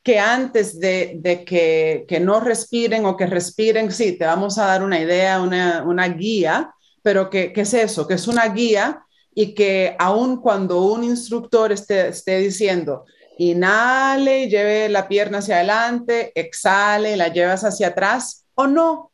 que 0.01 0.17
antes 0.17 0.79
de, 0.79 1.43
que, 1.45 2.05
que, 2.07 2.19
no 2.19 2.39
respiren 2.39 3.05
o 3.05 3.15
que 3.15 3.27
respiren, 3.27 3.91
sí, 3.91 4.17
te 4.17 4.25
vamos 4.25 4.57
a 4.57 4.65
dar 4.65 4.83
una 4.83 4.99
idea, 4.99 5.39
una, 5.39 5.83
una 5.83 6.07
guía, 6.07 6.73
pero 7.03 7.29
que, 7.29 7.53
es 7.55 7.73
eso? 7.75 8.07
Que 8.07 8.15
es 8.15 8.27
una 8.27 8.47
guía 8.47 9.05
y 9.35 9.55
que 9.55 9.95
aun 9.99 10.37
cuando 10.37 10.83
un 10.83 11.03
instructor 11.03 11.71
esté, 11.71 12.09
esté 12.09 12.37
diciendo, 12.37 13.05
Inhale 13.37 14.43
y 14.43 14.49
lleve 14.49 14.89
la 14.89 15.07
pierna 15.07 15.39
hacia 15.39 15.55
adelante, 15.55 16.31
exhale 16.35 17.13
y 17.13 17.15
la 17.15 17.29
llevas 17.29 17.63
hacia 17.63 17.87
atrás 17.87 18.45
o 18.53 18.67
no. 18.67 19.11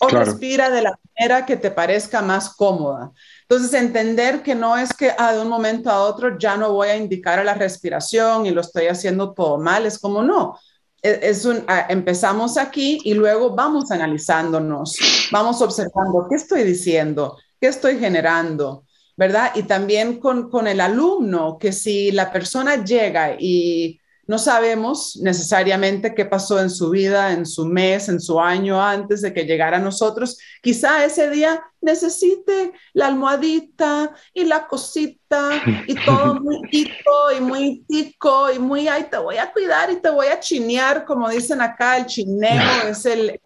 O 0.00 0.08
respira 0.08 0.70
de 0.70 0.82
la 0.82 0.98
manera 1.16 1.44
que 1.44 1.56
te 1.56 1.72
parezca 1.72 2.22
más 2.22 2.54
cómoda. 2.54 3.10
Entonces, 3.42 3.74
entender 3.74 4.42
que 4.42 4.54
no 4.54 4.76
es 4.76 4.92
que 4.92 5.12
ah, 5.16 5.32
de 5.32 5.40
un 5.40 5.48
momento 5.48 5.90
a 5.90 6.02
otro 6.02 6.38
ya 6.38 6.56
no 6.56 6.72
voy 6.72 6.88
a 6.88 6.96
indicar 6.96 7.40
a 7.40 7.44
la 7.44 7.54
respiración 7.54 8.46
y 8.46 8.52
lo 8.52 8.60
estoy 8.60 8.86
haciendo 8.86 9.34
todo 9.34 9.58
mal, 9.58 9.86
es 9.86 9.98
como 9.98 10.22
no. 10.22 10.56
E, 11.02 11.18
es 11.22 11.44
un, 11.44 11.64
ah, 11.66 11.86
empezamos 11.88 12.56
aquí 12.56 13.00
y 13.02 13.14
luego 13.14 13.56
vamos 13.56 13.90
analizándonos, 13.90 14.96
vamos 15.32 15.60
observando 15.62 16.26
qué 16.28 16.36
estoy 16.36 16.62
diciendo, 16.62 17.36
qué 17.60 17.66
estoy 17.66 17.98
generando, 17.98 18.84
¿verdad? 19.18 19.50
Y 19.56 19.64
también 19.64 20.20
con, 20.20 20.48
con 20.48 20.68
el 20.68 20.80
alumno, 20.80 21.58
que 21.58 21.72
si 21.72 22.12
la 22.12 22.30
persona 22.30 22.84
llega 22.84 23.34
y 23.36 24.00
no 24.28 24.38
sabemos 24.38 25.18
necesariamente 25.20 26.14
qué 26.14 26.24
pasó 26.24 26.60
en 26.60 26.70
su 26.70 26.90
vida, 26.90 27.32
en 27.32 27.44
su 27.44 27.66
mes, 27.66 28.08
en 28.08 28.20
su 28.20 28.38
año 28.38 28.80
antes 28.80 29.22
de 29.22 29.32
que 29.32 29.44
llegara 29.44 29.78
a 29.78 29.80
nosotros. 29.80 30.38
Quizá 30.62 31.04
ese 31.04 31.30
día 31.30 31.60
necesite 31.80 32.72
la 32.92 33.08
almohadita 33.08 34.14
y 34.32 34.44
la 34.44 34.68
cosita 34.68 35.50
y 35.88 35.96
todo 36.04 36.34
muy 36.36 36.60
tico 36.70 37.32
y 37.36 37.40
muy 37.40 37.84
tico 37.88 38.52
y 38.52 38.60
muy, 38.60 38.86
ay, 38.86 39.06
te 39.10 39.16
voy 39.16 39.38
a 39.38 39.50
cuidar 39.50 39.90
y 39.90 39.96
te 39.96 40.10
voy 40.10 40.28
a 40.28 40.38
chinear, 40.38 41.04
como 41.04 41.28
dicen 41.28 41.60
acá, 41.60 41.96
el 41.96 42.06
chineo 42.06 42.62
es 42.88 43.04
el, 43.04 43.40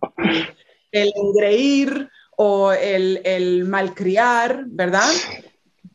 el 0.91 1.13
engreír 1.17 2.11
o 2.37 2.73
el, 2.73 3.23
el 3.25 3.65
malcriar, 3.65 4.65
¿verdad? 4.67 5.09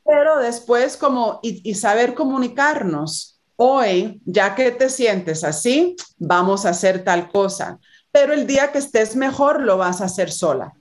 Pero 0.07 0.39
después 0.39 0.95
como 0.97 1.39
y, 1.43 1.75
saber 1.75 2.13
comunicarnos. 2.15 3.33
Hoy, 3.59 4.21
ya 4.25 4.53
que 4.53 4.69
te 4.69 4.87
sientes 4.87 5.43
así, 5.43 5.95
vamos 6.17 6.65
a 6.65 6.69
hacer 6.69 7.03
tal 7.03 7.27
cosa, 7.29 7.79
pero 8.11 8.31
el 8.33 8.45
día 8.45 8.71
que 8.71 8.77
estés 8.77 9.15
mejor 9.15 9.61
lo 9.61 9.77
vas 9.77 9.99
a 9.99 10.05
hacer 10.05 10.31
sola. 10.31 10.73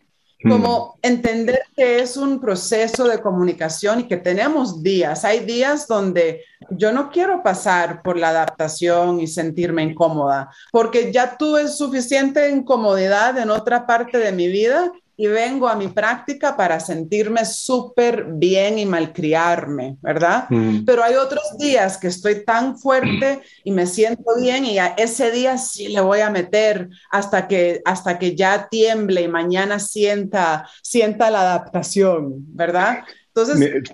Hmm. 0.45 0.51
Como 0.51 0.99
entender 1.01 1.63
que 1.75 2.01
es 2.01 2.19
un 2.19 2.39
proceso 2.39 3.09
de 3.09 3.23
comunicación 3.23 4.01
y 4.01 4.05
que 4.05 4.19
tenemos 4.19 4.83
días. 4.83 5.25
Hay 5.25 5.41
días 5.41 5.89
donde 5.89 6.45
yo 6.69 6.93
no 6.93 7.11
quiero 7.11 7.43
pasar 7.43 8.03
por 8.03 8.19
la 8.19 8.29
adaptación 8.29 9.21
y 9.21 9.27
sentirme 9.27 9.83
incómoda, 9.83 10.51
porque 10.71 11.11
ya 11.11 11.39
tuve 11.39 11.69
suficiente 11.69 12.51
incomodidad 12.51 13.39
en 13.39 13.49
otra 13.49 13.87
parte 13.87 14.19
de 14.19 14.33
mi 14.33 14.49
vida 14.49 14.93
y 15.17 15.27
vengo 15.29 15.69
a 15.69 15.77
mi 15.77 15.89
práctica 15.89 16.57
para 16.57 16.79
sentirme 16.79 17.45
súper 17.47 18.27
bien 18.29 18.79
y 18.79 18.85
malcriarme, 18.85 19.97
¿verdad? 20.03 20.47
Mm. 20.51 20.85
Pero 20.85 21.03
hay 21.03 21.15
otros 21.15 21.57
días 21.59 21.97
que 21.97 22.09
estoy 22.09 22.45
tan 22.45 22.79
fuerte 22.79 23.41
y 23.65 23.73
me 23.73 23.87
siento 23.87 24.37
bien 24.39 24.67
y 24.67 24.79
a 24.79 24.89
ese 24.89 25.31
día 25.31 25.57
sí 25.57 25.89
le 25.89 26.03
voy 26.03 26.21
a 26.21 26.31
meter 26.31 26.91
hasta 27.11 27.49
que, 27.49 27.81
hasta 27.87 28.19
que 28.19 28.37
ya 28.37 28.69
tiemble 28.69 29.23
y 29.23 29.29
mañana 29.29 29.79
sienta, 29.79 30.69
sienta 30.83 31.31
la 31.31 31.41
adaptación, 31.41 32.35
¿verdad? 32.55 33.05
Entonces... 33.29 33.91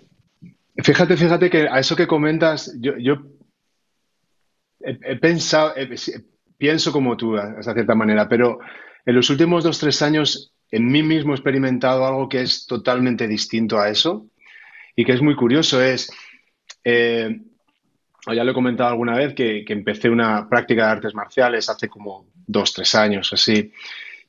fíjate, 0.82 1.16
fíjate 1.16 1.50
que 1.50 1.68
a 1.68 1.78
eso 1.78 1.94
que 1.94 2.08
comentas, 2.08 2.74
yo, 2.80 2.96
yo 2.98 3.18
he, 4.80 5.16
pensado, 5.16 5.74
pienso 6.58 6.90
como 6.90 7.16
tú, 7.16 7.34
de 7.34 7.62
cierta 7.62 7.94
manera, 7.94 8.28
pero 8.28 8.58
en 9.04 9.14
los 9.14 9.30
últimos 9.30 9.62
dos, 9.62 9.78
tres 9.78 10.02
años 10.02 10.51
en 10.72 10.90
mí 10.90 11.02
mismo 11.02 11.32
he 11.32 11.36
experimentado 11.36 12.06
algo 12.06 12.28
que 12.28 12.40
es 12.40 12.66
totalmente 12.66 13.28
distinto 13.28 13.78
a 13.78 13.90
eso 13.90 14.26
y 14.96 15.04
que 15.04 15.12
es 15.12 15.20
muy 15.20 15.36
curioso. 15.36 15.82
Es, 15.82 16.10
eh, 16.82 17.42
ya 18.26 18.42
lo 18.42 18.50
he 18.50 18.54
comentado 18.54 18.88
alguna 18.88 19.14
vez, 19.14 19.34
que, 19.34 19.64
empecé 19.68 20.08
una 20.08 20.48
práctica 20.48 20.86
de 20.86 20.92
artes 20.92 21.14
marciales 21.14 21.68
hace 21.68 21.88
como 21.88 22.26
dos, 22.46 22.72
tres 22.72 22.94
años, 22.94 23.30
así. 23.34 23.70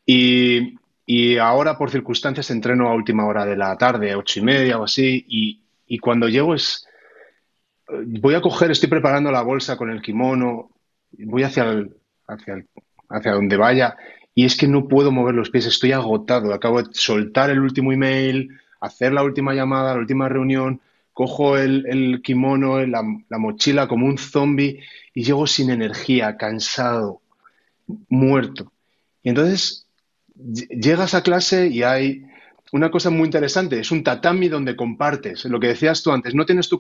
Y, 0.06 1.38
ahora, 1.38 1.78
por 1.78 1.90
circunstancias, 1.90 2.52
entreno 2.52 2.90
a 2.90 2.94
última 2.94 3.26
hora 3.26 3.46
de 3.46 3.56
la 3.56 3.78
tarde, 3.78 4.14
ocho 4.14 4.40
y 4.40 4.44
media 4.44 4.78
o 4.80 4.84
así, 4.84 5.26
y, 5.28 5.98
cuando 6.00 6.28
llego 6.28 6.54
es... 6.56 6.86
Voy 7.88 8.34
a 8.34 8.42
coger, 8.42 8.72
estoy 8.72 8.90
preparando 8.90 9.32
la 9.32 9.44
bolsa 9.44 9.78
con 9.78 9.92
el 9.92 10.02
kimono, 10.02 10.72
voy 11.12 11.44
hacia, 11.44 11.86
hacia, 12.28 12.66
hacia 13.10 13.32
donde 13.34 13.58
vaya 13.58 13.96
y 14.36 14.46
es 14.46 14.58
que 14.58 14.68
no 14.68 14.88
puedo 14.88 15.12
mover 15.12 15.36
los 15.36 15.50
pies, 15.50 15.66
estoy 15.66 15.92
agotado. 15.92 16.54
Acabo 16.54 16.82
de 16.82 16.90
soltar 16.94 17.50
el 17.50 17.60
último 17.60 17.92
email, 17.92 18.50
hacer 18.82 19.14
la 19.14 19.24
última 19.24 19.54
llamada, 19.54 19.94
la 19.94 20.00
última 20.00 20.28
reunión, 20.28 20.82
cojo 21.14 21.58
el, 21.58 22.22
kimono, 22.24 22.86
la, 22.86 23.04
la, 23.30 23.38
mochila 23.38 23.88
como 23.88 24.08
un 24.08 24.18
zombie 24.18 24.80
y 25.14 25.24
llego 25.24 25.46
sin 25.46 25.70
energía, 25.70 26.38
cansado, 26.38 27.22
muerto. 28.10 28.72
Y 29.22 29.30
entonces 29.30 29.88
llegas 30.36 31.14
a 31.14 31.22
clase 31.22 31.68
y 31.68 31.84
hay 31.84 32.26
una 32.72 32.90
cosa 32.90 33.12
muy 33.12 33.26
interesante, 33.26 33.80
es 33.80 33.92
un 33.92 34.04
tatami 34.04 34.50
donde 34.50 34.76
compartes, 34.76 35.46
lo 35.46 35.60
que 35.60 35.68
decías 35.68 36.02
tú 36.02 36.12
antes, 36.12 36.34
no 36.34 36.48
tienes 36.48 36.68
tu, 36.68 36.80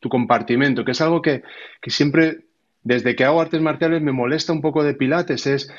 tu 0.00 0.08
compartimento, 0.08 0.84
que 0.84 0.90
es 0.90 1.00
algo 1.00 1.22
que 1.22 1.42
siempre 1.86 2.47
desde 2.82 3.16
que 3.16 3.24
hago 3.24 3.40
artes 3.40 3.60
marciales 3.60 4.02
me 4.02 4.12
molesta 4.12 4.52
un 4.52 4.60
poco 4.60 4.82
de 4.82 4.94
Pilates, 4.94 5.46
es 5.46 5.70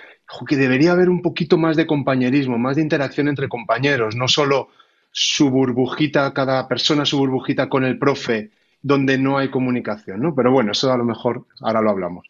que 0.47 0.56
debería 0.56 0.91
haber 0.91 1.10
un 1.10 1.22
poquito 1.22 1.58
más 1.58 1.76
de 1.76 1.88
compañerismo, 1.88 2.58
más 2.58 2.76
de 2.76 2.84
interacción 2.84 3.28
entre 3.28 3.50
compañeros, 3.50 4.16
no 4.16 4.28
solo 4.28 4.70
su 5.12 5.50
burbujita, 5.50 6.34
cada 6.34 6.68
persona 6.68 7.06
su 7.06 7.18
burbujita 7.18 7.68
con 7.68 7.84
el 7.84 7.97
profe, 7.97 8.52
donde 8.82 9.18
no 9.18 9.38
hay 9.38 9.50
comunicación, 9.50 10.22
¿no? 10.22 10.36
Pero 10.36 10.52
bueno, 10.52 10.72
eso 10.72 10.91
a 10.91 10.97
lo 10.97 11.04
mejor 11.04 11.45
ahora 11.62 11.82
lo 11.82 11.89
hablamos. 11.89 12.28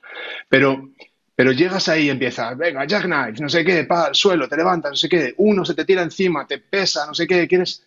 Pero, 0.47 0.89
pero 1.35 1.51
llegas 1.51 1.89
ahí 1.89 2.05
y 2.05 2.09
empiezas, 2.09 2.57
venga, 2.57 2.85
jackknife, 2.87 3.41
no 3.41 3.49
sé 3.49 3.63
qué, 3.63 3.83
pa, 3.83 4.13
suelo, 4.13 4.47
te 4.47 4.57
levantas, 4.57 4.91
no 4.91 4.95
sé 4.95 5.09
qué, 5.09 5.33
uno 5.37 5.65
se 5.65 5.75
te 5.75 5.85
tira 5.85 6.01
encima, 6.01 6.47
te 6.47 6.59
pesa, 6.59 7.05
no 7.05 7.13
sé 7.13 7.27
qué, 7.27 7.47
quieres... 7.47 7.85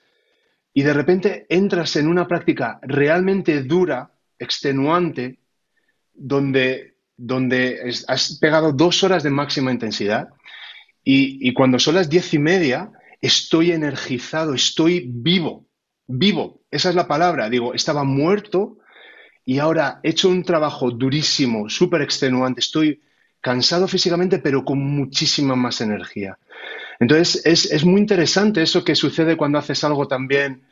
Y 0.74 0.83
de 0.83 0.95
repente 0.95 1.47
entras 1.51 1.97
en 1.97 2.09
una 2.09 2.26
práctica 2.26 2.78
realmente 2.83 3.62
dura, 3.62 4.11
extenuante, 4.39 5.39
donde, 6.23 6.95
donde 7.16 7.93
has 8.07 8.39
pegado 8.39 8.73
dos 8.73 9.03
horas 9.03 9.23
de 9.23 9.31
máxima 9.31 9.73
intensidad 9.73 10.29
y, 11.05 11.53
cuando 11.53 11.79
son 11.81 11.97
las 11.97 12.09
diez 12.09 12.33
y 12.33 12.39
media 12.39 12.93
estoy 13.20 13.73
energizado, 13.73 14.55
estoy 14.55 15.05
vivo, 15.09 15.66
vivo, 16.07 16.62
esa 16.70 16.91
es 16.91 16.95
la 16.95 17.09
palabra, 17.09 17.51
digo, 17.51 17.75
estaba 17.75 18.05
muerto 18.05 18.79
y 19.45 19.59
ahora 19.59 19.99
he 20.03 20.11
hecho 20.11 20.29
un 20.29 20.45
trabajo 20.45 20.91
durísimo, 20.91 21.68
súper 21.68 22.03
extenuante, 22.03 22.61
estoy 22.61 23.03
cansado 23.41 23.89
físicamente 23.89 24.39
pero 24.39 24.64
con 24.64 24.79
muchísima 24.79 25.57
más 25.57 25.81
energía. 25.81 26.39
Entonces 27.01 27.43
es, 27.73 27.85
muy 27.85 28.01
interesante 28.01 28.62
eso 28.62 28.85
que 28.85 28.95
sucede 28.95 29.37
cuando 29.37 29.59
haces 29.59 29.83
algo 29.83 30.07
también 30.07 30.62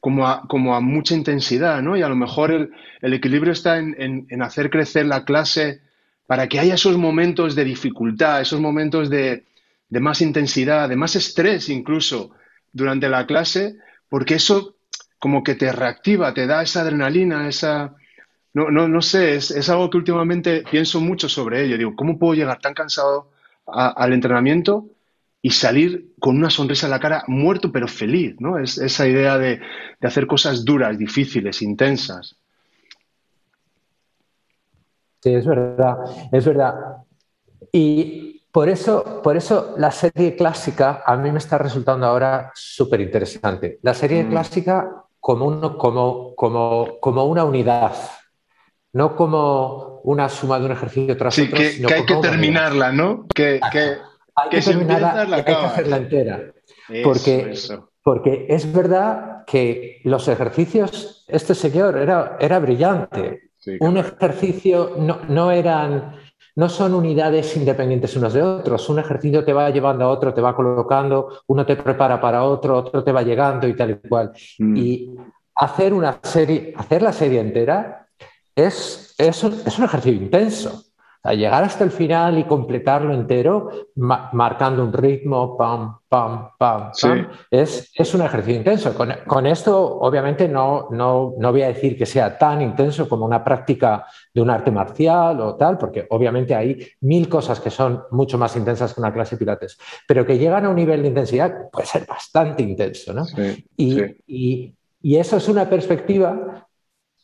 como 0.00 0.28
a, 0.28 0.46
como 0.46 0.74
a 0.74 0.80
mucha 0.80 1.14
intensidad, 1.14 1.82
¿no? 1.82 1.96
Y 1.96 2.02
a 2.02 2.08
lo 2.08 2.16
mejor 2.16 2.70
el, 3.00 3.14
equilibrio 3.14 3.52
está 3.52 3.78
en, 3.78 4.42
hacer 4.42 4.70
crecer 4.70 5.06
la 5.06 5.24
clase 5.24 5.80
para 6.26 6.48
que 6.48 6.60
haya 6.60 6.74
esos 6.74 6.96
momentos 6.96 7.54
de 7.54 7.64
dificultad, 7.64 8.40
esos 8.40 8.60
momentos 8.60 9.10
de, 9.10 9.44
más 9.90 10.20
intensidad, 10.20 10.88
de 10.88 10.96
más 10.96 11.16
estrés 11.16 11.68
incluso 11.68 12.30
durante 12.72 13.08
la 13.08 13.26
clase, 13.26 13.76
porque 14.08 14.34
eso 14.34 14.76
como 15.18 15.42
que 15.42 15.56
te 15.56 15.72
reactiva, 15.72 16.32
te 16.32 16.46
da 16.46 16.62
esa 16.62 16.82
adrenalina, 16.82 17.48
esa... 17.48 17.94
No, 18.54 18.70
no, 18.70 18.88
no 18.88 19.02
sé, 19.02 19.36
es, 19.36 19.68
algo 19.68 19.90
que 19.90 19.98
últimamente 19.98 20.64
pienso 20.70 21.00
mucho 21.00 21.28
sobre 21.28 21.64
ello. 21.64 21.76
Digo, 21.76 21.94
¿cómo 21.94 22.18
puedo 22.18 22.34
llegar 22.34 22.58
tan 22.60 22.74
cansado 22.74 23.30
al 23.66 24.12
entrenamiento 24.12 24.86
y 25.40 25.50
salir 25.50 26.14
con 26.18 26.36
una 26.36 26.50
sonrisa 26.50 26.86
en 26.86 26.90
la 26.90 27.00
cara, 27.00 27.24
muerto 27.28 27.70
pero 27.70 27.86
feliz, 27.86 28.36
¿no? 28.40 28.58
Es 28.58 28.78
esa 28.78 29.06
idea 29.06 29.38
de, 29.38 29.60
hacer 30.02 30.26
cosas 30.26 30.64
duras, 30.64 30.98
difíciles, 30.98 31.62
intensas. 31.62 32.36
Sí, 35.22 35.34
es 35.34 35.46
verdad, 35.46 35.96
es 36.32 36.44
verdad. 36.44 36.74
Y 37.72 38.42
por 38.50 38.68
eso, 38.68 39.20
por 39.22 39.36
eso 39.36 39.74
la 39.78 39.90
serie 39.90 40.34
clásica 40.34 41.02
a 41.04 41.16
mí 41.16 41.30
me 41.30 41.38
está 41.38 41.58
resultando 41.58 42.06
ahora 42.06 42.50
súper 42.54 43.00
interesante. 43.00 43.78
La 43.82 43.94
serie 43.94 44.24
mm. 44.24 44.30
clásica 44.30 45.04
como, 45.20 45.46
uno, 45.46 45.78
como, 45.78 46.34
como, 46.34 46.98
como 47.00 47.24
una 47.24 47.44
unidad, 47.44 47.94
no 48.92 49.14
como 49.14 50.00
una 50.04 50.28
suma 50.28 50.58
de 50.58 50.66
un 50.66 50.72
ejercicio 50.72 51.16
tras 51.16 51.34
sí, 51.34 51.42
otro. 51.42 51.58
Que, 51.58 51.82
que 51.86 51.94
hay 51.94 52.06
que 52.06 52.16
terminarla, 52.16 52.92
¿no? 52.92 53.26
Que, 53.34 53.60
que, 53.70 53.98
hay 54.42 54.50
que, 54.50 54.60
terminarla 54.60 55.36
hay 55.36 55.44
que 55.44 55.52
hacerla 55.52 55.96
entera. 55.96 56.52
porque, 57.04 57.54
porque 58.02 58.46
es 58.48 58.72
verdad 58.72 59.44
que 59.46 60.00
los 60.04 60.28
ejercicios, 60.28 61.24
este 61.28 61.54
señor 61.54 61.96
era, 61.96 62.36
era 62.40 62.58
brillante. 62.58 63.50
un 63.80 63.96
ejercicio 63.96 64.94
no, 64.98 65.20
no, 65.28 65.50
eran, 65.50 66.16
no 66.56 66.68
son 66.68 66.94
unidades 66.94 67.56
independientes 67.56 68.16
unos 68.16 68.32
de 68.32 68.42
otros. 68.42 68.88
Un 68.88 68.98
ejercicio 68.98 69.44
te 69.44 69.52
va 69.52 69.70
llevando 69.70 70.04
a 70.04 70.08
otro, 70.08 70.34
te 70.34 70.40
va 70.40 70.54
colocando, 70.54 71.42
uno 71.46 71.64
te 71.66 71.76
prepara 71.76 72.20
para 72.20 72.44
otro, 72.44 72.76
otro 72.76 73.02
te 73.04 73.12
va 73.12 73.22
llegando 73.22 73.66
y 73.66 73.74
tal 73.74 73.90
y 73.90 74.08
cual. 74.08 74.32
Mm. 74.58 74.76
Y 74.76 75.14
hacer 75.54 75.92
una 75.92 76.18
serie, 76.22 76.72
hacer 76.76 77.02
la 77.02 77.12
serie 77.12 77.40
entera 77.40 78.06
es, 78.54 79.14
es, 79.18 79.44
un, 79.44 79.54
es 79.64 79.78
un 79.78 79.84
ejercicio 79.84 80.20
intenso 80.20 80.87
llegar 81.24 81.64
hasta 81.64 81.84
el 81.84 81.90
final 81.90 82.38
y 82.38 82.44
completarlo 82.44 83.12
entero, 83.12 83.70
marcando 83.96 84.84
un 84.84 84.92
ritmo, 84.92 85.56
pam, 85.56 85.98
pam, 86.08 86.50
pam, 86.58 86.90
pam, 86.98 87.28
es, 87.50 87.90
es, 87.94 88.14
un 88.14 88.22
ejercicio 88.22 88.56
intenso. 88.56 88.94
Con, 88.94 89.46
esto, 89.46 89.98
obviamente, 89.98 90.48
no, 90.48 90.88
no, 90.90 91.34
no, 91.38 91.52
voy 91.52 91.62
a 91.62 91.68
decir 91.68 91.98
que 91.98 92.06
sea 92.06 92.38
tan 92.38 92.62
intenso 92.62 93.08
como 93.08 93.26
una 93.26 93.44
práctica 93.44 94.06
de 94.32 94.40
un 94.40 94.50
arte 94.50 94.70
marcial 94.70 95.40
o 95.40 95.56
tal, 95.56 95.76
porque 95.76 96.06
obviamente 96.10 96.54
hay 96.54 96.86
mil 97.00 97.28
cosas 97.28 97.60
que 97.60 97.70
son 97.70 98.04
mucho 98.10 98.38
más 98.38 98.56
intensas 98.56 98.94
que 98.94 99.00
una 99.00 99.12
clase 99.12 99.34
de 99.36 99.40
pilates, 99.40 99.78
pero 100.06 100.24
que 100.24 100.38
llegan 100.38 100.64
a 100.64 100.70
un 100.70 100.76
nivel 100.76 101.02
de 101.02 101.08
intensidad 101.08 101.68
puede 101.70 101.86
ser 101.86 102.06
bastante 102.06 102.62
intenso, 102.62 103.12
¿no? 103.12 103.26
y, 103.76 104.00
y, 104.26 104.74
y 105.02 105.16
eso 105.16 105.36
es 105.36 105.48
una 105.48 105.68
perspectiva 105.68 106.66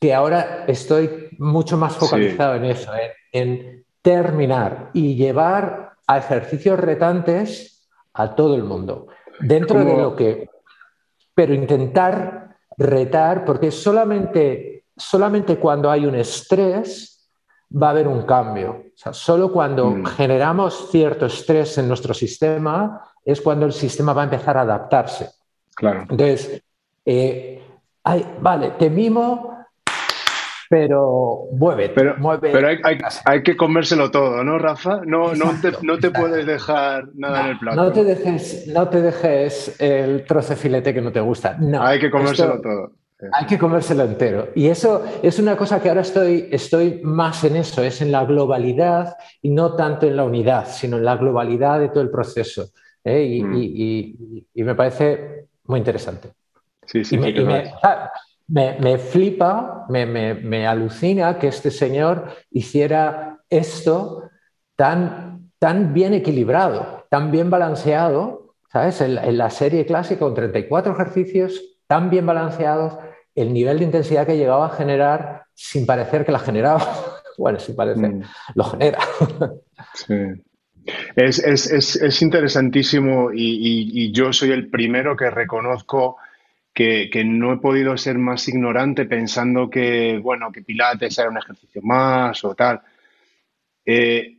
que 0.01 0.13
ahora 0.13 0.65
estoy 0.69 1.29
mucho 1.39 1.77
más 1.77 1.97
focalizado 1.97 2.57
en 2.57 2.65
eso, 2.67 2.93
en 3.33 3.84
terminar 4.05 4.91
y 4.93 5.17
llevar 5.17 5.95
a 6.07 6.19
ejercicios 6.19 6.79
retantes 6.79 7.89
a 8.13 8.35
todo 8.35 8.55
el 8.55 8.63
mundo, 8.63 9.09
dentro 9.41 9.83
de 9.83 9.97
lo 9.97 10.15
que... 10.15 10.49
Pero 11.35 11.55
intentar 11.55 12.59
retar, 12.77 13.47
porque 13.47 13.71
solamente, 13.71 14.85
solamente 14.95 15.57
cuando 15.57 15.91
hay 15.91 16.05
un 16.05 16.15
estrés 16.15 17.31
va 17.75 17.89
a 17.89 17.91
haber 17.91 18.07
un 18.07 18.23
cambio. 18.23 18.85
O 18.95 18.97
sea, 18.97 19.15
solo 19.15 19.51
cuando 19.51 19.91
mm. 19.91 20.05
generamos 20.05 20.91
cierto 20.91 21.25
estrés 21.27 21.79
en 21.79 21.89
nuestro 21.89 22.13
sistema 22.13 23.01
es 23.25 23.41
cuando 23.41 23.65
el 23.65 23.73
sistema 23.73 24.13
va 24.13 24.21
a 24.21 24.25
empezar 24.25 24.59
a 24.59 24.61
adaptarse. 24.61 25.31
Claro. 25.75 26.03
Entonces, 26.03 26.63
eh, 27.07 27.63
vale, 28.41 28.73
te 28.73 28.91
mimo, 28.91 29.54
pero 30.69 31.49
mueve, 31.53 31.91
pero, 31.95 32.17
mueve. 32.19 32.51
Pero 32.53 32.69
hay, 32.69 33.43
que 33.43 33.57
comérselo 33.57 34.11
todo, 34.11 34.43
¿no, 34.45 34.59
Rafa? 34.59 35.01
No, 35.05 35.35
no 35.35 35.53
te, 35.61 35.73
no 35.83 35.99
te 35.99 36.11
puedes 36.11 36.47
dejar 36.47 37.09
nada 37.15 37.45
en 37.45 37.47
el 37.51 37.59
plato. 37.59 37.83
No 37.83 37.93
te, 37.93 38.05
dejes, 38.05 38.67
no 38.69 38.89
te 38.89 39.03
dejes 39.03 39.81
el 39.81 40.25
trozo 40.25 40.51
de 40.51 40.57
filete 40.57 40.95
que 40.95 41.01
no 41.01 41.13
te 41.13 41.21
gusta. 41.21 41.57
No. 41.59 41.83
Hay 41.83 41.99
que 41.99 42.11
comérselo 42.11 42.61
todo. 42.61 42.93
Hay 43.33 43.47
que 43.47 43.59
comérselo 43.59 44.05
entero. 44.05 44.49
Y 44.55 44.69
eso 44.69 45.05
es 45.23 45.39
una 45.39 45.57
cosa 45.57 45.81
que 45.81 45.89
ahora 45.89 46.03
estoy, 46.03 46.49
estoy 46.51 47.01
más 47.03 47.45
en 47.45 47.57
eso, 47.57 47.83
es 47.83 48.03
en 48.03 48.13
la 48.13 48.25
globalidad 48.25 49.17
y 49.41 49.51
no 49.51 49.75
tanto 49.77 50.07
en 50.07 50.17
la 50.17 50.25
unidad, 50.25 50.67
sino 50.67 50.99
en 50.99 51.05
la 51.05 51.17
globalidad 51.17 51.81
de 51.81 51.89
todo 51.89 52.03
el 52.03 52.11
proceso. 52.11 52.71
¿eh? 53.05 53.23
Y, 53.23 53.43
mm. 53.43 53.55
y, 53.57 54.47
y, 54.55 54.63
me 54.63 54.75
parece 54.75 55.47
muy 55.65 55.79
interesante. 55.79 56.31
Sí, 56.87 57.05
sí, 57.05 57.17
sí 57.17 57.19
me, 57.19 57.33
flipa, 58.99 59.87
me, 59.89 60.67
alucina 60.67 61.39
que 61.39 61.49
este 61.49 61.71
señor 61.71 62.29
hiciera 62.51 63.39
esto 63.49 64.31
tan, 64.77 65.51
tan 65.59 65.95
bien 65.95 66.15
equilibrado, 66.15 67.07
tan 67.11 67.31
bien 67.31 67.51
balanceado, 67.51 68.55
¿sabes? 68.71 69.01
En, 69.01 69.39
la 69.39 69.51
serie 69.51 69.87
clásica 69.87 70.21
con 70.21 70.35
34 70.35 70.93
ejercicios 70.93 71.63
tan 71.87 72.11
bien 72.11 72.27
balanceados, 72.27 72.99
el 73.35 73.53
nivel 73.53 73.79
de 73.79 73.85
intensidad 73.85 74.27
que 74.27 74.37
llegaba 74.37 74.67
a 74.67 74.77
generar 74.77 75.45
sin 75.55 75.87
parecer 75.87 76.25
que 76.25 76.33
la 76.33 76.39
generaba. 76.39 76.87
bueno, 77.39 77.59
sin 77.59 77.77
parecer, 77.77 78.09
mm. 78.09 78.23
lo 78.55 78.65
genera. 78.65 78.99
sí. 79.95 80.15
Es, 81.17 82.21
interesantísimo 82.21 83.31
y 83.33 84.13
yo 84.13 84.35
soy 84.35 84.51
el 84.51 84.69
primero 84.69 85.17
que 85.17 85.31
reconozco 85.31 86.19
que, 86.75 87.25
no 87.25 87.53
he 87.53 87.57
podido 87.59 87.97
ser 87.97 88.19
más 88.19 88.49
ignorante 88.49 89.07
pensando 89.07 89.71
que, 89.71 90.19
bueno, 90.19 90.51
que 90.51 90.63
Pilates 90.63 91.17
era 91.19 91.31
un 91.31 91.39
ejercicio 91.39 91.81
más 91.83 92.45
o 92.45 92.55
tal. 92.55 92.81
Eh, 93.87 94.39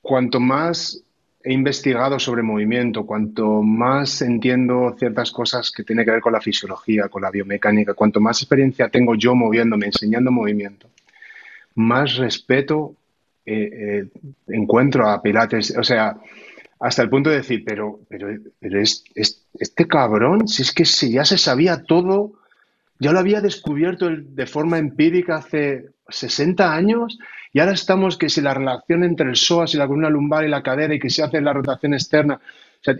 cuanto 0.00 0.40
más 0.40 1.04
he 1.44 1.52
investigado 1.52 2.18
sobre 2.18 2.42
movimiento, 2.42 3.04
cuanto 3.04 3.62
más 3.62 4.22
entiendo 4.22 4.94
ciertas 4.98 5.30
cosas 5.30 5.70
que 5.70 5.84
tienen 5.84 6.06
que 6.06 6.12
ver 6.12 6.20
con 6.20 6.32
la 6.32 6.40
fisiología, 6.40 7.08
con 7.08 7.20
la 7.20 7.30
biomecánica, 7.30 7.94
cuanto 7.94 8.20
más 8.20 8.40
experiencia 8.40 8.88
tengo 8.88 9.14
yo 9.14 9.34
moviéndome, 9.34 9.86
enseñando 9.86 10.30
movimiento, 10.30 10.88
más 11.74 12.16
respeto 12.16 12.94
eh, 13.44 13.70
eh, 13.72 14.30
encuentro 14.48 15.08
a 15.08 15.20
Pilates. 15.20 15.76
O 15.76 15.82
sea, 15.82 16.16
hasta 16.82 17.02
el 17.02 17.10
punto 17.10 17.30
de 17.30 17.36
decir, 17.36 17.62
pero, 17.64 18.00
pero, 18.08 18.28
pero 18.58 18.80
es, 18.80 19.04
este 19.14 19.86
cabrón, 19.86 20.48
si 20.48 20.62
es 20.62 20.72
que 20.72 20.84
si 20.84 21.12
ya 21.12 21.24
se 21.24 21.38
sabía 21.38 21.84
todo, 21.84 22.32
ya 22.98 23.12
lo 23.12 23.20
había 23.20 23.40
descubierto 23.40 24.10
de 24.10 24.46
forma 24.46 24.78
empírica 24.78 25.36
hace 25.36 25.90
60 26.08 26.74
años 26.74 27.20
y 27.52 27.60
ahora 27.60 27.72
estamos 27.72 28.18
que 28.18 28.28
si 28.28 28.40
la 28.40 28.54
relación 28.54 29.04
entre 29.04 29.28
el 29.28 29.36
psoas 29.36 29.72
y 29.72 29.76
la 29.76 29.86
columna 29.86 30.10
lumbar 30.10 30.44
y 30.44 30.48
la 30.48 30.64
cadera 30.64 30.92
y 30.92 30.98
que 30.98 31.08
se 31.08 31.22
hace 31.22 31.40
la 31.40 31.52
rotación 31.52 31.94
externa, 31.94 32.40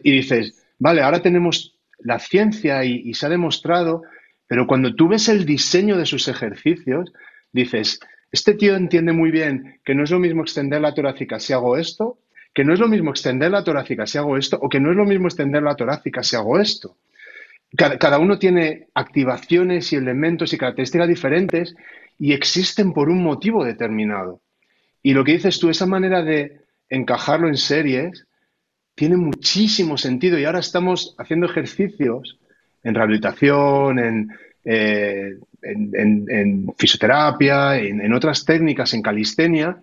y 0.04 0.12
dices, 0.12 0.64
vale, 0.78 1.02
ahora 1.02 1.20
tenemos 1.20 1.76
la 1.98 2.20
ciencia 2.20 2.84
y, 2.84 3.02
y 3.04 3.14
se 3.14 3.26
ha 3.26 3.30
demostrado, 3.30 4.02
pero 4.46 4.68
cuando 4.68 4.94
tú 4.94 5.08
ves 5.08 5.28
el 5.28 5.44
diseño 5.44 5.96
de 5.96 6.06
sus 6.06 6.28
ejercicios, 6.28 7.12
dices, 7.52 7.98
este 8.30 8.54
tío 8.54 8.76
entiende 8.76 9.12
muy 9.12 9.32
bien 9.32 9.80
que 9.84 9.96
no 9.96 10.04
es 10.04 10.10
lo 10.12 10.20
mismo 10.20 10.42
extender 10.42 10.80
la 10.80 10.94
torácica 10.94 11.40
si 11.40 11.52
hago 11.52 11.76
esto 11.76 12.21
que 12.54 12.64
no 12.64 12.74
es 12.74 12.80
lo 12.80 12.88
mismo 12.88 13.10
extender 13.10 13.50
la 13.50 13.64
torácica 13.64 14.06
si 14.06 14.18
hago 14.18 14.36
esto 14.36 14.58
o 14.60 14.68
que 14.68 14.80
no 14.80 14.90
es 14.90 14.96
lo 14.96 15.04
mismo 15.04 15.26
extender 15.26 15.62
la 15.62 15.74
torácica 15.74 16.22
si 16.22 16.36
hago 16.36 16.58
esto. 16.58 16.96
Cada, 17.74 18.18
uno 18.18 18.38
tiene 18.38 18.88
activaciones 18.92 19.92
y 19.92 19.96
elementos 19.96 20.52
y 20.52 20.58
características 20.58 21.08
diferentes 21.08 21.74
y 22.18 22.34
existen 22.34 22.92
por 22.92 23.08
un 23.08 23.22
motivo 23.22 23.64
determinado. 23.64 24.42
Y 25.02 25.14
lo 25.14 25.24
que 25.24 25.32
dices 25.32 25.58
tú, 25.58 25.70
esa 25.70 25.86
manera 25.86 26.22
de 26.22 26.60
encajarlo 26.90 27.48
en 27.48 27.56
series, 27.56 28.26
tiene 28.94 29.16
muchísimo 29.16 29.96
sentido. 29.96 30.38
Y 30.38 30.44
ahora 30.44 30.58
estamos 30.58 31.14
haciendo 31.18 31.46
ejercicios 31.46 32.38
en 32.82 32.94
rehabilitación, 32.94 33.98
en, 33.98 34.28
eh, 34.64 35.38
fisioterapia, 36.76 37.78
en, 37.78 38.12
otras 38.12 38.44
técnicas, 38.44 38.92
en 38.92 39.02
calistenia, 39.02 39.78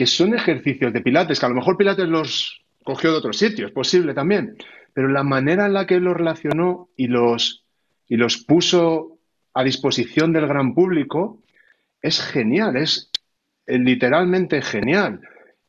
que 0.00 0.06
son 0.06 0.34
ejercicios 0.34 0.94
de 0.94 1.02
Pilates, 1.02 1.38
que 1.38 1.44
a 1.44 1.50
lo 1.50 1.56
mejor 1.56 1.76
Pilates 1.76 2.08
los 2.08 2.64
cogió 2.82 3.12
de 3.12 3.18
otros 3.18 3.36
sitios, 3.36 3.68
es 3.68 3.74
posible 3.74 4.14
también, 4.14 4.56
pero 4.94 5.08
la 5.08 5.22
manera 5.22 5.66
en 5.66 5.74
la 5.74 5.86
que 5.86 6.00
los 6.00 6.16
relacionó 6.16 6.88
y 6.96 7.08
los, 7.08 7.66
y 8.08 8.16
los 8.16 8.38
puso 8.38 9.18
a 9.52 9.62
disposición 9.62 10.32
del 10.32 10.46
gran 10.46 10.72
público 10.74 11.42
es 12.00 12.18
genial, 12.18 12.78
es 12.78 13.10
literalmente 13.66 14.62
genial. 14.62 15.20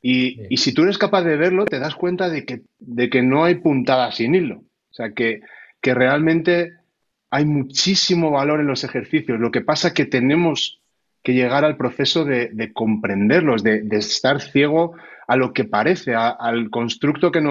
Y, 0.02 0.56
si 0.56 0.74
tú 0.74 0.84
eres 0.84 0.98
capaz 0.98 1.24
de 1.24 1.36
verlo, 1.36 1.66
te 1.66 1.80
das 1.80 1.96
cuenta 1.96 2.30
de 2.30 2.46
que, 2.46 2.62
de 2.80 3.10
que 3.10 3.22
no 3.22 3.44
hay 3.44 3.56
puntada 3.56 4.14
sin 4.14 4.34
hilo. 4.34 4.60
O 4.92 4.94
sea, 4.94 5.12
que, 5.12 5.42
que 5.82 5.94
realmente 5.94 6.78
hay 7.30 7.44
muchísimo 7.44 8.32
valor 8.32 8.62
en 8.62 8.68
los 8.68 8.86
ejercicios. 8.86 9.42
Lo 9.42 9.52
que 9.52 9.60
pasa 9.60 9.90
es 9.90 9.94
que 9.94 10.06
tenemos 10.06 10.81
que 11.24 11.34
llegar 11.34 11.66
al 11.66 11.78
proceso 11.78 12.26
de, 12.26 12.72
comprenderlos, 12.74 13.64
de, 13.64 13.86
estar 13.92 14.42
ciego 14.42 14.96
a 15.28 15.36
lo 15.36 15.54
que 15.54 15.66
parece, 15.66 16.16
al 16.16 16.70
constructo 16.70 17.32
que, 17.32 17.42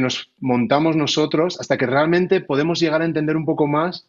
nos 0.00 0.32
montamos 0.40 0.96
nosotros, 0.96 1.60
hasta 1.60 1.76
que 1.76 1.86
realmente 1.86 2.40
podemos 2.40 2.80
llegar 2.80 3.02
a 3.02 3.04
entender 3.04 3.36
un 3.36 3.44
poco 3.44 3.66
más 3.66 4.08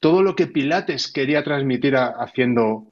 todo 0.00 0.22
lo 0.22 0.34
que 0.34 0.46
Pilates 0.46 1.10
quería 1.10 1.42
transmitir 1.42 1.96
haciendo 1.96 2.86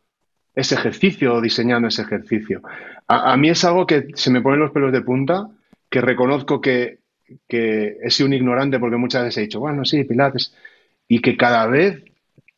ese 0.55 0.75
ejercicio 0.75 1.35
o 1.35 1.41
diseñando 1.41 1.89
ese 1.89 2.03
ejercicio. 2.03 2.63
A, 3.09 3.37
mí 3.37 3.49
es 3.49 3.65
algo 3.65 3.87
que 3.87 4.09
se 4.15 4.31
me 4.31 4.41
ponen 4.41 4.61
los 4.61 4.71
pelos 4.71 4.93
de 4.93 5.03
punta, 5.03 5.49
que 5.91 6.01
reconozco 6.01 6.61
que, 6.61 6.99
he 7.49 8.11
sido 8.11 8.27
un 8.27 8.35
ignorante 8.35 8.79
porque 8.79 8.97
muchas 8.97 9.25
veces 9.25 9.39
he 9.39 9.43
dicho, 9.43 9.61
bueno, 9.61 9.85
sí, 9.85 10.05
Pilates, 10.05 10.55
y 11.09 11.21
que 11.21 11.37
cada 11.37 11.67
vez 11.67 12.05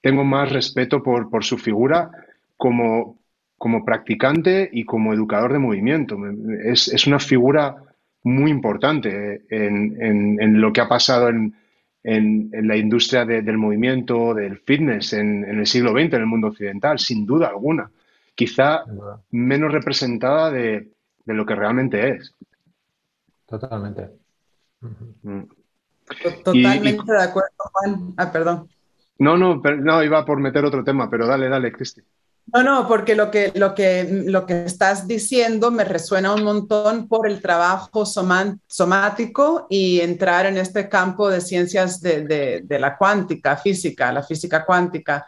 tengo 0.00 0.24
más 0.24 0.52
respeto 0.52 1.02
por 1.02 1.44
su 1.44 1.58
figura 1.58 2.10
como 2.56 3.16
como 3.58 3.84
practicante 3.84 4.68
y 4.70 4.84
como 4.84 5.14
educador 5.14 5.52
de 5.52 5.58
movimiento. 5.58 6.16
Es, 6.62 7.06
una 7.06 7.18
figura 7.18 7.76
muy 8.22 8.50
importante 8.50 9.42
en, 9.48 10.60
lo 10.60 10.72
que 10.72 10.80
ha 10.80 10.88
pasado 10.88 11.28
en, 11.28 11.54
la 12.04 12.76
industria 12.76 13.24
del 13.24 13.58
movimiento, 13.58 14.34
del 14.34 14.58
fitness 14.58 15.12
en, 15.14 15.44
el 15.44 15.66
siglo 15.66 15.92
XX, 15.92 16.14
en 16.14 16.20
el 16.20 16.26
mundo 16.26 16.48
occidental, 16.48 16.98
sin 16.98 17.26
duda 17.26 17.48
alguna. 17.48 17.90
Quizá 18.34 18.84
menos 19.30 19.72
representada 19.72 20.50
de, 20.50 20.92
lo 21.24 21.46
que 21.46 21.54
realmente 21.54 22.10
es. 22.10 22.34
Totalmente. 23.46 24.10
Mm. 24.80 25.42
Totalmente 26.44 27.12
de 27.12 27.22
acuerdo, 27.22 27.50
Juan. 27.72 28.14
Ah, 28.16 28.30
perdón. 28.30 28.68
No, 29.18 29.36
no, 29.38 29.56
no, 29.56 30.04
iba 30.04 30.24
por 30.26 30.38
meter 30.38 30.64
otro 30.64 30.84
tema, 30.84 31.08
pero 31.08 31.26
dale, 31.26 31.48
dale, 31.48 31.72
Cristi. 31.72 32.02
No, 32.52 32.62
no, 32.62 32.86
porque 32.86 33.16
lo 33.16 33.30
que, 33.30 33.52
lo, 33.56 33.74
que, 33.74 34.06
lo 34.26 34.46
que 34.46 34.64
estás 34.64 35.08
diciendo 35.08 35.72
me 35.72 35.84
resuena 35.84 36.32
un 36.32 36.44
montón 36.44 37.08
por 37.08 37.28
el 37.28 37.42
trabajo 37.42 38.06
somático 38.06 39.66
y 39.68 40.00
entrar 40.00 40.46
en 40.46 40.56
este 40.56 40.88
campo 40.88 41.28
de 41.28 41.40
ciencias 41.40 42.00
de, 42.00 42.64
la 42.68 42.96
cuántica, 42.96 43.56
física, 43.56 44.12
la 44.12 44.22
física 44.22 44.64
cuántica. 44.64 45.26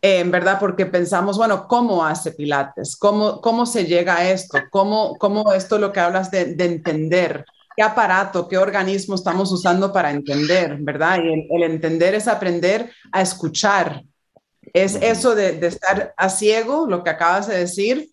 Eh, 0.00 0.20
en 0.20 0.30
verdad, 0.30 0.58
porque 0.60 0.84
pensamos, 0.84 1.38
bueno, 1.38 1.66
¿cómo 1.66 2.04
hace 2.04 2.32
Pilates? 2.32 2.96
¿Cómo, 2.96 3.40
cómo 3.40 3.64
se 3.64 3.86
llega 3.86 4.18
a 4.18 4.30
esto? 4.30 4.58
¿Cómo, 4.70 5.16
cómo 5.16 5.52
esto 5.54 5.78
lo 5.78 5.90
que 5.90 6.00
hablas 6.00 6.30
de, 6.30 6.54
entender? 6.58 7.46
¿Qué 7.74 7.82
aparato, 7.82 8.46
qué 8.46 8.58
organismo 8.58 9.14
estamos 9.14 9.50
usando 9.50 9.90
para 9.90 10.10
entender, 10.10 10.76
verdad? 10.80 11.18
Y 11.24 11.48
el 11.56 11.62
entender 11.62 12.14
es 12.14 12.28
aprender 12.28 12.92
a 13.10 13.22
escuchar, 13.22 14.02
es 14.74 14.96
eso 14.96 15.34
de, 15.34 15.58
estar 15.66 16.14
a 16.16 16.28
ciego, 16.28 16.86
lo 16.88 17.04
que 17.04 17.10
acabas 17.10 17.48
de 17.48 17.58
decir, 17.58 18.10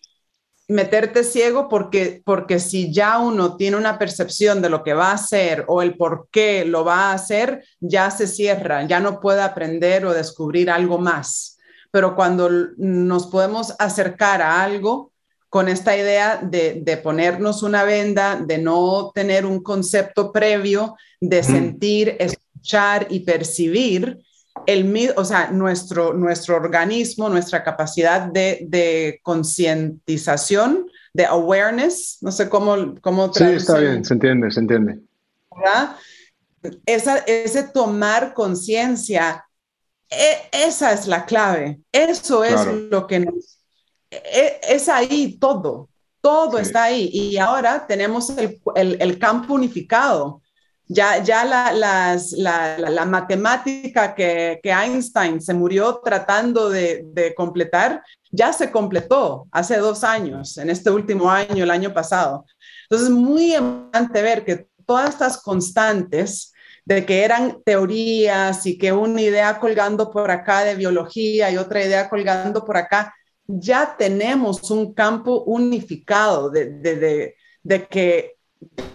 meterte 0.68 1.22
ciego 1.22 1.68
porque, 1.68 2.22
porque 2.24 2.58
si 2.58 2.92
ya 2.92 3.18
uno 3.18 3.56
tiene 3.56 3.76
una 3.76 3.98
percepción 3.98 4.62
de 4.62 4.68
lo 4.68 4.82
que 4.82 4.94
va 4.94 5.10
a 5.10 5.14
hacer 5.14 5.64
o 5.68 5.82
el 5.82 5.96
por 5.96 6.28
qué 6.30 6.64
lo 6.64 6.84
va 6.84 7.10
a 7.10 7.14
hacer, 7.14 7.64
ya 7.80 8.10
se 8.10 8.26
cierra, 8.26 8.86
ya 8.86 9.00
no 9.00 9.20
puede 9.20 9.42
aprender 9.42 10.06
o 10.06 10.14
descubrir 10.14 10.70
algo 10.70 10.98
más. 10.98 11.58
Pero 11.90 12.16
cuando 12.16 12.50
nos 12.76 13.28
podemos 13.28 13.74
acercar 13.78 14.42
a 14.42 14.62
algo 14.62 15.12
con 15.48 15.68
esta 15.68 15.96
idea 15.96 16.40
de, 16.42 16.80
de 16.82 16.96
ponernos 16.96 17.62
una 17.62 17.84
venda, 17.84 18.36
de 18.36 18.58
no 18.58 19.12
tener 19.14 19.46
un 19.46 19.62
concepto 19.62 20.32
previo, 20.32 20.96
de 21.20 21.42
sentir, 21.42 22.16
escuchar 22.18 23.06
y 23.08 23.20
percibir, 23.20 24.18
el, 24.66 25.12
o 25.16 25.24
sea, 25.24 25.50
nuestro, 25.50 26.12
nuestro 26.12 26.56
organismo, 26.56 27.28
nuestra 27.28 27.62
capacidad 27.62 28.22
de, 28.22 28.66
de 28.68 29.20
concientización, 29.22 30.90
de 31.12 31.24
awareness, 31.24 32.18
no 32.20 32.30
sé 32.30 32.48
cómo, 32.48 32.94
cómo 33.00 33.32
Sí, 33.32 33.44
está 33.44 33.78
bien, 33.78 34.04
se 34.04 34.14
entiende, 34.14 34.50
se 34.50 34.60
entiende. 34.60 34.98
¿verdad? 35.54 35.96
Esa, 36.84 37.18
ese 37.18 37.62
tomar 37.64 38.34
conciencia, 38.34 39.46
e, 40.10 40.48
esa 40.52 40.92
es 40.92 41.06
la 41.06 41.24
clave. 41.24 41.80
Eso 41.92 42.44
es 42.44 42.66
lo 42.90 43.06
que 43.06 43.20
nos... 43.20 43.60
E, 44.10 44.60
es 44.68 44.88
ahí 44.88 45.38
todo, 45.38 45.88
todo 46.20 46.58
está 46.58 46.84
ahí. 46.84 47.08
Y 47.12 47.38
ahora 47.38 47.86
tenemos 47.86 48.30
el, 48.30 48.60
el, 48.74 48.96
el 49.00 49.18
campo 49.18 49.54
unificado 49.54 50.42
ya, 50.88 51.22
ya 51.22 51.44
la, 51.44 51.72
la, 51.72 52.16
la, 52.78 53.04
matemática 53.04 54.14
que, 54.14 54.60
que, 54.62 54.70
Einstein 54.70 55.40
se 55.40 55.52
murió 55.52 56.00
tratando 56.04 56.70
de, 56.70 57.34
completar, 57.36 58.02
ya 58.30 58.52
se 58.52 58.70
completó 58.70 59.48
hace 59.50 59.78
dos 59.78 60.04
años, 60.04 60.58
en 60.58 60.70
este 60.70 60.90
último 60.90 61.30
año, 61.30 61.64
el 61.64 61.70
año 61.70 61.92
pasado. 61.92 62.46
Entonces, 62.84 63.08
es 63.08 63.14
muy 63.14 63.54
importante 63.56 64.22
ver 64.22 64.44
que 64.44 64.68
todas 64.86 65.10
estas 65.10 65.42
constantes 65.42 66.52
de 66.84 67.04
que 67.04 67.24
eran 67.24 67.62
teorías 67.64 68.64
y 68.64 68.78
que 68.78 68.92
una 68.92 69.20
idea 69.20 69.58
colgando 69.58 70.08
por 70.10 70.30
acá 70.30 70.62
de 70.62 70.76
biología 70.76 71.50
y 71.50 71.56
otra 71.56 71.84
idea 71.84 72.08
colgando 72.08 72.64
por 72.64 72.76
acá, 72.76 73.12
ya 73.48 73.96
tenemos 73.98 74.70
un 74.70 74.94
campo 74.94 75.42
unificado 75.44 76.48
de, 76.50 76.70
de, 76.70 77.34
de 77.62 77.86
que 77.88 78.35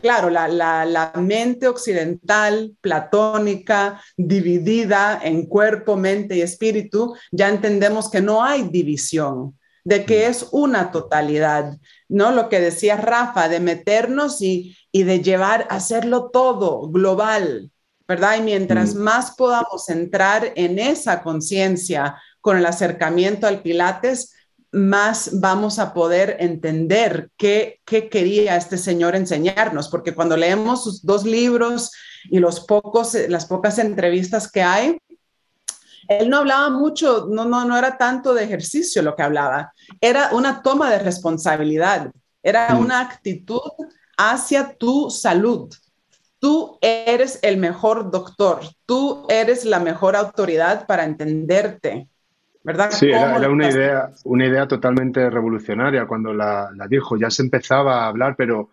claro, 0.01 0.29
la, 0.29 1.11
mente 1.15 1.67
occidental, 1.67 2.75
platónica, 2.81 4.01
dividida 4.17 5.19
en 5.21 5.45
cuerpo, 5.45 5.95
mente 5.95 6.37
y 6.37 6.41
espíritu, 6.41 7.15
ya 7.31 7.49
entendemos 7.49 8.09
que 8.09 8.21
no 8.21 8.43
hay 8.43 8.63
división, 8.63 9.57
de 9.83 10.05
que 10.05 10.27
es 10.27 10.47
una 10.51 10.91
totalidad, 10.91 11.77
¿no? 12.07 12.31
Lo 12.31 12.49
que 12.49 12.59
decía 12.59 12.97
Rafa, 12.97 13.49
de 13.49 13.59
meternos 13.59 14.41
y, 14.41 14.75
de 14.93 15.21
llevar, 15.21 15.67
a 15.69 15.75
hacerlo 15.75 16.29
todo 16.31 16.89
global, 16.89 17.71
¿verdad? 18.07 18.37
Y 18.37 18.41
mientras 18.41 18.95
mm. 18.95 18.99
más 18.99 19.31
podamos 19.35 19.89
entrar 19.89 20.51
en 20.55 20.79
esa 20.79 21.23
conciencia 21.23 22.15
con 22.41 22.57
el 22.57 22.65
acercamiento 22.65 23.47
al 23.47 23.61
Pilates, 23.61 24.33
más 24.71 25.39
vamos 25.39 25.79
a 25.79 25.93
poder 25.93 26.37
entender 26.39 27.29
qué, 27.37 27.81
quería 27.85 28.55
este 28.55 28.77
señor 28.77 29.15
enseñarnos, 29.15 29.89
porque 29.89 30.15
cuando 30.15 30.37
leemos 30.37 30.83
sus 30.83 31.05
dos 31.05 31.25
libros 31.25 31.91
y 32.25 32.39
los 32.39 32.61
pocos, 32.61 33.15
las 33.27 33.45
pocas 33.45 33.79
entrevistas 33.79 34.49
que 34.49 34.61
hay, 34.61 34.97
él 36.07 36.29
no 36.29 36.37
hablaba 36.37 36.69
mucho, 36.69 37.27
no, 37.29 37.45
no, 37.45 37.65
no 37.65 37.77
era 37.77 37.97
tanto 37.97 38.33
de 38.33 38.43
ejercicio 38.43 39.01
lo 39.01 39.15
que 39.15 39.23
hablaba, 39.23 39.73
era 39.99 40.29
una 40.33 40.61
toma 40.61 40.89
de 40.89 40.99
responsabilidad, 40.99 42.11
era 42.43 42.75
una 42.75 43.01
actitud 43.01 43.61
hacia 44.17 44.75
tu 44.75 45.09
salud. 45.09 45.73
Tú 46.39 46.79
eres 46.81 47.39
el 47.43 47.57
mejor 47.57 48.09
doctor, 48.09 48.61
tú 48.85 49.25
eres 49.29 49.63
la 49.63 49.79
mejor 49.79 50.15
autoridad 50.15 50.87
para 50.87 51.03
entenderte. 51.03 52.07
¿Verdad? 52.63 52.91
Sí, 52.91 53.07
era, 53.07 53.49
una, 53.49 53.69
idea, 53.69 54.11
una 54.23 54.45
idea 54.45 54.67
totalmente 54.67 55.29
revolucionaria 55.29 56.05
cuando 56.05 56.33
la, 56.33 56.69
dijo. 56.89 57.17
Ya 57.17 57.29
se 57.29 57.41
empezaba 57.43 58.03
a 58.03 58.07
hablar, 58.07 58.35
pero 58.37 58.69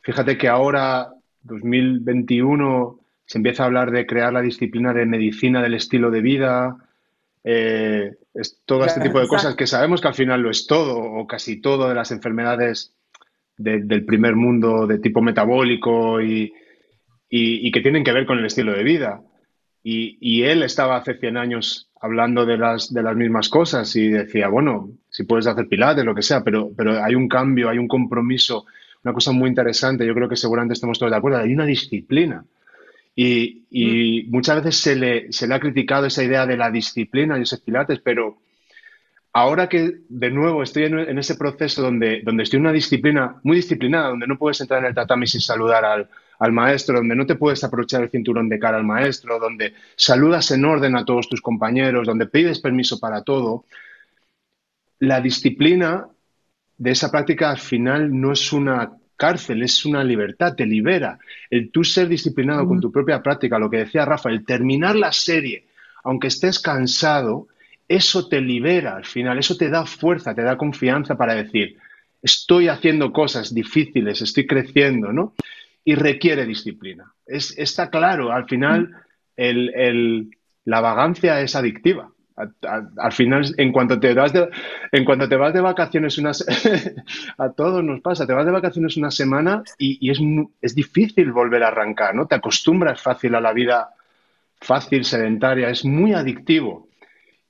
fíjate 0.00 0.38
que 0.38 0.48
ahora, 0.48 1.12
2021, 1.42 3.00
se 3.26 3.38
empieza 3.38 3.62
a 3.62 3.66
hablar 3.66 3.90
de 3.90 4.06
crear 4.06 4.32
la 4.32 4.42
disciplina 4.42 4.92
de 4.92 5.06
medicina 5.06 5.62
del 5.62 5.74
estilo 5.74 6.10
de 6.10 6.20
vida, 6.20 6.76
eh, 7.42 8.16
es 8.34 8.60
todo 8.64 8.84
este 8.84 9.00
tipo 9.00 9.20
de 9.20 9.28
cosas 9.28 9.54
que 9.54 9.66
sabemos 9.66 10.00
que 10.00 10.08
al 10.08 10.14
final 10.14 10.40
lo 10.40 10.50
es 10.50 10.66
todo, 10.66 10.98
o 10.98 11.26
casi 11.26 11.60
todo 11.60 11.88
de 11.88 11.94
las 11.94 12.10
enfermedades 12.10 12.94
del 13.56 14.04
primer 14.04 14.34
mundo 14.34 14.88
de 14.88 14.98
tipo 14.98 15.22
metabólico 15.22 16.20
y, 16.20 16.52
y, 17.28 17.70
que 17.70 17.80
tienen 17.80 18.02
que 18.02 18.12
ver 18.12 18.26
con 18.26 18.38
el 18.38 18.46
estilo 18.46 18.72
de 18.72 18.82
vida. 18.82 19.22
Y, 19.82 20.18
y 20.20 20.42
él 20.44 20.62
estaba 20.62 20.96
hace 20.96 21.14
100 21.14 21.36
años 21.36 21.90
hablando 22.04 22.44
de 22.44 22.58
las, 22.58 22.92
de 22.92 23.02
las 23.02 23.16
mismas 23.16 23.48
cosas 23.48 23.96
y 23.96 24.08
decía, 24.08 24.48
bueno, 24.48 24.90
si 25.08 25.24
puedes 25.24 25.46
hacer 25.46 25.68
pilates, 25.68 26.04
lo 26.04 26.14
que 26.14 26.20
sea, 26.20 26.44
pero, 26.44 26.70
pero 26.76 27.02
hay 27.02 27.14
un 27.14 27.28
cambio, 27.28 27.70
hay 27.70 27.78
un 27.78 27.88
compromiso, 27.88 28.66
una 29.02 29.14
cosa 29.14 29.32
muy 29.32 29.48
interesante, 29.48 30.06
yo 30.06 30.12
creo 30.12 30.28
que 30.28 30.36
seguramente 30.36 30.74
estamos 30.74 30.98
todos 30.98 31.12
de 31.12 31.16
acuerdo, 31.16 31.38
hay 31.38 31.54
una 31.54 31.64
disciplina. 31.64 32.44
Y, 33.16 33.62
y 33.70 34.24
mm. 34.24 34.30
muchas 34.30 34.56
veces 34.56 34.82
se 34.82 34.96
le, 34.96 35.32
se 35.32 35.48
le 35.48 35.54
ha 35.54 35.60
criticado 35.60 36.04
esa 36.04 36.22
idea 36.22 36.44
de 36.44 36.58
la 36.58 36.70
disciplina 36.70 37.38
y 37.38 37.42
esos 37.42 37.60
pilates, 37.60 38.00
pero 38.00 38.36
ahora 39.32 39.70
que 39.70 40.00
de 40.06 40.30
nuevo 40.30 40.62
estoy 40.62 40.84
en, 40.84 40.98
en, 40.98 41.18
ese 41.18 41.36
proceso 41.36 41.80
donde, 41.80 42.20
donde 42.22 42.42
estoy 42.42 42.58
en 42.58 42.64
una 42.64 42.72
disciplina 42.72 43.36
muy 43.44 43.56
disciplinada, 43.56 44.10
donde 44.10 44.26
no 44.26 44.36
puedes 44.36 44.60
entrar 44.60 44.80
en 44.80 44.88
el 44.88 44.94
tatami 44.94 45.26
sin 45.26 45.40
saludar 45.40 45.86
al, 45.86 46.10
al 46.38 46.52
maestro, 46.52 46.98
donde 46.98 47.16
no 47.16 47.26
te 47.26 47.36
puedes 47.36 47.62
aprovechar 47.64 48.02
el 48.02 48.10
cinturón 48.10 48.48
de 48.48 48.58
cara 48.58 48.76
al 48.76 48.84
maestro, 48.84 49.38
donde 49.38 49.74
saludas 49.96 50.50
en 50.50 50.64
orden 50.64 50.96
a 50.96 51.04
todos 51.04 51.28
tus 51.28 51.40
compañeros, 51.40 52.06
donde 52.06 52.26
pides 52.26 52.60
permiso 52.60 52.98
para 52.98 53.22
todo, 53.22 53.64
la 54.98 55.20
disciplina 55.20 56.08
de 56.76 56.90
esa 56.90 57.10
práctica 57.10 57.50
al 57.50 57.58
final 57.58 58.20
no 58.20 58.32
es 58.32 58.52
una 58.52 58.92
cárcel, 59.16 59.62
es 59.62 59.84
una 59.84 60.02
libertad, 60.02 60.54
te 60.54 60.66
libera. 60.66 61.18
El 61.50 61.70
tú 61.70 61.84
ser 61.84 62.08
disciplinado 62.08 62.66
con 62.66 62.80
tu 62.80 62.90
propia 62.90 63.22
práctica, 63.22 63.58
lo 63.58 63.70
que 63.70 63.78
decía 63.78 64.04
Rafa, 64.04 64.30
el 64.30 64.44
terminar 64.44 64.96
la 64.96 65.12
serie, 65.12 65.66
aunque 66.02 66.28
estés 66.28 66.58
cansado, 66.58 67.48
eso 67.88 68.28
te 68.28 68.40
libera 68.40 68.96
al 68.96 69.04
final, 69.04 69.38
eso 69.38 69.56
te 69.56 69.68
da 69.68 69.86
fuerza, 69.86 70.34
te 70.34 70.42
da 70.42 70.56
confianza 70.56 71.16
para 71.16 71.34
decir, 71.34 71.76
estoy 72.22 72.68
haciendo 72.68 73.12
cosas 73.12 73.54
difíciles, 73.54 74.22
estoy 74.22 74.46
creciendo, 74.46 75.12
¿no? 75.12 75.34
Y 75.84 75.94
requiere 75.94 76.46
disciplina. 76.46 77.12
Es, 77.26 77.56
está 77.58 77.90
claro, 77.90 78.32
al 78.32 78.46
final 78.46 78.90
la 79.36 80.80
vagancia 80.80 81.40
es 81.40 81.54
adictiva. 81.54 82.10
al 82.36 83.12
final, 83.12 83.44
en 83.58 83.70
cuanto 83.70 84.00
te 84.00 84.12
vas 84.14 84.32
de, 84.32 84.48
en 84.90 85.04
cuanto 85.04 85.28
te 85.28 85.36
vas 85.36 85.52
de 85.52 85.60
vacaciones 85.60 86.18
unas 86.18 86.44
a 87.38 87.50
todos 87.52 87.84
nos 87.84 88.00
pasa, 88.00 88.26
te 88.26 88.32
vas 88.32 88.46
de 88.46 88.52
vacaciones 88.52 88.96
una 88.96 89.10
semana 89.10 89.62
y, 89.78 90.10
es, 90.10 90.18
es, 90.60 90.74
difícil 90.74 91.30
volver 91.32 91.62
a 91.62 91.68
arrancar, 91.68 92.14
¿no? 92.14 92.26
Te 92.26 92.34
acostumbras 92.34 93.00
fácil 93.00 93.34
a 93.34 93.40
la 93.40 93.52
vida 93.52 93.90
fácil, 94.60 95.04
sedentaria, 95.04 95.68
es 95.68 95.84
muy 95.84 96.12
adictivo. 96.14 96.88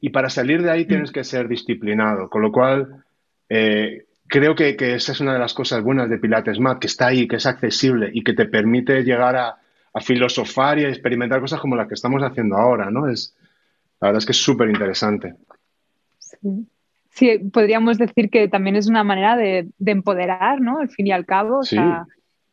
Y 0.01 0.11
para 0.11 0.29
salir 0.29 0.63
de 0.63 0.71
ahí 0.71 0.85
tienes 0.85 1.13
que 1.13 1.25
ser 1.25 1.49
disciplinado, 1.49 2.29
con 2.29 2.43
lo 2.43 2.53
cual 2.53 3.05
Eh, 3.49 4.07
creo 4.29 4.55
que, 4.55 4.77
esa 4.79 5.13
es 5.13 5.21
una 5.21 5.35
de 5.35 5.39
las 5.39 5.55
cosas 5.55 5.83
buenas 5.83 6.09
de 6.11 6.19
Pilates 6.19 6.61
Mat, 6.61 6.79
que 6.79 6.87
está 6.87 7.09
ahí, 7.09 7.29
que 7.29 7.37
es 7.37 7.47
accesible 7.47 8.11
y 8.13 8.23
que 8.23 8.33
te 8.33 8.47
permite 8.47 9.03
llegar 9.03 9.37
a, 9.37 9.59
filosofar 10.01 10.81
y 10.81 10.85
a 10.85 10.89
experimentar 10.89 11.41
cosas 11.41 11.61
como 11.61 11.77
las 11.77 11.87
que 11.87 11.95
estamos 11.95 12.21
haciendo 12.21 12.57
ahora, 12.57 12.91
¿no? 12.91 13.09
Es, 13.09 13.37
la 14.01 14.09
verdad 14.09 14.19
es 14.19 14.27
que 14.27 14.33
es 14.33 14.43
súper 14.43 14.69
interesante. 14.69 15.37
Sí. 17.11 17.39
podríamos 17.53 17.99
decir 17.99 18.29
que 18.29 18.49
también 18.49 18.75
es 18.75 18.89
una 18.89 19.05
manera 19.05 19.37
de, 19.37 19.69
empoderar, 19.87 20.61
¿no? 20.61 20.81
Al 20.81 20.89
fin 20.89 21.07
y 21.07 21.13
al 21.13 21.25
cabo, 21.25 21.59
o 21.59 21.63
sea, 21.63 22.07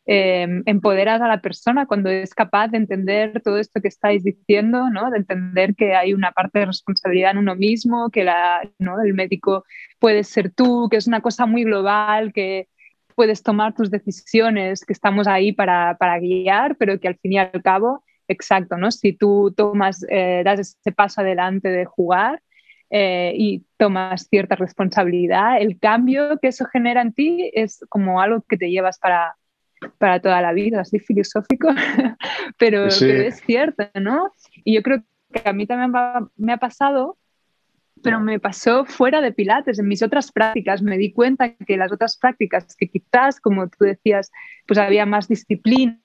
eh, 0.06 0.47
a 0.66 1.28
la 1.28 1.41
persona 1.41 1.86
cuando 1.86 2.10
es 2.10 2.34
capaz 2.34 2.70
de 2.70 2.78
entender 2.78 3.41
todo 3.41 3.58
esto 3.58 3.82
que 3.82 3.88
estáis 3.88 4.24
diciendo, 4.24 4.89
¿no? 4.89 5.12
de 5.12 5.18
entender 5.18 5.76
que 5.76 5.95
hay 5.95 6.14
una 6.14 6.32
parte 6.32 6.60
de 6.60 6.66
responsabilidad 6.66 7.32
en 7.32 7.38
uno 7.38 7.56
mismo, 7.56 8.10
que 8.10 8.24
la, 8.24 8.62
¿no? 8.80 8.99
el 9.02 9.14
médico 9.14 9.64
puede 9.99 10.24
ser 10.24 10.52
tú, 10.52 10.88
que 10.89 10.97
es 10.97 11.08
una 11.08 11.22
cosa 11.22 11.45
muy 11.45 11.64
global, 11.64 12.34
que 12.34 12.68
puedes 13.16 13.43
tomar 13.43 13.76
tus 13.76 13.91
decisiones, 13.91 14.86
que 14.86 14.93
estamos 14.93 15.28
ahí 15.28 15.52
para, 15.52 15.97
para 15.97 16.20
guiar, 16.20 16.76
pero 16.78 16.99
que 16.99 17.08
al 17.08 17.18
fin 17.18 17.34
y 17.34 17.38
al 17.38 17.62
cabo, 17.62 18.04
exacto, 18.28 18.78
¿no? 18.78 18.89
si 18.91 19.14
tú 19.14 19.54
tomas, 19.56 20.06
eh, 20.10 20.41
das 20.43 20.60
ese 20.60 20.91
paso 20.91 21.22
adelante 21.22 21.70
de 21.70 21.86
jugar, 21.86 22.41
eh, 22.93 23.34
y 23.38 23.66
tomas 23.78 24.28
cierta 24.30 24.56
responsabilidad, 24.56 25.62
el 25.62 25.80
cambio 25.80 26.39
que 26.41 26.49
eso 26.49 26.66
genera 26.66 27.02
en 27.02 27.14
ti 27.14 27.49
es 27.54 27.86
como 27.88 28.20
algo 28.20 28.41
que 28.41 28.58
te 28.58 28.70
llevas 28.70 28.99
para, 28.99 29.38
para 29.98 30.20
toda 30.20 30.42
la 30.42 30.54
vida, 30.54 30.82
así 30.82 31.00
filosófico, 31.00 31.70
pero, 32.58 32.86
es 32.86 33.42
cierto, 33.46 33.90
¿no? 34.00 34.32
Y 34.64 34.76
yo 34.76 34.84
creo 34.84 35.04
que 35.32 35.48
a 35.48 35.54
mí 35.54 35.66
también 35.66 35.92
me 36.38 36.54
ha 36.54 36.58
pasado, 36.58 37.18
pero 38.04 38.20
me 38.20 38.40
pasó 38.40 38.86
fuera 38.86 39.22
de 39.22 39.32
Pilates, 39.32 39.80
en 39.80 39.88
mis 39.88 40.02
otras 40.02 40.32
prácticas. 40.32 40.82
Me 40.82 40.98
di 40.98 41.12
cuenta 41.12 41.54
que 41.54 41.78
las 41.78 41.92
otras 41.92 42.18
prácticas, 42.18 42.76
que 42.76 42.88
quizás, 42.88 43.40
como 43.40 43.68
tú 43.70 43.86
decías, 43.86 44.32
pues 44.68 44.80
había 44.80 45.06
más 45.06 45.28
disciplina, 45.28 46.00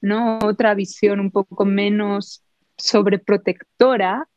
¿no? 0.00 0.38
Otra 0.38 0.74
visión 0.74 1.20
un 1.20 1.30
poco 1.30 1.64
menos 1.64 2.42
sobreprotectora. 2.76 4.28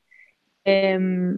Em, 0.65 1.37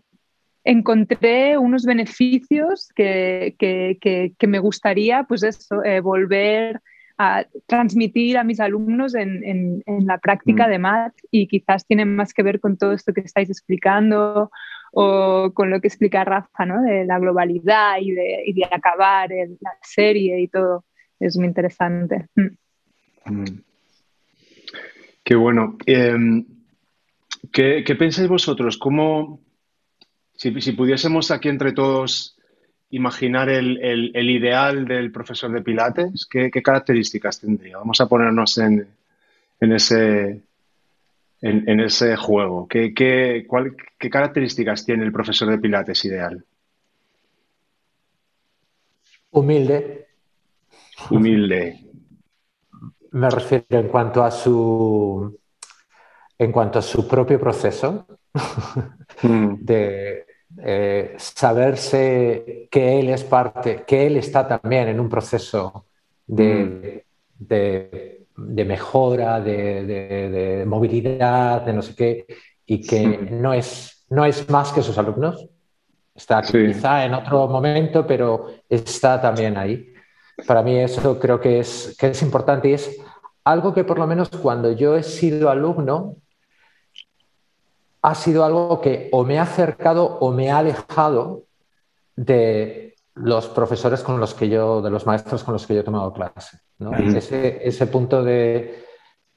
encontré 0.64 1.58
unos 1.58 1.86
beneficios 1.86 2.90
que, 2.96 3.56
que, 3.60 4.48
me 4.48 4.60
gustaría, 4.60 5.24
pues 5.24 5.44
eso, 5.44 5.84
eh, 5.84 6.00
volver 6.02 6.82
a 7.22 7.48
transmitir 7.68 8.38
a 8.38 8.44
mis 8.44 8.60
alumnos 8.60 9.14
en, 9.16 9.84
la 10.06 10.18
práctica 10.18 10.68
mm. 10.68 10.70
de 10.70 10.80
MAT 10.80 11.14
y 11.30 11.48
quizás 11.48 11.86
tiene 11.86 12.06
más 12.06 12.34
que 12.34 12.44
ver 12.44 12.60
con 12.60 12.78
todo 12.78 12.94
esto 12.94 13.14
que 13.14 13.22
estáis 13.22 13.50
explicando 13.50 14.52
o 14.94 15.52
con 15.54 15.70
lo 15.70 15.80
que 15.80 15.88
explica 15.88 16.26
Rafa, 16.26 16.66
¿no? 16.66 16.82
De 16.82 17.06
la 17.06 17.20
globalidad 17.20 17.98
y 18.02 18.12
de, 18.12 18.68
acabar 18.72 19.30
la 19.30 19.72
serie 19.82 20.42
y 20.42 20.48
todo. 20.48 20.86
Es 21.20 21.38
muy 21.38 21.48
interesante. 21.48 22.28
Mm. 22.36 23.34
Mm. 23.34 23.62
Qué 25.24 25.36
bueno. 25.36 25.78
Em, 25.86 26.46
¿qué, 27.52 27.96
pensáis 27.98 28.28
vosotros? 28.28 28.78
¿Cómo, 28.78 29.40
si, 30.34 30.60
si 30.60 30.72
pudiésemos 30.72 31.32
aquí 31.32 31.50
entre 31.50 31.74
todos 31.74 32.41
imaginar 32.92 33.50
el, 33.50 34.30
ideal 34.30 34.86
del 34.86 35.12
profesor 35.12 35.52
de 35.52 35.62
Pilates, 35.62 36.26
¿qué, 36.26 36.50
características 36.52 37.40
tendría? 37.40 37.78
Vamos 37.78 38.00
a 38.02 38.08
ponernos 38.08 38.58
en, 38.58 38.88
ese, 39.60 40.42
en, 41.42 41.80
ese 41.80 42.16
juego. 42.18 42.68
¿Qué, 42.68 42.94
qué, 42.94 43.48
¿Qué 43.98 44.10
características 44.10 44.86
tiene 44.86 45.06
el 45.06 45.12
profesor 45.12 45.50
de 45.50 45.58
Pilates 45.58 46.06
ideal? 46.06 46.44
Humilde. 49.32 50.08
Humilde. 51.10 51.80
Me 53.12 53.30
refiero 53.30 53.66
en 53.70 53.88
cuanto 53.88 54.24
a 54.24 54.32
su 54.32 55.40
en 56.38 56.52
cuanto 56.52 56.80
a 56.80 56.82
su 56.82 57.08
propio 57.08 57.40
proceso 57.40 58.08
mm. 59.22 59.54
de, 59.60 60.26
eh, 60.58 61.16
saberse 61.18 62.68
que 62.70 63.00
él 63.00 63.10
es 63.10 63.24
parte, 63.24 63.84
que 63.86 64.08
él 64.08 64.18
está 64.18 64.48
también 64.48 64.90
en 64.90 65.00
un 65.00 65.10
proceso 65.10 65.86
de, 66.28 67.06
mm. 67.40 68.66
mejora, 68.66 69.40
de, 69.40 70.64
movilidad, 70.68 71.62
de 71.62 71.74
no 71.74 71.82
sé 71.82 71.96
qué, 71.96 72.26
y 72.66 72.82
que 72.82 73.06
no, 73.32 73.54
es, 73.54 74.06
no 74.10 74.26
es 74.26 74.50
más 74.50 74.72
que 74.72 74.82
sus 74.82 74.98
alumnos. 74.98 75.48
Está 76.14 76.42
quizá 76.42 77.06
en 77.06 77.14
otro 77.14 77.48
momento, 77.48 78.06
pero 78.06 78.48
está 78.70 79.20
también 79.22 79.58
ahí. 79.58 79.94
Para 80.46 80.62
mí 80.62 80.78
eso 80.78 81.20
creo 81.20 81.40
que 81.40 81.60
es, 81.60 81.96
que 81.98 82.08
es 82.08 82.22
importante 82.22 82.70
y 82.70 82.74
es 82.74 82.98
algo 83.44 83.74
que 83.74 83.84
por 83.84 83.98
lo 83.98 84.08
menos 84.08 84.30
cuando 84.30 84.72
yo 84.72 84.96
he 84.96 85.04
sido 85.04 85.50
alumno, 85.50 86.18
ha 88.02 88.16
sido 88.16 88.44
algo 88.44 88.82
que 88.82 89.10
o 89.12 89.24
me 89.24 89.40
ha 89.40 89.44
acercado 89.44 90.06
o 90.06 90.32
me 90.32 90.50
ha 90.50 90.58
alejado 90.58 91.44
de 92.16 92.96
los 93.16 93.48
profesores 93.48 94.02
con 94.02 94.20
los 94.20 94.34
que 94.34 94.50
yo, 94.50 94.82
de 94.82 94.90
los 94.90 95.06
maestros 95.06 95.44
con 95.44 95.54
los 95.54 95.68
que 95.68 95.76
yo 95.76 95.82
he 95.82 95.84
tomado 95.84 96.14
clase. 96.14 96.60
ese, 97.64 97.88
punto 97.88 98.24
de, 98.24 98.86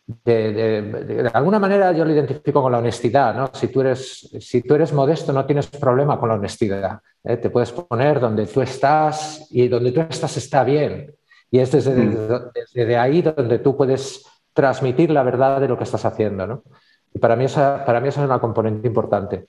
de, 0.06 1.30
alguna 1.32 1.58
manera 1.58 1.92
yo 1.92 2.04
lo 2.04 2.12
identifico 2.12 2.62
con 2.62 2.72
la 2.72 2.78
honestidad. 2.78 3.34
¿no? 3.34 3.50
Si, 3.52 3.68
tú 3.68 3.80
eres, 3.80 4.30
si 4.40 4.62
tú 4.62 4.74
eres 4.74 4.92
modesto 4.92 5.32
no 5.32 5.44
tienes 5.44 5.66
problema 5.66 6.18
con 6.18 6.28
la 6.28 6.36
honestidad. 6.36 7.00
¿eh? 7.22 7.36
Te 7.36 7.50
puedes 7.50 7.72
poner 7.72 8.20
donde 8.20 8.46
tú 8.46 8.62
estás 8.62 9.46
y 9.50 9.68
donde 9.68 9.92
tú 9.92 10.00
estás 10.00 10.36
está 10.36 10.64
bien. 10.64 11.14
Y 11.50 11.58
es 11.58 11.70
desde, 11.70 11.94
desde 12.54 12.96
ahí 12.96 13.22
donde 13.22 13.58
tú 13.58 13.76
puedes 13.76 14.24
transmitir 14.52 15.10
la 15.10 15.22
verdad 15.22 15.60
de 15.60 15.68
lo 15.68 15.76
que 15.76 15.84
estás 15.84 16.04
haciendo. 16.04 16.46
¿no? 16.46 16.62
Y 17.14 17.18
para 17.20 17.36
mí 17.36 17.44
esa, 17.44 17.84
para 17.84 18.00
mí 18.00 18.08
esa 18.08 18.22
es 18.22 18.26
una 18.26 18.40
componente 18.40 18.86
importante. 18.88 19.46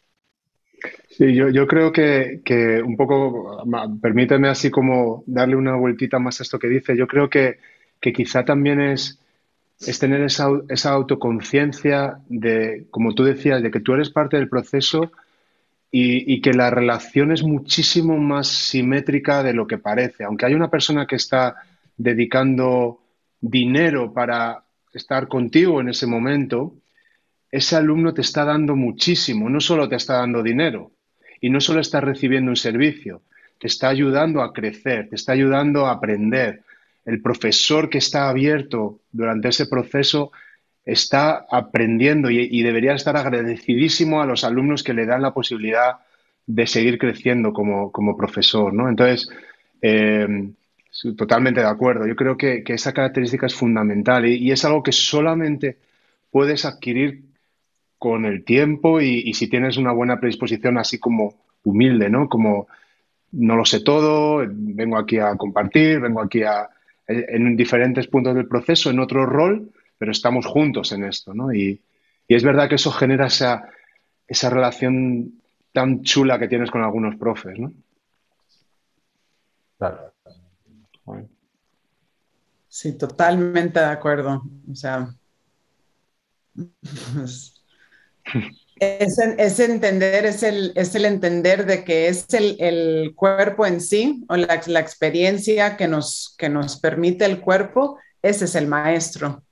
Sí, 1.09 1.33
yo, 1.33 1.49
yo 1.49 1.65
creo 1.65 1.91
que, 1.91 2.41
que, 2.43 2.81
un 2.81 2.95
poco, 2.95 3.63
permíteme 4.01 4.49
así 4.49 4.69
como 4.69 5.23
darle 5.25 5.55
una 5.55 5.75
vueltita 5.75 6.19
más 6.19 6.39
a 6.39 6.43
esto 6.43 6.59
que 6.59 6.67
dice, 6.67 6.95
yo 6.95 7.07
creo 7.07 7.29
que, 7.29 7.57
que 7.99 8.13
quizá 8.13 8.45
también 8.45 8.81
es, 8.81 9.19
es 9.79 9.97
tener 9.97 10.21
esa, 10.21 10.49
esa 10.69 10.91
autoconciencia 10.91 12.19
de, 12.27 12.85
como 12.91 13.15
tú 13.15 13.23
decías, 13.23 13.63
de 13.63 13.71
que 13.71 13.79
tú 13.79 13.93
eres 13.93 14.09
parte 14.09 14.37
del 14.37 14.49
proceso 14.49 15.11
y, 15.89 16.33
y, 16.33 16.41
que 16.41 16.53
la 16.53 16.69
relación 16.69 17.31
es 17.31 17.43
muchísimo 17.43 18.17
más 18.17 18.47
simétrica 18.47 19.41
de 19.41 19.53
lo 19.53 19.65
que 19.65 19.77
parece. 19.77 20.25
Aunque 20.25 20.45
hay 20.45 20.53
una 20.53 20.69
persona 20.69 21.07
que 21.07 21.15
está 21.15 21.55
dedicando 21.97 22.99
dinero 23.39 24.13
para 24.13 24.65
estar 24.93 25.27
contigo 25.27 25.79
en 25.79 25.89
ese 25.89 26.07
momento, 26.07 26.73
ese 27.55 27.75
alumno 27.75 28.13
te 28.13 28.21
está 28.21 28.43
dando 28.43 28.75
muchísimo, 28.75 29.49
no 29.49 29.61
solo 29.61 29.87
te 29.87 29.95
está 29.95 30.15
dando 30.15 30.43
dinero 30.43 30.91
y 31.39 31.49
no 31.49 31.61
solo 31.61 31.79
está 31.79 32.01
recibiendo 32.01 32.51
un 32.51 32.57
servicio, 32.57 33.21
te 33.59 33.67
está 33.67 33.87
ayudando 33.87 34.41
a 34.41 34.51
crecer, 34.51 35.09
te 35.09 35.15
está 35.15 35.31
ayudando 35.31 35.85
a 35.85 35.91
aprender. 35.91 36.63
El 37.05 37.21
profesor 37.21 37.89
que 37.89 37.99
está 37.99 38.29
abierto 38.29 38.99
durante 39.11 39.49
ese 39.49 39.67
proceso 39.67 40.31
está 40.83 41.45
aprendiendo 41.49 42.29
y, 42.29 42.61
debería 42.61 42.93
estar 42.93 43.15
agradecidísimo 43.15 44.21
a 44.21 44.25
los 44.25 44.43
alumnos 44.43 44.83
que 44.83 44.93
le 44.93 45.05
dan 45.05 45.21
la 45.21 45.33
posibilidad 45.33 45.99
de 46.45 46.67
seguir 46.67 46.97
creciendo 46.97 47.53
como, 47.53 48.17
profesor. 48.17 48.73
¿no? 48.73 48.89
Entonces, 48.89 49.29
eh, 49.81 50.27
totalmente 51.17 51.61
de 51.61 51.67
acuerdo. 51.67 52.05
Yo 52.05 52.15
creo 52.15 52.37
que, 52.37 52.63
esa 52.67 52.93
característica 52.93 53.45
es 53.45 53.55
fundamental 53.55 54.25
y, 54.25 54.51
es 54.51 54.65
algo 54.65 54.83
que 54.83 54.91
solamente 54.91 55.77
puedes 56.31 56.65
adquirir 56.65 57.24
con 58.05 58.23
el 58.23 58.43
tiempo 58.43 59.01
y, 59.01 59.33
si 59.33 59.47
tienes 59.47 59.77
una 59.77 59.91
buena 59.91 60.19
predisposición 60.19 60.77
así 60.77 60.99
como 60.99 61.33
humilde, 61.63 62.07
¿no? 62.07 62.29
Como 62.29 62.67
no 63.31 63.55
lo 63.55 63.65
sé 63.65 63.79
todo, 63.79 64.45
vengo 64.47 64.99
aquí 64.99 65.17
a 65.17 65.35
compartir, 65.35 65.99
vengo 65.99 66.21
aquí 66.21 66.43
a, 66.43 66.69
en 67.07 67.55
diferentes 67.55 68.05
puntos 68.05 68.35
del 68.35 68.47
proceso, 68.47 68.91
en 68.91 68.99
otro 68.99 69.25
rol, 69.25 69.71
pero 69.97 70.11
estamos 70.11 70.45
juntos 70.45 70.91
en 70.91 71.03
esto, 71.05 71.33
¿no? 71.33 71.51
Y, 71.51 71.81
es 72.27 72.43
verdad 72.43 72.69
que 72.69 72.75
eso 72.75 72.91
genera 72.91 73.25
esa, 73.25 73.69
esa 74.27 74.51
relación 74.51 75.41
tan 75.73 76.03
chula 76.03 76.37
que 76.37 76.47
tienes 76.47 76.69
con 76.69 76.83
algunos 76.83 77.15
profes, 77.15 77.57
¿no? 77.57 77.73
Claro. 79.79 80.13
Sí, 82.67 82.95
totalmente 82.99 83.79
de 83.79 83.85
acuerdo. 83.87 84.43
O 84.71 84.75
sea, 84.75 85.09
Es, 88.77 89.59
entender, 89.59 90.25
es 90.25 90.43
el, 90.43 90.73
es 90.75 90.93
el 90.95 91.05
entender 91.05 91.65
de 91.65 91.85
que 91.85 92.09
es 92.09 92.25
el, 92.33 93.13
cuerpo 93.15 93.65
en 93.65 93.79
sí 93.79 94.25
o 94.27 94.35
la, 94.35 94.55
experiencia 94.55 95.77
que 95.77 95.87
nos, 95.87 96.35
que 96.37 96.49
nos 96.49 96.77
permite 96.77 97.23
el 97.23 97.39
cuerpo, 97.39 97.97
ese 98.21 98.45
es 98.45 98.55
el 98.55 98.67
maestro. 98.67 99.43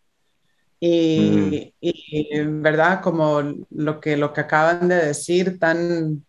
Y, 0.79 1.71
mm. 1.81 2.61
verdad, 2.61 3.01
como 3.01 3.41
lo 3.69 4.01
que, 4.01 4.17
lo 4.17 4.33
que 4.33 4.41
acaban 4.41 4.89
de 4.89 4.95
decir, 4.97 5.57
tan, 5.57 6.25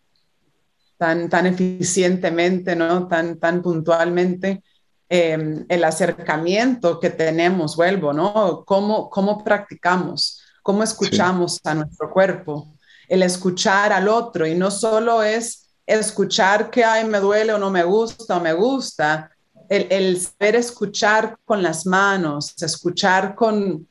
tan, 0.97 1.29
tan 1.29 1.47
eficientemente, 1.47 2.77
¿no? 2.77 3.09
tan, 3.09 3.37
tan 3.39 3.61
puntualmente. 3.61 4.63
Em, 5.09 5.65
el 5.69 5.83
acercamiento 5.83 6.99
que 6.99 7.11
tenemos, 7.11 7.75
vuelvo, 7.75 8.11
¿no? 8.11 8.63
¿Cómo, 8.65 9.09
cómo 9.09 9.43
practicamos? 9.43 10.41
¿Cómo 10.65 10.81
escuchamos 10.81 11.61
a 11.63 11.75
nuestro 11.75 12.09
cuerpo? 12.09 12.73
El 13.07 13.21
escuchar 13.21 13.93
al 13.93 14.07
otro 14.07 14.47
y 14.47 14.55
no 14.55 14.71
solo 14.71 15.21
es 15.21 15.69
escuchar 15.85 16.71
que, 16.71 16.83
ay, 16.83 17.05
me 17.05 17.19
duele 17.19 17.53
o 17.53 17.59
no 17.59 17.69
me 17.69 17.83
gusta 17.83 18.37
o 18.37 18.39
me 18.39 18.51
gusta, 18.53 19.29
el, 19.69 19.85
el 19.91 20.19
saber 20.19 20.55
escuchar 20.55 21.37
con 21.45 21.61
las 21.61 21.85
manos, 21.85 22.55
escuchar 22.63 23.35
con, 23.35 23.87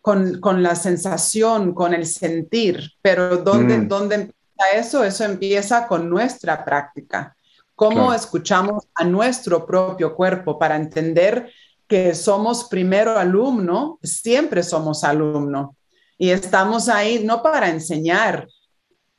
con, 0.00 0.40
con, 0.40 0.62
la 0.62 0.76
sensación, 0.76 1.74
con 1.74 1.92
el 1.92 2.06
sentir, 2.06 2.92
pero 3.02 3.36
¿dónde, 3.36 3.76
mm. 3.76 3.88
¿dónde 3.88 4.14
empieza 4.14 4.70
eso? 4.74 5.04
Eso 5.04 5.24
empieza 5.24 5.86
con 5.86 6.08
nuestra 6.08 6.64
práctica. 6.64 7.36
¿Cómo 7.74 8.14
escuchamos 8.14 8.88
a 8.94 9.04
nuestro 9.04 9.66
propio 9.66 10.14
cuerpo 10.14 10.58
para 10.58 10.74
entender 10.76 11.52
que 11.86 12.14
somos 12.14 12.64
primero 12.64 13.18
alumno, 13.18 13.98
siempre 14.02 14.62
somos 14.62 15.04
alumno? 15.04 15.76
Y 16.22 16.30
estamos 16.30 16.88
ahí 16.88 17.24
no 17.24 17.42
para 17.42 17.68
enseñar, 17.68 18.46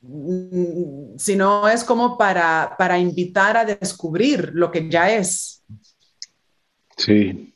mm, 0.00 1.18
sino 1.18 1.68
es 1.68 1.84
como 1.84 2.16
para, 2.16 2.74
para 2.78 2.98
invitar 2.98 3.58
a 3.58 3.66
descubrir 3.66 4.52
lo 4.54 4.70
que 4.70 4.88
ya 4.88 5.10
es. 5.10 5.62
Sí, 6.96 7.50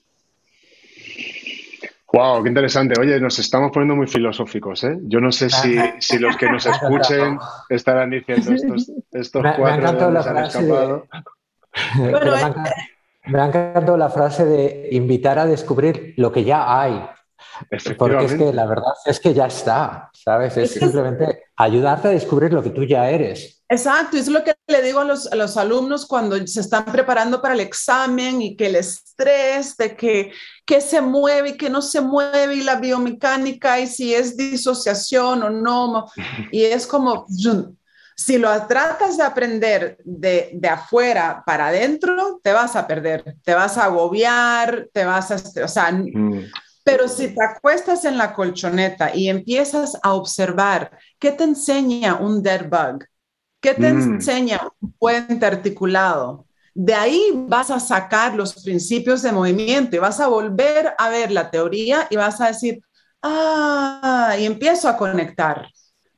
Wow, 2.13 2.43
qué 2.43 2.49
interesante. 2.51 3.01
Oye, 3.01 3.19
nos 3.21 3.39
estamos 3.39 3.71
poniendo 3.71 3.97
muy 3.97 4.07
filosóficos, 4.07 4.85
¿eh? 4.85 4.99
Yo 5.05 5.19
no 5.19 5.33
sé 5.33 5.49
si, 5.51 5.79
si 5.99 6.19
los 6.19 6.37
que 6.37 6.51
nos 6.51 6.67
escuchen 6.67 7.39
estarán 7.71 8.11
diciendo 8.11 8.53
estos, 8.53 8.93
estos 9.13 9.43
me, 9.43 9.57
cuatro 9.57 9.65
me 9.65 9.71
ha 9.71 9.77
encantado 9.77 10.11
la 10.11 10.23
frase 10.23 10.63
de, 10.63 10.73
bueno, 12.11 12.37
me, 12.37 12.43
ha, 12.43 12.55
me 13.25 13.41
ha 13.41 13.47
encantado 13.47 13.97
la 13.97 14.11
frase 14.11 14.45
de 14.45 14.89
invitar 14.93 15.39
a 15.39 15.47
descubrir 15.47 16.13
lo 16.19 16.33
que 16.33 16.45
ya 16.45 16.83
hay. 16.83 17.03
Porque 17.97 18.25
es 18.25 18.35
que 18.35 18.53
la 18.53 18.67
verdad 18.67 18.93
es 19.05 19.21
que 19.21 19.35
ya 19.35 19.47
está, 19.47 20.11
¿sabes? 20.13 20.57
Es 20.57 20.73
simplemente 20.73 21.45
ayudarte 21.57 22.09
a 22.09 22.11
descubrir 22.13 22.53
lo 22.53 22.63
que 22.63 22.71
tú 22.71 22.85
ya 22.85 23.11
eres. 23.11 23.59
Exacto, 23.71 24.17
es 24.17 24.29
lo 24.29 24.43
que 24.43 24.55
le 24.67 24.81
digo 24.81 25.01
a 25.01 25.05
los, 25.05 25.31
a 25.31 25.37
los, 25.37 25.59
alumnos 25.59 26.07
cuando 26.07 26.39
se 26.47 26.61
están 26.61 26.87
preparando 26.87 27.43
para 27.43 27.53
el 27.53 27.61
examen 27.61 28.41
y 28.41 28.57
que 28.57 28.67
el 28.67 28.77
estrés 28.77 29.77
de 29.77 29.95
que, 29.95 30.33
que 30.65 30.81
se 30.81 31.03
mueve 31.03 31.51
y 31.51 31.57
que 31.59 31.69
no 31.69 31.83
se 31.83 32.01
mueve 32.01 32.55
y 32.55 32.63
la 32.63 32.77
biomecánica 32.77 33.79
y 33.79 33.87
si 33.87 34.15
es 34.15 34.37
disociación 34.37 35.43
o 35.43 35.51
no. 35.51 36.07
Y 36.51 36.65
es 36.65 36.87
como, 36.87 37.27
si 38.17 38.39
lo 38.39 38.51
tratas 38.67 39.19
de 39.19 39.23
aprender 39.23 39.99
de, 40.03 40.51
de 40.55 40.69
afuera 40.69 41.43
para 41.45 41.69
adentro, 41.69 42.41
te 42.43 42.53
vas 42.53 42.75
a 42.75 42.87
perder, 42.87 43.37
te 43.45 43.55
vas 43.55 43.77
a 43.77 43.85
agobiar, 43.85 44.89
te 44.93 45.05
vas 45.05 45.31
a... 45.31 45.65
O 45.65 45.69
sea, 45.69 45.93
mm. 45.93 46.51
Pero 46.89 47.07
si 47.07 47.29
te 47.35 47.45
acuestas 47.45 48.07
en 48.07 48.17
la 48.17 48.33
colchoneta 48.33 49.15
y 49.15 49.29
empiezas 49.29 49.99
a 50.03 50.15
observar 50.15 50.91
qué 51.19 51.33
te 51.33 51.45
enseña 51.45 52.15
un 52.15 52.43
dead 52.43 52.67
bug, 52.67 53.05
qué 53.61 53.75
te 53.75 53.93
mm. 53.93 54.15
enseña 54.15 54.61
un 54.81 54.93
puente 54.93 55.45
articulado, 55.45 56.47
de 56.75 56.95
ahí 56.95 57.31
vas 57.47 57.71
a 57.71 57.79
sacar 57.79 58.35
los 58.35 58.65
principios 58.65 59.21
de 59.21 59.33
movimiento 59.33 59.97
y 59.97 59.99
vas 59.99 60.19
a 60.19 60.29
volver 60.29 60.95
a 60.97 61.11
ver 61.11 61.31
la 61.31 61.51
teoría 61.51 62.07
y 62.09 62.17
vas 62.17 62.41
a 62.41 62.47
decir, 62.47 62.81
ah, 63.23 64.35
y 64.39 64.47
empiezo 64.47 64.89
a 64.89 64.97
conectar. 64.97 65.69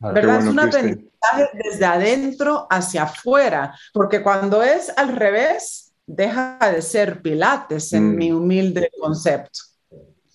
Ah, 0.01 0.12
¿Verdad? 0.12 0.39
es 0.39 0.47
un 0.47 0.61
aprendizaje 0.61 1.49
desde 1.64 1.85
adentro 1.85 2.68
hacia 2.71 3.03
afuera, 3.03 3.75
porque 3.93 4.23
cuando 4.23 4.62
es 4.62 4.93
al 4.97 5.16
revés, 5.16 5.93
deja 6.07 6.59
de 6.73 6.81
ser 6.81 7.23
pilates 7.23 7.93
en 7.93 8.12
mm. 8.12 8.14
mi 8.14 8.31
humilde 8.31 8.89
concepto. 9.01 9.70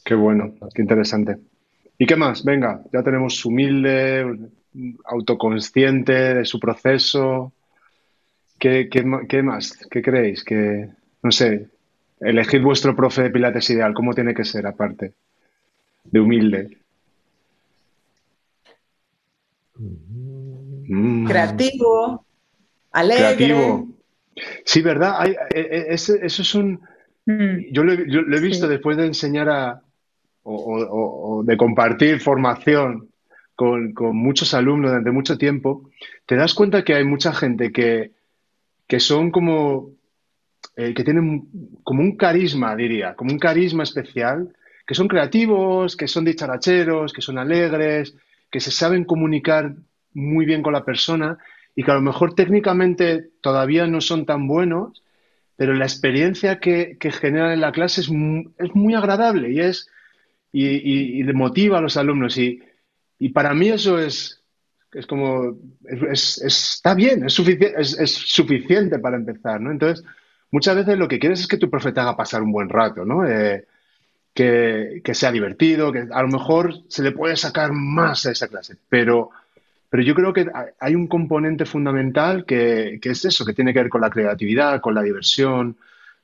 Qué 0.05 0.13
bueno, 0.13 0.53
qué 0.71 0.83
interesante. 0.83 1.37
¿Y 1.97 2.05
qué 2.05 2.15
más? 2.15 2.43
Venga, 2.43 2.79
ya 2.93 3.01
tenemos 3.01 3.43
humilde, 3.43 4.51
autoconsciente 5.03 6.35
de 6.35 6.45
su 6.45 6.59
proceso. 6.59 7.51
¿Qué, 8.59 8.87
más? 9.43 9.75
¿Qué 9.89 10.03
creéis? 10.03 10.43
Que, 10.43 10.89
no 11.23 11.31
sé, 11.31 11.69
elegid 12.19 12.61
vuestro 12.61 12.95
profe 12.95 13.23
de 13.23 13.29
Pilates 13.31 13.67
ideal. 13.71 13.95
¿Cómo 13.95 14.13
tiene 14.13 14.35
que 14.35 14.45
ser 14.45 14.67
aparte 14.67 15.13
de 16.03 16.19
humilde? 16.19 16.77
Mm. 19.79 21.25
Creativo, 21.25 22.25
alegre. 22.91 23.35
Creativo. 23.37 23.87
Sí, 24.63 24.83
¿verdad? 24.83 25.25
E, 25.25 25.59
e, 25.59 25.85
eso 25.89 26.15
es 26.21 26.53
un... 26.53 26.79
Mm. 27.25 27.71
Yo 27.71 27.83
lo, 27.83 27.93
he 27.93 28.41
visto 28.41 28.67
después 28.67 28.97
de 28.97 29.07
enseñar 29.07 29.49
a, 29.49 29.81
o, 30.45 31.43
de 31.43 31.57
compartir 31.57 32.19
formación 32.19 33.09
con, 33.55 33.93
muchos 34.13 34.53
alumnos 34.53 34.91
durante 34.91 35.11
mucho 35.11 35.37
tiempo, 35.37 35.89
te 36.25 36.35
das 36.35 36.53
cuenta 36.53 36.83
que 36.83 36.93
hay 36.93 37.03
mucha 37.03 37.33
gente 37.33 37.71
que, 37.71 38.11
son 38.99 39.31
como, 39.31 39.91
eh, 40.75 40.93
que 40.93 41.03
tienen 41.03 41.49
como 41.83 42.01
un 42.01 42.15
carisma, 42.15 42.75
diría, 42.75 43.15
como 43.15 43.31
un 43.31 43.39
carisma 43.39 43.83
especial, 43.83 44.53
que 44.85 44.93
son 44.93 45.07
creativos, 45.07 45.95
que 45.95 46.07
son 46.07 46.25
dicharacheros, 46.25 47.11
que 47.11 47.21
son 47.21 47.39
alegres, 47.39 48.15
que 48.51 48.59
se 48.59 48.71
saben 48.71 49.03
comunicar 49.03 49.73
muy 50.13 50.45
bien 50.45 50.61
con 50.61 50.73
la 50.73 50.85
persona 50.85 51.39
y 51.75 51.83
que 51.83 51.91
a 51.91 51.95
lo 51.95 52.01
mejor 52.01 52.35
técnicamente 52.35 53.29
todavía 53.41 53.87
no 53.87 53.99
son 53.99 54.25
tan 54.25 54.47
buenos, 54.47 55.03
pero 55.57 55.73
la 55.73 55.85
experiencia 55.85 56.59
que, 56.59 56.97
generan 57.01 57.51
en 57.51 57.61
la 57.61 57.71
clase 57.71 58.01
es 58.01 58.11
es 58.59 58.75
muy 58.75 58.93
agradable 58.93 59.51
y 59.51 59.59
es 59.59 59.89
y, 60.55 61.23
motiva 61.33 61.79
a 61.79 61.81
los 61.81 61.97
alumnos. 61.97 62.37
Y, 62.37 62.61
para 63.33 63.53
mí 63.53 63.69
eso 63.69 63.99
es, 63.99 64.41
es 64.93 65.05
como, 65.05 65.57
está 65.83 66.93
bien, 66.95 67.25
es, 67.25 67.33
suficiente 67.33 67.73
es, 67.77 68.11
suficiente 68.11 68.99
para 68.99 69.17
empezar, 69.17 69.59
¿no? 69.59 69.71
Entonces, 69.71 70.05
muchas 70.51 70.75
veces 70.75 70.97
lo 70.97 71.07
que 71.07 71.19
quieres 71.19 71.41
es 71.41 71.47
que 71.47 71.57
tu 71.57 71.69
profeta 71.69 72.01
haga 72.01 72.17
pasar 72.17 72.41
un 72.41 72.51
buen 72.51 72.69
rato, 72.69 73.05
¿no? 73.05 73.27
Eh, 73.27 73.65
que, 74.33 75.01
sea 75.13 75.31
divertido, 75.31 75.91
que 75.91 76.07
a 76.11 76.21
lo 76.21 76.27
mejor 76.27 76.73
se 76.89 77.03
le 77.03 77.11
puede 77.11 77.37
sacar 77.37 77.71
más 77.71 78.25
a 78.25 78.31
esa 78.31 78.49
clase, 78.49 78.75
pero, 78.89 79.29
pero 79.89 80.03
yo 80.03 80.13
creo 80.13 80.33
que 80.33 80.47
hay 80.79 80.93
un 80.93 81.07
componente 81.07 81.65
fundamental 81.65 82.45
que, 82.45 82.99
que, 83.01 83.11
es 83.11 83.23
eso, 83.23 83.45
que 83.45 83.53
tiene 83.53 83.73
que 83.73 83.79
ver 83.79 83.89
con 83.89 84.01
la 84.01 84.09
creatividad, 84.09 84.81
con 84.81 84.93
la 84.93 85.03
diversión, 85.03 85.77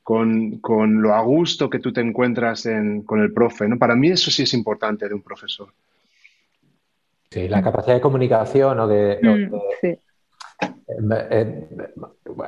con, 0.04 0.60
lo 1.02 1.14
a 1.14 1.22
gusto 1.22 1.70
que 1.70 1.80
tú 1.80 1.94
te 1.94 2.02
encuentras 2.02 2.68
con 3.06 3.22
el 3.22 3.34
profe. 3.34 3.68
¿no? 3.68 3.78
Para 3.78 3.96
mí 3.96 4.10
eso 4.10 4.32
sí 4.32 4.44
es 4.44 4.54
importante 4.54 5.08
de 5.08 5.14
un 5.14 5.22
profesor. 5.22 5.70
Sí, 7.30 7.48
la 7.48 7.62
capacidad 7.62 7.96
de 7.96 8.02
comunicación 8.02 8.80
o 8.80 8.88
de... 8.88 9.20
Mm, 9.22 9.56
sí. 9.80 9.88
Eh, 11.12 11.28
eh, 11.32 11.70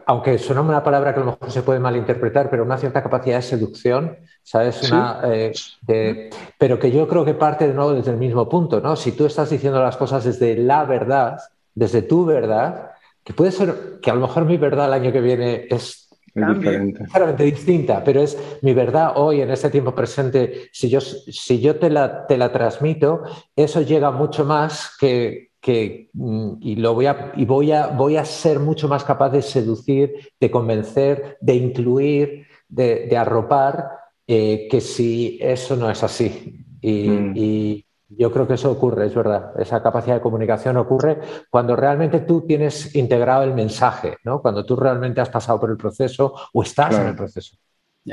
aunque 0.06 0.38
suena 0.38 0.62
una 0.62 0.84
palabra 0.84 1.14
que 1.14 1.22
a 1.22 1.24
lo 1.24 1.32
mejor 1.32 1.52
se 1.52 1.62
puede 1.62 1.80
malinterpretar, 1.80 2.50
pero 2.50 2.64
una 2.64 2.78
cierta 2.78 3.02
capacidad 3.02 3.38
de 3.38 3.42
seducción, 3.42 4.18
¿sabes? 4.44 4.92
Una, 4.92 5.22
eh, 5.26 6.30
pero 6.58 6.78
que 6.78 6.92
yo 6.92 7.08
creo 7.08 7.24
que 7.26 7.34
parte 7.34 7.68
de 7.68 7.74
nuevo 7.74 7.94
desde 7.94 8.12
el 8.12 8.18
mismo 8.18 8.48
punto, 8.50 8.82
¿no? 8.82 8.96
Si 8.96 9.14
tú 9.14 9.26
estás 9.26 9.50
diciendo 9.50 9.82
las 9.82 9.98
cosas 9.98 10.24
desde 10.26 10.58
la 10.58 10.84
verdad, 10.86 11.40
desde 11.74 12.02
tu 12.02 12.26
verdad, 12.26 12.92
que 13.24 13.34
puede 13.34 13.52
ser 13.52 14.00
que 14.02 14.12
a 14.12 14.16
lo 14.16 14.22
mejor 14.22 14.46
mi 14.46 14.58
verdad 14.58 14.88
el 14.88 14.94
año 14.94 15.12
que 15.12 15.22
viene 15.22 15.68
es 15.70 16.03
Claramente 16.34 17.44
distinta, 17.44 18.04
pero 18.04 18.22
es 18.22 18.38
mi 18.62 18.74
verdad 18.74 19.14
hoy, 19.16 19.42
en 19.42 19.52
este 19.52 19.70
tiempo 19.70 19.94
presente. 19.94 20.70
Si 20.72 20.90
yo, 20.90 21.00
si 21.00 21.60
yo 21.60 21.78
te, 21.78 21.90
la, 21.90 22.26
te 22.26 22.38
la 22.38 22.52
transmito, 22.52 23.22
eso 23.56 23.82
llega 23.82 24.10
mucho 24.10 24.44
más 24.44 24.96
que, 25.00 25.52
que 25.62 26.10
mm, 26.14 26.54
y, 26.60 26.76
lo 26.78 26.96
voy, 26.96 27.06
a, 27.06 27.34
y 27.36 27.46
voy, 27.46 27.72
a, 27.72 27.88
voy 27.88 28.18
a 28.18 28.26
ser 28.26 28.60
mucho 28.60 28.88
más 28.88 29.04
capaz 29.04 29.30
de 29.30 29.44
seducir, 29.44 30.32
de 30.40 30.50
convencer, 30.50 31.38
de 31.40 31.56
incluir, 31.56 32.48
de, 32.68 33.06
de 33.08 33.18
arropar, 33.18 33.90
eh, 34.26 34.68
que 34.72 34.82
si 34.82 35.38
eso 35.40 35.76
no 35.76 35.90
es 35.90 36.04
así. 36.04 36.66
Y, 36.82 37.10
mm. 37.10 37.34
y, 37.36 37.86
yo 38.18 38.32
creo 38.32 38.48
que 38.48 38.56
eso 38.56 38.72
ocurre, 38.72 39.08
es 39.08 39.16
verdad. 39.16 39.54
Esa 39.60 39.82
capacidad 39.82 40.16
de 40.16 40.22
comunicación 40.22 40.78
ocurre 40.78 41.20
cuando 41.50 41.76
realmente 41.76 42.22
tú 42.22 42.46
tienes 42.46 42.96
integrado 42.96 43.44
el 43.44 43.54
mensaje, 43.54 44.18
¿no? 44.24 44.42
Cuando 44.42 44.66
tú 44.66 44.76
realmente 44.76 45.22
has 45.22 45.30
pasado 45.30 45.60
por 45.60 45.70
el 45.70 45.78
proceso 45.78 46.34
o 46.54 46.64
estás 46.64 46.98
en 46.98 47.08
el 47.08 47.16
proceso. 47.16 47.58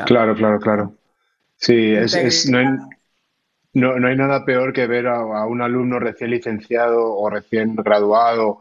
Claro, 0.06 0.34
claro, 0.34 0.58
claro. 0.58 0.94
Sí, 1.56 1.92
es, 1.92 2.48
no, 2.48 2.58
hay, 2.58 2.66
no, 3.74 4.06
hay, 4.06 4.16
nada 4.16 4.44
peor 4.44 4.72
que 4.72 4.86
ver 4.86 5.06
a, 5.06 5.46
un 5.46 5.60
alumno 5.60 5.98
recién 5.98 6.30
licenciado 6.30 7.14
o 7.14 7.28
recién 7.28 7.76
graduado 7.76 8.60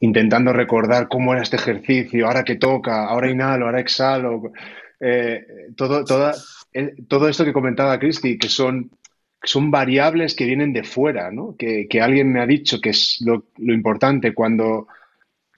intentando 0.00 0.52
recordar 0.52 1.06
cómo 1.08 1.32
era 1.32 1.42
este 1.42 1.56
ejercicio, 1.56 2.26
ahora 2.26 2.42
que 2.42 2.56
toca, 2.56 3.04
ahora 3.04 3.30
inhalo, 3.30 3.66
ahora 3.66 3.80
exhalo. 3.80 4.50
Eh, 4.98 5.46
todo, 5.76 6.04
toda, 6.04 6.34
eh, 6.72 6.94
todo 7.06 7.28
esto 7.28 7.44
que 7.44 7.52
comentaba 7.52 7.98
Cristi, 7.98 8.36
que 8.36 8.48
son 8.48 8.90
son 9.44 9.70
variables 9.70 10.34
que 10.34 10.44
vienen 10.44 10.72
de 10.72 10.84
fuera, 10.84 11.30
¿no? 11.30 11.56
que, 11.56 11.88
alguien 12.00 12.32
me 12.32 12.40
ha 12.40 12.46
dicho 12.46 12.80
que 12.80 12.90
es 12.90 13.18
lo, 13.24 13.44
importante 13.58 14.34
cuando, 14.34 14.86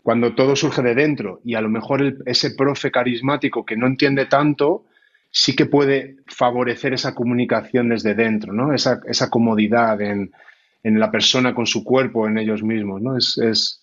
cuando 0.02 0.34
todo 0.34 0.56
surge 0.56 0.82
de 0.82 0.94
dentro 0.94 1.40
y 1.44 1.54
a 1.54 1.60
lo 1.60 1.68
mejor 1.68 2.18
ese 2.24 2.52
profe 2.52 2.90
carismático 2.90 3.64
que 3.64 3.76
no 3.76 3.86
entiende 3.86 4.26
tanto, 4.26 4.86
sí 5.30 5.54
que 5.54 5.66
puede 5.66 6.16
favorecer 6.26 6.94
esa 6.94 7.14
comunicación 7.14 7.88
desde 7.88 8.14
dentro, 8.14 8.52
¿no? 8.52 8.72
Esa, 8.72 9.00
comodidad 9.30 10.00
en, 10.00 10.30
la 10.82 11.10
persona 11.10 11.54
con 11.54 11.66
su 11.66 11.82
cuerpo, 11.82 12.26
en 12.26 12.38
ellos 12.38 12.62
mismos, 12.62 13.02
¿no? 13.02 13.16
Es, 13.16 13.82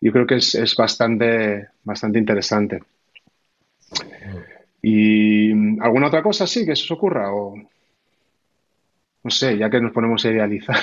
yo 0.00 0.12
creo 0.12 0.26
que 0.26 0.36
es, 0.36 0.74
bastante, 0.76 1.68
bastante 1.84 2.18
interesante. 2.18 2.82
¿Y 4.82 5.52
alguna 5.80 6.08
otra 6.08 6.22
cosa 6.22 6.46
sí 6.46 6.64
que 6.64 6.74
se 6.74 6.84
os 6.84 6.90
ocurra? 6.92 7.32
O, 7.32 7.56
no 9.26 9.30
sé, 9.30 9.58
ya 9.58 9.68
que 9.68 9.80
nos 9.80 9.90
ponemos 9.90 10.24
a 10.24 10.30
idealizar. 10.30 10.78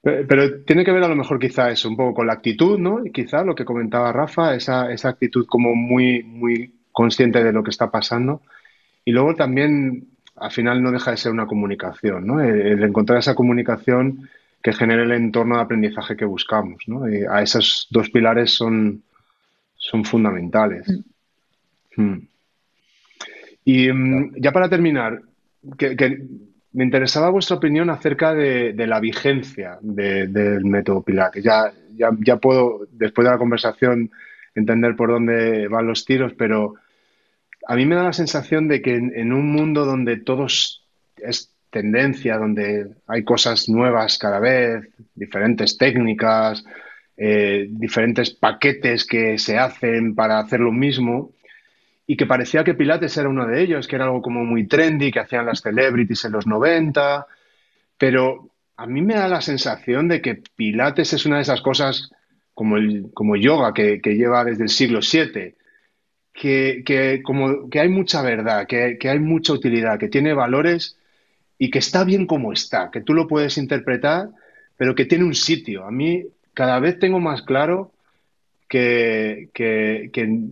Pero 0.00 0.62
tiene 0.62 0.84
que 0.84 0.92
ver 0.92 1.02
a 1.02 1.08
lo 1.08 1.16
mejor 1.16 1.40
quizá 1.40 1.70
eso, 1.70 1.88
un 1.88 1.96
poco 1.96 2.14
con 2.14 2.28
la 2.28 2.34
actitud, 2.34 2.78
¿no? 2.78 3.04
Y 3.04 3.10
quizá 3.10 3.42
lo 3.42 3.56
que 3.56 3.64
comentaba 3.64 4.12
Rafa, 4.12 4.54
esa, 4.54 4.92
esa 4.92 5.08
actitud 5.08 5.44
como 5.46 5.74
muy, 5.74 6.22
muy 6.22 6.72
consciente 6.92 7.42
de 7.42 7.52
lo 7.52 7.64
que 7.64 7.70
está 7.70 7.90
pasando. 7.90 8.42
Y 9.04 9.10
luego 9.10 9.34
también, 9.34 10.06
al 10.36 10.52
final, 10.52 10.80
no 10.84 10.92
deja 10.92 11.10
de 11.10 11.16
ser 11.16 11.32
una 11.32 11.46
comunicación, 11.46 12.24
¿no? 12.24 12.40
El, 12.40 12.80
encontrar 12.84 13.18
esa 13.18 13.34
comunicación 13.34 14.30
que 14.62 14.72
genere 14.72 15.02
el 15.02 15.12
entorno 15.12 15.56
de 15.56 15.62
aprendizaje 15.62 16.16
que 16.16 16.26
buscamos, 16.26 16.84
¿no? 16.86 17.10
Y 17.10 17.24
a 17.24 17.42
esos 17.42 17.88
dos 17.90 18.08
pilares 18.08 18.52
son, 18.52 19.02
son 19.74 20.04
fundamentales. 20.04 20.86
Mm. 21.96 22.29
Y 23.64 23.92
mm, 23.92 24.36
ya 24.36 24.52
para 24.52 24.68
terminar, 24.68 25.22
que, 25.76 25.96
que 25.96 26.18
me 26.72 26.84
interesaba 26.84 27.30
vuestra 27.30 27.56
opinión 27.56 27.90
acerca 27.90 28.34
de, 28.34 28.74
la 28.86 29.00
vigencia 29.00 29.78
del 29.80 30.64
método 30.64 31.02
Pilates. 31.02 31.42
Ya, 31.42 31.72
ya, 31.96 32.36
puedo, 32.36 32.86
después 32.92 33.24
de 33.24 33.32
la 33.32 33.38
conversación, 33.38 34.10
entender 34.54 34.94
por 34.96 35.10
dónde 35.10 35.68
van 35.68 35.86
los 35.86 36.04
tiros, 36.04 36.32
pero 36.34 36.74
a 37.66 37.74
mí 37.76 37.86
me 37.86 37.96
da 37.96 38.04
la 38.04 38.12
sensación 38.12 38.68
de 38.68 38.82
que 38.82 38.94
en, 38.94 39.32
un 39.32 39.52
mundo 39.52 39.84
donde 39.84 40.16
todo 40.18 40.46
es 40.46 41.54
tendencia, 41.70 42.38
donde 42.38 42.88
hay 43.06 43.24
cosas 43.24 43.68
nuevas 43.68 44.18
cada 44.18 44.38
vez, 44.38 44.88
diferentes 45.14 45.76
técnicas, 45.76 46.64
eh, 47.16 47.66
diferentes 47.68 48.30
paquetes 48.30 49.06
que 49.06 49.38
se 49.38 49.58
hacen 49.58 50.14
para 50.14 50.38
hacer 50.38 50.60
lo 50.60 50.72
mismo, 50.72 51.32
y 52.10 52.16
que 52.16 52.26
parecía 52.26 52.64
que 52.64 52.74
Pilates 52.74 53.16
era 53.18 53.28
uno 53.28 53.46
de 53.46 53.62
ellos, 53.62 53.86
que 53.86 53.94
era 53.94 54.06
algo 54.06 54.20
como 54.20 54.44
muy 54.44 54.66
trendy, 54.66 55.12
que 55.12 55.20
hacían 55.20 55.46
las 55.46 55.60
celebrities 55.60 56.24
en 56.24 56.32
los 56.32 56.44
90, 56.44 57.24
pero 57.96 58.50
a 58.76 58.84
mí 58.84 59.00
me 59.00 59.14
da 59.14 59.28
la 59.28 59.40
sensación 59.40 60.08
de 60.08 60.20
que 60.20 60.42
Pilates 60.56 61.12
es 61.12 61.24
una 61.24 61.36
de 61.36 61.42
esas 61.42 61.60
cosas 61.60 62.10
como 62.52 62.78
el 62.78 63.12
como 63.14 63.36
yoga 63.36 63.72
que, 63.72 64.00
lleva 64.02 64.44
desde 64.44 64.64
el 64.64 64.70
siglo 64.70 64.98
VII, 64.98 65.54
que, 66.32 67.22
como, 67.24 67.70
que 67.70 67.78
hay 67.78 67.88
mucha 67.88 68.22
verdad, 68.22 68.66
que, 68.66 68.98
que, 68.98 69.08
hay 69.08 69.20
mucha 69.20 69.52
utilidad, 69.52 69.96
que 69.96 70.08
tiene 70.08 70.34
valores 70.34 70.98
y 71.58 71.70
que 71.70 71.78
está 71.78 72.02
bien 72.02 72.26
como 72.26 72.52
está, 72.52 72.90
que 72.90 73.02
tú 73.02 73.14
lo 73.14 73.28
puedes 73.28 73.56
interpretar, 73.56 74.30
pero 74.76 74.96
que 74.96 75.04
tiene 75.04 75.22
un 75.22 75.36
sitio. 75.36 75.84
A 75.84 75.92
mí 75.92 76.24
cada 76.54 76.80
vez 76.80 76.98
tengo 76.98 77.20
más 77.20 77.42
claro 77.42 77.92
que, 78.68 79.50
que, 79.54 80.10
que 80.12 80.48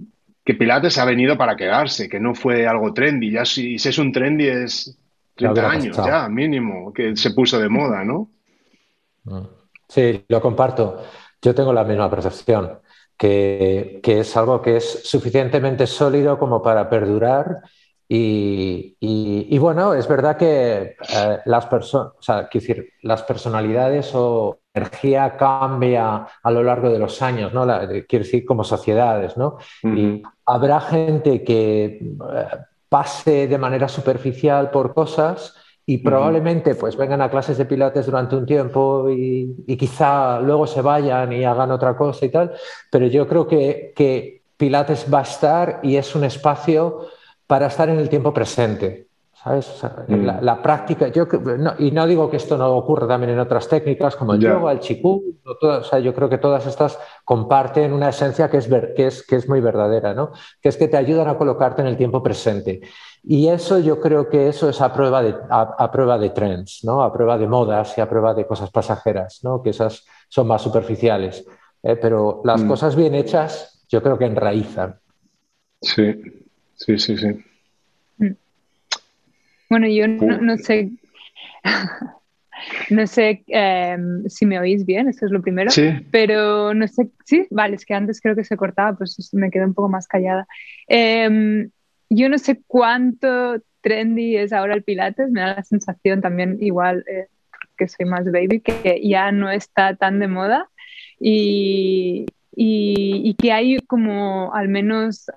Pilates 0.54 0.98
ha 0.98 1.04
venido 1.04 1.36
para 1.36 1.56
quedarse, 1.56 2.08
que 2.08 2.20
no 2.20 2.34
fue 2.34 2.66
algo 2.66 2.92
trendy. 2.92 3.30
Ya 3.30 3.44
si, 3.44 3.74
es 3.76 3.98
un 3.98 4.12
trendy 4.12 4.46
es 4.46 4.98
30 5.34 5.70
años 5.70 5.96
ya, 5.96 6.28
mínimo, 6.28 6.92
que 6.92 7.16
se 7.16 7.32
puso 7.32 7.58
de 7.58 7.68
moda, 7.68 8.04
¿no? 8.04 8.30
Mm. 9.24 9.46
Sí, 9.88 10.24
lo 10.28 10.40
comparto. 10.40 11.02
Yo 11.40 11.54
tengo 11.54 11.72
la 11.72 11.84
misma 11.84 12.10
percepción, 12.10 12.78
que, 13.16 14.00
es 14.02 14.36
algo 14.36 14.60
que 14.60 14.76
es 14.76 15.02
suficientemente 15.04 15.86
sólido 15.86 16.38
como 16.38 16.62
para 16.62 16.88
perdurar 16.90 17.62
y, 18.10 19.58
bueno, 19.58 19.92
es 19.92 20.08
verdad 20.08 20.36
que 20.36 20.96
eh, 21.14 21.38
las 21.44 21.66
personas, 21.66 22.14
o 22.18 22.22
sea, 22.22 22.48
decir, 22.50 22.92
las 23.02 23.22
personalidades 23.22 24.14
o 24.14 24.60
energía 24.72 25.36
cambia 25.36 26.26
a 26.42 26.50
lo 26.50 26.62
largo 26.62 26.88
de 26.88 26.98
los 26.98 27.20
años, 27.20 27.52
¿no? 27.52 27.66
quiero 28.08 28.24
decir, 28.24 28.46
como 28.46 28.64
sociedades, 28.64 29.36
¿no? 29.36 29.58
Y 29.82 30.22
habrá 30.46 30.80
gente 30.80 31.44
que 31.44 31.84
eh, 31.84 32.46
pase 32.88 33.46
de 33.46 33.58
manera 33.58 33.88
superficial 33.88 34.70
por 34.70 34.94
cosas 34.94 35.54
y 35.84 35.98
probablemente 35.98 36.74
pues 36.74 36.96
vengan 36.96 37.22
a 37.22 37.30
clases 37.30 37.58
de 37.58 37.64
pilates 37.64 38.06
durante 38.06 38.36
un 38.36 38.46
tiempo 38.46 39.08
y, 39.10 39.76
quizá 39.76 40.40
luego 40.40 40.66
se 40.66 40.80
vayan 40.80 41.32
y 41.32 41.44
hagan 41.44 41.70
otra 41.70 41.96
cosa 41.96 42.24
y 42.24 42.30
tal, 42.30 42.52
pero 42.90 43.06
yo 43.06 43.28
creo 43.28 43.46
que, 43.46 43.92
que 43.94 44.42
pilates 44.56 45.12
va 45.12 45.20
a 45.20 45.22
estar 45.22 45.80
y 45.82 45.96
es 45.96 46.14
un 46.14 46.24
espacio 46.24 47.08
para 47.48 47.66
estar 47.66 47.88
en 47.88 47.98
el 47.98 48.08
tiempo 48.08 48.32
presente. 48.32 49.08
¿Sabes? 49.42 49.84
Mm. 50.08 50.26
la, 50.42 50.60
práctica, 50.60 51.06
yo, 51.08 51.28
y 51.78 51.92
no 51.92 52.06
digo 52.08 52.28
que 52.28 52.38
esto 52.38 52.58
no 52.58 52.76
ocurra 52.76 53.06
también 53.06 53.30
en 53.30 53.38
otras 53.38 53.68
técnicas 53.68 54.16
como 54.16 54.34
el 54.34 54.40
yoga, 54.40 54.72
el 54.72 54.80
chikung, 54.80 55.22
o 55.62 55.82
sea, 55.84 56.00
yo 56.00 56.12
creo 56.12 56.28
que 56.28 56.38
todas 56.38 56.66
estas 56.66 56.98
comparten 57.24 57.92
una 57.92 58.08
esencia 58.08 58.50
que 58.50 58.56
es, 58.56 58.66
que, 58.66 59.06
es, 59.06 59.24
que 59.24 59.36
es 59.36 59.48
muy 59.48 59.60
verdadera, 59.60 60.12
¿no? 60.12 60.32
que 60.60 60.68
es 60.68 60.76
que 60.76 60.88
te 60.88 60.96
ayudan 60.96 61.28
a 61.28 61.38
colocarte 61.38 61.82
en 61.82 61.86
el 61.86 61.96
tiempo 61.96 62.20
presente. 62.20 62.80
Y 63.22 63.46
eso 63.46 63.78
yo 63.78 64.00
creo 64.00 64.28
que 64.28 64.48
eso 64.48 64.68
es 64.68 64.80
a 64.80 64.92
prueba 64.92 65.22
de, 65.22 65.36
a, 65.48 65.88
prueba 65.92 66.18
de 66.18 66.30
trends, 66.30 66.80
¿no? 66.82 67.00
a 67.00 67.12
prueba 67.12 67.38
de 67.38 67.46
modas 67.46 67.96
y 67.96 68.00
a 68.00 68.08
prueba 68.08 68.34
de 68.34 68.44
cosas 68.44 68.72
pasajeras, 68.72 69.38
¿no? 69.44 69.62
que 69.62 69.70
esas 69.70 70.04
son 70.28 70.48
más 70.48 70.62
superficiales. 70.62 71.46
¿eh? 71.84 71.94
Pero 71.94 72.42
las 72.42 72.64
mm. 72.64 72.68
cosas 72.68 72.96
bien 72.96 73.14
hechas 73.14 73.86
yo 73.88 74.02
creo 74.02 74.18
que 74.18 74.26
enraizan. 74.26 74.98
Sí, 75.80 76.47
Sí, 76.78 76.98
sí, 76.98 77.16
sí. 77.16 77.44
Bueno, 79.68 79.86
yo 79.86 80.08
no, 80.08 80.56
sé, 80.56 80.90
no 82.90 83.06
sé 83.06 83.44
em, 83.48 84.26
si 84.28 84.46
me 84.46 84.58
oís 84.58 84.86
bien, 84.86 85.08
eso 85.08 85.26
es 85.26 85.32
lo 85.32 85.42
primero, 85.42 85.70
sí. 85.70 85.90
pero 86.10 86.72
no 86.72 86.88
sé, 86.88 87.10
sí, 87.26 87.46
vale, 87.50 87.76
es 87.76 87.84
que 87.84 87.94
antes 87.94 88.20
creo 88.20 88.34
que 88.34 88.44
se 88.44 88.56
cortaba, 88.56 88.96
pues 88.96 89.28
me 89.34 89.50
quedé 89.50 89.66
un 89.66 89.74
poco 89.74 89.90
más 89.90 90.08
callada. 90.08 90.46
Em, 90.86 91.70
yo 92.08 92.28
no 92.30 92.38
sé 92.38 92.62
cuánto 92.66 93.60
trendy 93.82 94.36
es 94.36 94.52
ahora 94.52 94.74
el 94.74 94.84
Pilates, 94.84 95.30
me 95.30 95.42
da 95.42 95.56
la 95.56 95.62
sensación 95.62 96.22
también 96.22 96.56
igual 96.60 97.04
eh, 97.06 97.26
que 97.76 97.88
soy 97.88 98.06
más 98.06 98.24
baby, 98.24 98.60
que 98.60 99.00
ya 99.06 99.32
no 99.32 99.50
está 99.50 99.96
tan 99.96 100.18
de 100.18 100.28
moda 100.28 100.70
y, 101.20 102.24
y, 102.60 103.34
que 103.34 103.52
hay 103.52 103.78
como, 103.86 104.52
al 104.52 104.66
menos 104.68 105.30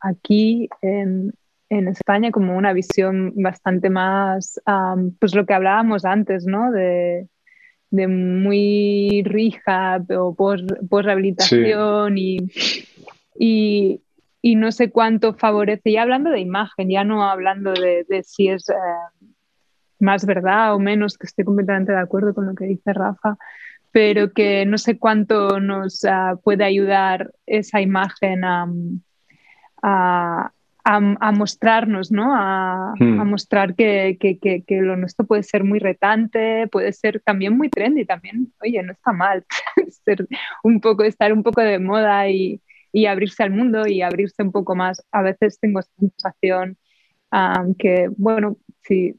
aquí 0.00 0.68
en, 0.82 1.32
en, 1.68 1.86
España, 1.86 2.32
como 2.32 2.56
una 2.56 2.72
visión 2.72 3.32
bastante 3.36 3.88
más, 3.88 4.60
pues 5.20 5.32
lo 5.32 5.46
que 5.46 5.54
hablábamos 5.54 6.04
antes, 6.04 6.44
¿no? 6.44 6.72
De, 6.72 7.28
de 7.90 8.08
muy 8.08 9.22
rehab 9.24 10.10
o 10.18 10.34
post-rehabilitación 10.34 12.18
y, 12.18 12.38
y, 13.38 14.56
no 14.56 14.72
sé 14.72 14.90
cuánto 14.90 15.34
favorece, 15.34 15.92
ya 15.92 16.02
hablando 16.02 16.30
de 16.30 16.40
imagen, 16.40 16.90
ya 16.90 17.04
no 17.04 17.22
hablando 17.22 17.72
de, 17.74 18.04
de 18.08 18.24
si 18.24 18.48
es 18.48 18.68
eh, 18.70 18.74
más 20.00 20.26
verdad 20.26 20.74
o 20.74 20.80
menos, 20.80 21.16
que 21.16 21.28
estoy 21.28 21.44
completamente 21.44 21.92
de 21.92 22.00
acuerdo 22.00 22.34
con 22.34 22.46
lo 22.46 22.56
que 22.56 22.64
dice 22.64 22.92
Rafa, 22.92 23.38
pero 23.94 24.32
que 24.32 24.66
no 24.66 24.76
sé 24.76 24.98
cuánto 24.98 25.60
nos 25.60 26.04
ah, 26.04 26.34
puede 26.42 26.64
ayudar 26.64 27.30
esa 27.46 27.80
imagen 27.80 28.42
a, 28.44 28.66
mostrarnos, 31.32 32.10
¿no? 32.10 32.34
A, 32.34 32.94
hmm. 32.98 33.24
mostrar 33.24 33.76
que, 33.76 34.18
lo 34.68 34.96
nuestro 34.96 35.24
puede 35.24 35.44
ser 35.44 35.62
muy 35.62 35.78
retante, 35.78 36.66
puede 36.72 36.92
ser 36.92 37.20
también 37.20 37.56
muy 37.56 37.68
trendy, 37.68 38.04
también, 38.04 38.52
oye, 38.60 38.82
no 38.82 38.90
está 38.94 39.12
mal 39.12 39.44
ser 40.04 40.26
un 40.64 40.80
poco, 40.80 41.04
estar 41.04 41.32
un 41.32 41.44
poco 41.44 41.60
de 41.60 41.78
moda 41.78 42.28
y, 42.28 42.60
abrirse 43.08 43.44
al 43.44 43.52
mundo 43.52 43.86
y 43.86 44.02
abrirse 44.02 44.42
un 44.42 44.50
poco 44.50 44.74
más. 44.74 45.06
A 45.12 45.22
veces 45.22 45.60
tengo 45.60 45.78
esa 45.78 45.92
sensación 46.00 46.78
que, 47.78 48.08
bueno, 48.16 48.56
si 48.82 49.14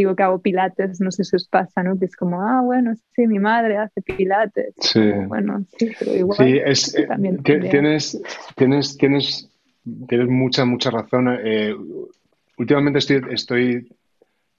digo 0.00 0.16
que 0.16 0.22
hago 0.22 0.40
pilates, 0.40 1.00
no 1.00 1.10
sé 1.10 1.24
si 1.24 1.36
os 1.36 1.46
pasa, 1.48 1.82
¿no? 1.82 1.98
Que 1.98 2.06
es 2.06 2.16
como, 2.16 2.40
ah, 2.42 2.60
bueno, 2.62 2.94
sí, 3.14 3.26
mi 3.26 3.38
madre 3.38 3.76
hace 3.76 4.02
pilates. 4.02 4.74
Sí. 4.80 5.00
Bueno, 5.26 5.64
sí, 5.78 5.90
pero 5.98 6.14
igual. 6.14 6.38
Sí, 6.38 6.58
es, 6.64 6.94
eh, 6.94 7.08
tienes, 7.44 8.20
tienes, 8.56 8.96
tienes, 8.96 9.50
tienes 10.08 10.28
mucha, 10.28 10.64
mucha 10.64 10.90
razón. 10.90 11.38
Eh, 11.44 11.74
últimamente 12.58 12.98
estoy, 12.98 13.22
estoy 13.30 13.96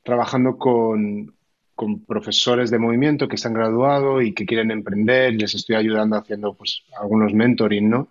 trabajando 0.03 0.57
con, 0.57 1.33
con, 1.75 1.99
profesores 2.05 2.71
de 2.71 2.79
movimiento 2.79 3.27
que 3.27 3.37
se 3.37 3.47
han 3.47 3.53
graduado 3.53 4.21
y 4.21 4.33
que 4.33 4.45
quieren 4.45 4.71
emprender 4.71 5.33
y 5.33 5.37
les 5.37 5.55
estoy 5.55 5.75
ayudando 5.75 6.17
haciendo 6.17 6.53
pues 6.53 6.83
algunos 6.99 7.33
mentoring, 7.33 7.89
¿no? 7.89 8.07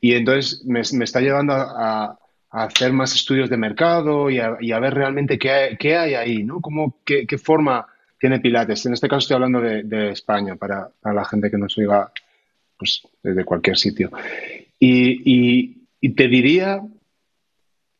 Y 0.00 0.14
entonces 0.14 0.64
me, 0.64 0.82
me 0.92 1.04
está 1.04 1.20
llevando 1.20 1.54
a, 1.54 2.18
hacer 2.54 2.92
más 2.92 3.14
estudios 3.14 3.50
de 3.50 3.56
mercado 3.56 4.30
y 4.30 4.38
a, 4.38 4.78
ver 4.78 4.94
realmente 4.94 5.38
qué 5.38 5.50
hay, 5.50 5.76
qué 5.76 5.96
hay, 5.96 6.14
ahí, 6.14 6.44
¿no? 6.44 6.60
Cómo, 6.60 6.98
qué, 7.04 7.26
forma, 7.36 7.84
tiene 8.18 8.38
pilates. 8.38 8.86
En 8.86 8.92
este 8.92 9.08
caso 9.08 9.18
estoy 9.18 9.34
hablando 9.34 9.60
de, 9.60 10.10
España, 10.12 10.54
para, 10.54 10.88
la 11.02 11.24
gente 11.24 11.50
que 11.50 11.58
nos 11.58 11.76
oiga 11.78 12.12
pues, 12.78 13.02
desde 13.22 13.44
cualquier 13.44 13.76
sitio. 13.76 14.10
Y, 14.78 15.82
te 16.14 16.28
diría 16.28 16.80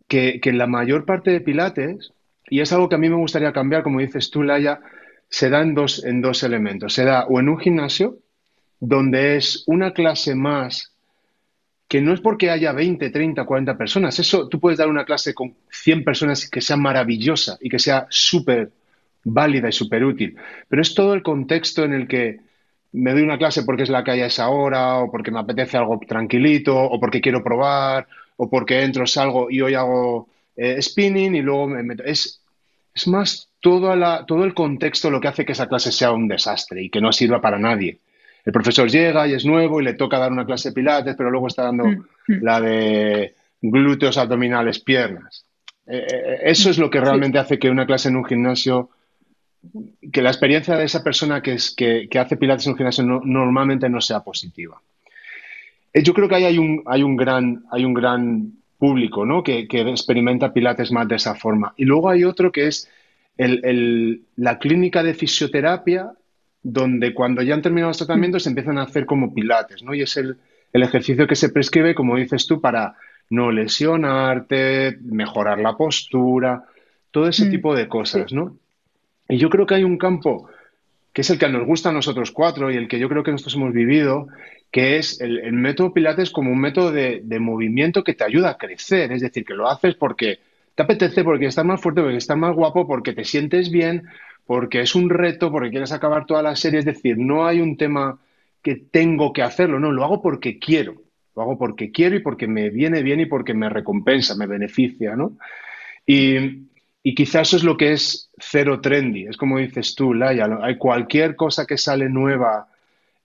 que, 0.07 0.40
que, 0.40 0.52
la 0.52 0.68
mayor 0.68 1.05
parte 1.05 1.32
de 1.32 1.40
pilates, 1.40 2.12
y 2.48 2.61
es 2.61 2.72
algo 2.72 2.88
que 2.88 2.94
a 2.94 2.98
mí 2.98 3.09
me 3.09 3.16
gustaría 3.16 3.52
cambiar, 3.52 3.82
como 3.82 4.00
dices 4.00 4.30
tú, 4.30 4.44
Laia, 4.44 4.80
se 5.28 5.50
da 5.50 5.62
en 5.62 5.74
dos, 5.74 6.05
en 6.05 6.20
dos 6.20 6.44
elementos. 6.44 6.94
Se 6.94 7.05
da 7.05 7.24
o 7.24 7.40
en 7.40 7.48
un 7.48 7.59
gimnasio, 7.59 8.18
donde 8.78 9.36
es 9.36 9.64
una 9.66 9.92
clase 9.92 10.36
más 10.36 10.93
que 11.89 12.01
no 12.01 12.12
es 12.12 12.20
porque 12.20 12.51
haya 12.51 12.72
20, 12.72 13.11
30, 13.11 13.45
40 13.45 13.76
personas. 13.76 14.18
Eso, 14.18 14.49
tú 14.49 14.59
puedes 14.59 14.78
dar 14.78 14.89
una 14.89 15.05
clase 15.05 15.35
con 15.35 15.55
100 15.70 16.05
personas 16.05 16.49
que 16.49 16.61
sea 16.61 16.76
maravillosa 16.76 17.59
y 17.61 17.68
que 17.68 17.78
sea 17.78 18.07
súper 18.09 18.72
válida 19.24 19.68
y 19.68 19.72
súper 19.72 20.05
útil. 20.05 20.37
Pero 20.68 20.82
es 20.82 20.95
todo 20.95 21.14
el 21.14 21.22
contexto 21.22 21.85
en 21.85 21.93
el 21.93 22.09
que 22.09 22.41
me 22.93 23.12
doy 23.12 23.22
una 23.22 23.39
clase 23.39 23.64
porque 23.64 23.82
es 23.82 23.91
la 23.91 24.05
que 24.05 24.12
hay 24.12 24.20
a 24.20 24.26
esa 24.26 24.49
hora, 24.49 24.99
o 24.99 25.11
porque 25.11 25.30
me 25.30 25.41
apetece 25.41 25.76
algo 25.76 25.99
tranquilito, 26.07 26.76
o 26.76 27.01
porque 27.01 27.20
quiero 27.20 27.43
probar, 27.43 28.07
o 28.37 28.49
porque 28.49 28.82
entro, 28.82 29.07
salgo 29.07 29.51
y 29.51 29.61
hoy 29.61 29.74
hago 29.74 30.28
eh, 30.57 30.80
spinning 30.80 31.35
y 31.35 31.43
luego 31.43 31.68
me 31.68 31.82
meto. 31.82 32.05
Es, 32.05 32.41
más 33.07 33.51
la, 33.62 34.24
todo 34.24 34.45
el 34.45 34.55
contexto 34.55 35.11
lo 35.11 35.20
que 35.20 35.28
hace 35.28 35.45
que 35.45 35.53
esa 35.53 35.68
clase 35.68 35.91
sea 35.91 36.12
un 36.12 36.28
desastre 36.28 36.82
y 36.82 36.91
que 36.91 37.01
no 37.01 37.12
sirva 37.12 37.41
para 37.41 37.59
nadie 37.59 37.99
el 38.45 38.53
profesor 38.53 38.90
llega 38.90 39.26
y 39.26 39.32
es 39.32 39.45
nuevo 39.45 39.80
y 39.80 39.84
le 39.84 39.95
toca 39.95 40.18
dar 40.18 40.30
una 40.30 40.45
clase 40.45 40.68
de 40.68 40.74
pilates, 40.74 41.16
pero 41.16 41.30
luego 41.30 41.49
está 41.49 41.62
dando 41.64 41.84
mm, 41.84 42.05
mm. 42.28 42.42
la 42.42 42.61
de 42.61 43.34
glúteos, 43.62 44.18
abdominales, 44.18 44.78
piernas. 44.80 45.47
Eh, 45.86 46.07
eh, 46.11 46.38
eso 46.45 46.70
es 46.70 46.78
lo 46.78 46.90
que 46.90 47.01
realmente 47.01 47.38
hace 47.38 47.59
que 47.59 47.70
una 47.70 47.86
clase 47.86 48.09
en 48.09 48.16
un 48.16 48.24
gimnasio, 48.24 48.90
que 50.12 50.22
la 50.22 50.30
experiencia 50.30 50.76
de 50.76 50.84
esa 50.84 51.03
persona 51.03 51.42
que, 51.42 51.55
es, 51.55 51.74
que, 51.74 52.09
hace 52.18 52.36
pilates 52.36 52.66
en 52.66 52.72
un 52.72 52.76
gimnasio 52.76 53.05
normalmente 53.05 53.88
no 53.88 54.01
sea 54.01 54.20
positiva. 54.20 54.80
Eh, 55.92 56.03
yo 56.03 56.12
creo 56.12 56.28
que 56.28 56.34
ahí 56.34 56.45
hay 56.45 56.59
un, 56.59 56.82
hay 56.86 57.03
un, 57.03 57.16
gran, 57.16 57.64
hay 57.70 57.84
un 57.84 57.95
gran 57.95 58.53
público 58.78 59.24
¿no? 59.24 59.42
que, 59.42 59.66
experimenta 59.70 60.53
pilates 60.53 60.92
más 60.92 61.09
de 61.09 61.16
esa 61.16 61.34
forma. 61.34 61.72
Y 61.76 61.84
luego 61.84 62.11
hay 62.11 62.24
otro 62.24 62.53
que 62.53 62.66
es 62.66 62.90
la 63.36 64.59
clínica 64.59 65.03
de 65.03 65.14
fisioterapia 65.14 66.12
donde 66.65 67.12
cuando 67.12 67.43
ya 67.43 67.55
han 67.55 67.62
terminado 67.62 67.91
los 67.91 67.99
tratamientos 67.99 68.43
se 68.43 68.49
empiezan 68.49 68.79
a 68.79 68.85
hacer 68.85 69.05
como 69.05 69.33
pilates, 69.33 69.83
¿no? 69.83 69.95
Y 69.95 70.01
es 70.01 70.17
el, 70.17 70.39
ejercicio 70.73 71.29
que 71.29 71.37
se 71.37 71.51
prescribe, 71.51 71.95
como 71.95 72.17
dices 72.17 72.49
tú, 72.49 72.61
para 72.61 72.97
no 73.31 73.53
lesionarte, 73.53 74.99
mejorar 75.03 75.61
la 75.61 75.77
postura, 75.77 76.65
todo 77.12 77.29
ese 77.29 77.45
mm, 77.45 77.51
tipo 77.51 77.77
de 77.77 77.87
cosas, 77.87 78.33
¿no? 78.33 78.57
Y 79.29 79.37
yo 79.37 79.51
creo 79.51 79.67
que 79.67 79.77
hay 79.77 79.85
un 79.85 79.99
campo 79.99 80.49
que 81.12 81.21
es 81.21 81.31
el 81.31 81.39
que 81.39 81.49
nos 81.49 81.65
gusta 81.65 81.91
a 81.91 81.93
nosotros 81.93 82.33
cuatro 82.33 82.73
y 82.73 82.77
el 82.77 82.89
que 82.89 82.99
yo 82.99 83.09
creo 83.09 83.23
que 83.23 83.31
nosotros 83.31 83.55
hemos 83.55 83.73
vivido, 83.73 84.27
que 84.73 84.97
es 84.97 85.21
el, 85.21 85.53
método 85.53 85.93
Pilates 85.93 86.31
como 86.31 86.51
un 86.51 86.61
método 86.61 86.91
de, 86.91 87.21
de, 87.23 87.39
movimiento 87.39 88.03
que 88.03 88.15
te 88.15 88.25
ayuda 88.25 88.51
a 88.51 88.59
crecer, 88.59 89.12
es 89.12 89.21
decir, 89.21 89.45
que 89.45 89.55
lo 89.55 89.69
haces 89.69 89.95
porque 89.95 90.41
te 90.75 90.83
apetece, 90.83 91.23
porque 91.23 91.47
estás 91.47 91.65
más 91.65 91.81
fuerte, 91.81 92.01
porque 92.01 92.17
estás 92.17 92.37
más 92.37 92.55
guapo, 92.55 92.87
porque 92.87 93.12
te 93.12 93.25
sientes 93.25 93.71
bien, 93.71 94.09
porque 94.47 94.80
es 94.80 94.95
un 94.95 95.11
reto, 95.11 95.51
porque 95.51 95.70
quieres 95.70 95.92
acabar 95.92 96.26
toda 96.26 96.42
la 96.42 96.57
serie, 96.57 96.80
es 96.80 96.84
decir, 96.84 97.16
no 97.18 97.47
hay 97.47 97.61
un 97.61 97.76
tema 97.76 98.18
que 98.62 98.76
tengo 98.76 99.32
que 99.32 99.42
hacerlo, 99.42 99.78
no, 99.78 99.92
lo 99.92 100.05
hago 100.05 100.22
porque 100.22 100.59
quiero, 100.59 101.03
lo 101.34 101.42
hago 101.42 101.59
porque 101.59 101.90
quiero 101.90 102.16
y 102.16 102.20
porque 102.20 102.47
me 102.47 102.70
viene 102.70 103.03
bien 103.03 103.20
y 103.20 103.26
porque 103.26 103.55
me 103.55 103.68
recompensa, 103.68 104.34
me 104.36 104.47
beneficia, 104.47 105.16
¿no? 105.16 105.36
Y, 106.07 106.64
quizás 107.14 107.49
eso 107.49 107.57
es 107.59 107.64
lo 107.64 107.76
que 107.76 107.92
es 107.92 108.30
cero 108.38 108.80
trendy, 108.80 109.26
es 109.26 109.36
como 109.36 109.59
dices 109.59 109.95
tú, 109.95 110.14
Laia, 110.14 110.49
hay 110.62 110.78
cualquier 110.78 111.36
cosa 111.36 111.66
que 111.66 111.76
sale 111.76 112.09
nueva, 112.09 112.68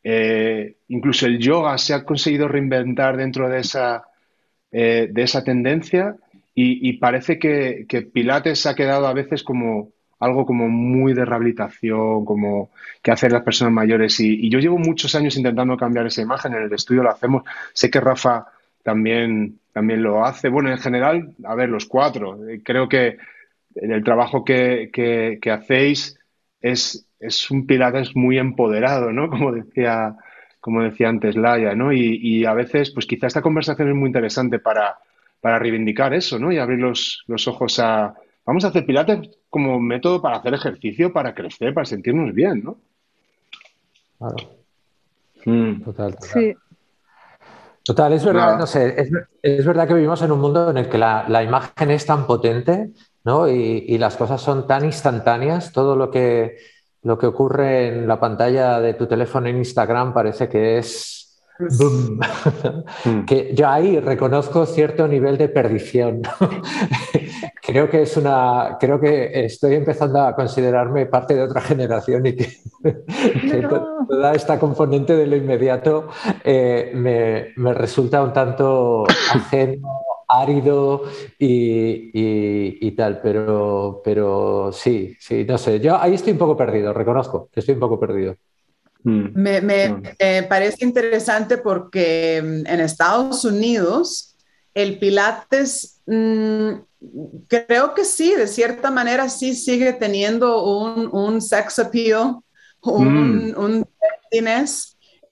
eh, 0.03 0.75
incluso 0.89 1.25
el 1.25 1.39
yoga 1.39 1.77
se 1.77 1.93
ha 1.93 2.03
conseguido 2.03 2.47
reinventar 2.47 3.15
dentro 3.15 3.47
de 3.49 3.59
esa, 3.59 4.03
eh, 4.71 5.07
de 5.09 5.21
esa 5.21 5.43
tendencia 5.43 6.15
y, 6.61 6.91
parece 6.93 7.39
que, 7.39 7.85
que 7.87 8.01
Pilates 8.01 8.59
se 8.59 8.67
ha 8.67 8.75
quedado 8.75 9.07
a 9.07 9.13
veces 9.13 9.43
como 9.43 9.93
algo 10.19 10.45
como 10.45 10.67
muy 10.67 11.13
de 11.13 11.25
rehabilitación, 11.25 12.25
como 12.25 12.71
que 13.01 13.11
hacen 13.11 13.31
las 13.31 13.43
personas 13.43 13.73
mayores. 13.73 14.19
Y, 14.19 14.49
yo 14.49 14.59
llevo 14.59 14.77
muchos 14.77 15.15
años 15.15 15.37
intentando 15.37 15.77
cambiar 15.77 16.07
esa 16.07 16.21
imagen, 16.21 16.53
en 16.53 16.63
el 16.63 16.73
estudio 16.73 17.03
lo 17.03 17.11
hacemos. 17.11 17.43
Sé 17.73 17.89
que 17.89 18.01
Rafa 18.01 18.47
también, 18.83 19.59
también 19.73 20.03
lo 20.03 20.25
hace. 20.25 20.49
Bueno, 20.49 20.69
en 20.71 20.77
general, 20.77 21.33
a 21.45 21.55
ver, 21.55 21.69
los 21.69 21.85
cuatro. 21.85 22.37
Creo 22.63 22.89
que 22.89 23.17
el 23.75 24.03
trabajo 24.03 24.43
que, 24.43 24.89
que, 24.91 25.51
hacéis 25.51 26.19
es, 26.59 27.07
es 27.19 27.49
un 27.49 27.65
pilates 27.65 28.15
muy 28.15 28.37
empoderado, 28.37 29.11
¿no? 29.13 29.29
Como 29.29 29.53
decía, 29.53 30.15
como 30.59 30.83
decía 30.83 31.07
antes 31.07 31.37
Laia, 31.37 31.73
¿no? 31.75 31.93
Y, 31.93 32.19
y 32.21 32.45
a 32.45 32.53
veces, 32.53 32.91
pues 32.91 33.05
quizá 33.05 33.27
esta 33.27 33.41
conversación 33.41 33.87
es 33.87 33.95
muy 33.95 34.07
interesante 34.07 34.59
para, 34.59 34.97
para 35.39 35.59
reivindicar 35.59 36.13
eso, 36.13 36.37
¿no? 36.37 36.51
Y 36.51 36.57
abrir 36.57 36.79
los, 36.79 37.23
los 37.27 37.47
ojos 37.47 37.79
a, 37.79 38.13
Vamos 38.49 38.65
a 38.65 38.69
hacer 38.69 38.83
pilates 38.83 39.29
como 39.47 39.79
método 39.79 40.19
para 40.19 40.37
hacer 40.37 40.55
ejercicio, 40.55 41.13
para 41.13 41.35
crecer, 41.35 41.71
para 41.71 41.85
sentirnos 41.85 42.33
bien, 42.33 42.63
¿no? 42.63 42.79
Claro. 44.17 44.37
Mm. 45.45 45.83
Total, 45.83 46.15
total. 46.15 46.29
Sí. 46.33 46.55
Total, 47.83 48.13
es 48.13 48.25
verdad, 48.25 48.57
no 48.57 48.65
sé, 48.65 48.95
es, 49.43 49.65
verdad 49.67 49.87
que 49.87 49.93
vivimos 49.93 50.19
en 50.23 50.31
un 50.31 50.39
mundo 50.41 50.71
en 50.71 50.77
el 50.77 50.89
que 50.89 50.97
la, 50.97 51.43
imagen 51.43 51.91
es 51.91 52.07
tan 52.07 52.25
potente, 52.25 52.89
¿no? 53.23 53.47
Y, 53.47 53.95
las 53.99 54.17
cosas 54.17 54.41
son 54.41 54.65
tan 54.65 54.83
instantáneas, 54.83 55.71
todo 55.71 55.95
lo 55.95 56.09
que, 56.09 56.57
lo 57.03 57.19
que 57.19 57.27
ocurre 57.27 57.89
en 57.89 58.07
la 58.07 58.19
pantalla 58.19 58.79
de 58.79 58.95
tu 58.95 59.05
teléfono 59.05 59.47
en 59.47 59.57
Instagram 59.57 60.11
parece 60.11 60.49
que 60.49 60.79
es 60.79 61.19
Mm. 61.59 63.25
que 63.25 63.53
yo 63.53 63.67
ahí 63.67 63.99
reconozco 63.99 64.65
cierto 64.65 65.07
nivel 65.07 65.37
de 65.37 65.49
perdición. 65.49 66.21
creo 67.69 67.89
que 67.89 68.01
es 68.01 68.17
una, 68.17 68.77
creo 68.79 68.99
que 68.99 69.45
estoy 69.45 69.75
empezando 69.75 70.21
a 70.21 70.35
considerarme 70.35 71.05
parte 71.05 71.35
de 71.35 71.43
otra 71.43 71.61
generación 71.61 72.25
y 72.25 72.35
que, 72.35 72.57
toda 74.09 74.33
esta 74.33 74.59
componente 74.59 75.15
de 75.15 75.27
lo 75.27 75.35
inmediato 75.35 76.09
eh, 76.43 76.91
me, 76.95 77.73
resulta 77.73 78.23
un 78.23 78.33
tanto 78.33 79.05
ajeno, 79.33 80.01
árido 80.27 81.03
y, 81.37 82.91
tal, 82.91 83.21
pero, 83.21 84.01
pero 84.03 84.71
sí, 84.71 85.15
sí, 85.19 85.45
no 85.45 85.57
sé, 85.57 85.79
yo 85.79 85.99
ahí 85.99 86.15
estoy 86.15 86.33
un 86.33 86.39
poco 86.39 86.57
perdido, 86.57 86.93
reconozco 86.93 87.49
que 87.51 87.59
estoy 87.59 87.75
un 87.75 87.79
poco 87.81 87.99
perdido. 87.99 88.35
Mm. 89.03 89.27
Me, 89.33 89.61
mm. 89.61 90.03
parece 90.49 90.83
interesante 90.83 91.57
porque 91.57 92.41
mm, 92.43 92.67
en 92.67 92.79
Estados 92.81 93.45
Unidos 93.45 94.29
el 94.73 94.99
Pilates, 94.99 95.98
creo 97.47 97.93
que 97.93 98.03
sí, 98.03 98.35
de 98.35 98.47
cierta 98.47 98.91
manera 98.91 99.29
sí 99.29 99.55
sigue 99.55 99.93
teniendo 99.93 100.63
un, 100.63 101.41
sex 101.41 101.79
appeal, 101.79 102.37
un, 102.81 103.55
un 103.55 103.85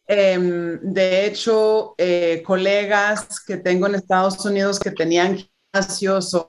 em, 0.07 0.80
de 0.82 1.25
hecho, 1.25 1.95
eh, 1.97 2.41
colegas 2.45 3.43
que 3.45 3.58
tengo 3.58 3.87
en 3.87 3.95
Estados 3.95 4.45
Unidos 4.45 4.79
que 4.79 4.91
tenían 4.91 5.37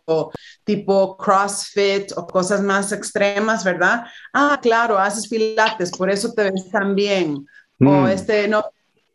o 0.06 0.32
tipo 0.64 1.16
CrossFit 1.16 2.12
o 2.16 2.26
cosas 2.26 2.62
más 2.62 2.92
extremas, 2.92 3.64
¿verdad? 3.64 4.04
Ah, 4.32 4.58
claro, 4.62 4.98
haces 4.98 5.28
pilates, 5.28 5.90
por 5.90 6.10
eso 6.10 6.32
te 6.32 6.44
ves 6.44 6.70
tan 6.70 6.94
bien. 6.94 7.46
O 7.80 7.84
mm. 7.84 8.08
este, 8.08 8.48
no, 8.48 8.64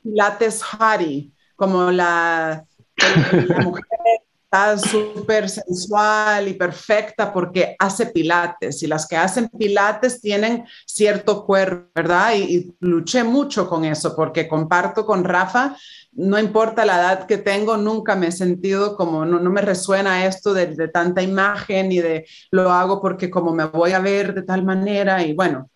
pilates 0.03 0.61
Harry, 0.77 1.33
como 1.55 1.91
la, 1.91 2.63
la 2.97 3.61
mujer 3.63 4.22
está 4.53 4.77
súper 4.77 5.49
sensual 5.49 6.47
y 6.47 6.53
perfecta 6.53 7.33
porque 7.33 7.75
hace 7.79 8.07
pilates 8.07 8.83
y 8.83 8.87
las 8.87 9.07
que 9.07 9.17
hacen 9.17 9.49
pilates 9.49 10.21
tienen 10.21 10.63
cierto 10.85 11.43
cuerpo, 11.43 11.89
¿verdad? 11.95 12.33
Y, 12.35 12.43
y, 12.43 12.75
luché 12.81 13.23
mucho 13.23 13.67
con 13.67 13.83
eso 13.83 14.15
porque 14.15 14.47
comparto 14.47 15.05
con 15.05 15.23
Rafa 15.23 15.75
no 16.15 16.39
importa 16.39 16.85
la 16.85 16.99
edad 16.99 17.25
que 17.25 17.37
tengo, 17.37 17.77
nunca 17.77 18.15
me 18.15 18.27
he 18.27 18.31
sentido 18.31 18.95
como, 18.95 19.25
no, 19.25 19.39
me 19.49 19.61
resuena 19.61 20.25
esto 20.25 20.53
de, 20.53 20.87
tanta 20.89 21.21
imagen 21.21 21.91
y 21.91 21.99
de 21.99 22.27
lo 22.51 22.71
hago 22.71 23.01
porque 23.01 23.29
como 23.29 23.53
me 23.53 23.65
voy 23.65 23.93
a 23.93 23.99
ver 23.99 24.33
de 24.33 24.43
tal 24.43 24.63
manera 24.63 25.23
y 25.23 25.33
bueno, 25.33 25.69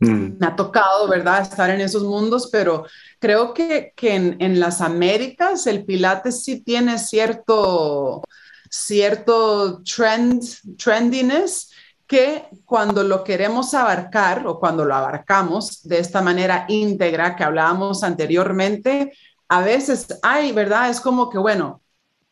mm. 0.00 0.38
me 0.38 0.46
ha 0.46 0.56
tocado, 0.56 1.08
¿verdad?, 1.08 1.42
estar 1.42 1.68
en 1.70 1.82
esos 1.82 2.02
mundos, 2.02 2.48
pero 2.50 2.86
creo 3.22 3.54
que, 3.54 3.94
en, 4.02 4.58
las 4.58 4.80
Américas 4.80 5.68
el 5.68 5.84
Pilates 5.84 6.42
sí 6.42 6.60
tiene 6.60 6.98
cierto, 6.98 8.20
cierto 8.68 9.80
trend, 9.84 10.42
trendiness 10.76 11.70
que 12.04 12.46
cuando 12.64 13.04
lo 13.04 13.22
queremos 13.22 13.74
abarcar 13.74 14.44
o 14.44 14.58
cuando 14.58 14.84
lo 14.84 14.96
abarcamos 14.96 15.84
de 15.84 16.00
esta 16.00 16.20
manera 16.20 16.64
íntegra 16.68 17.36
que 17.36 17.44
hablábamos 17.44 18.02
anteriormente, 18.02 19.12
a 19.48 19.62
veces 19.62 20.08
hay, 20.20 20.50
¿verdad? 20.50 20.90
Es 20.90 21.00
como 21.00 21.30
que, 21.30 21.38
bueno, 21.38 21.80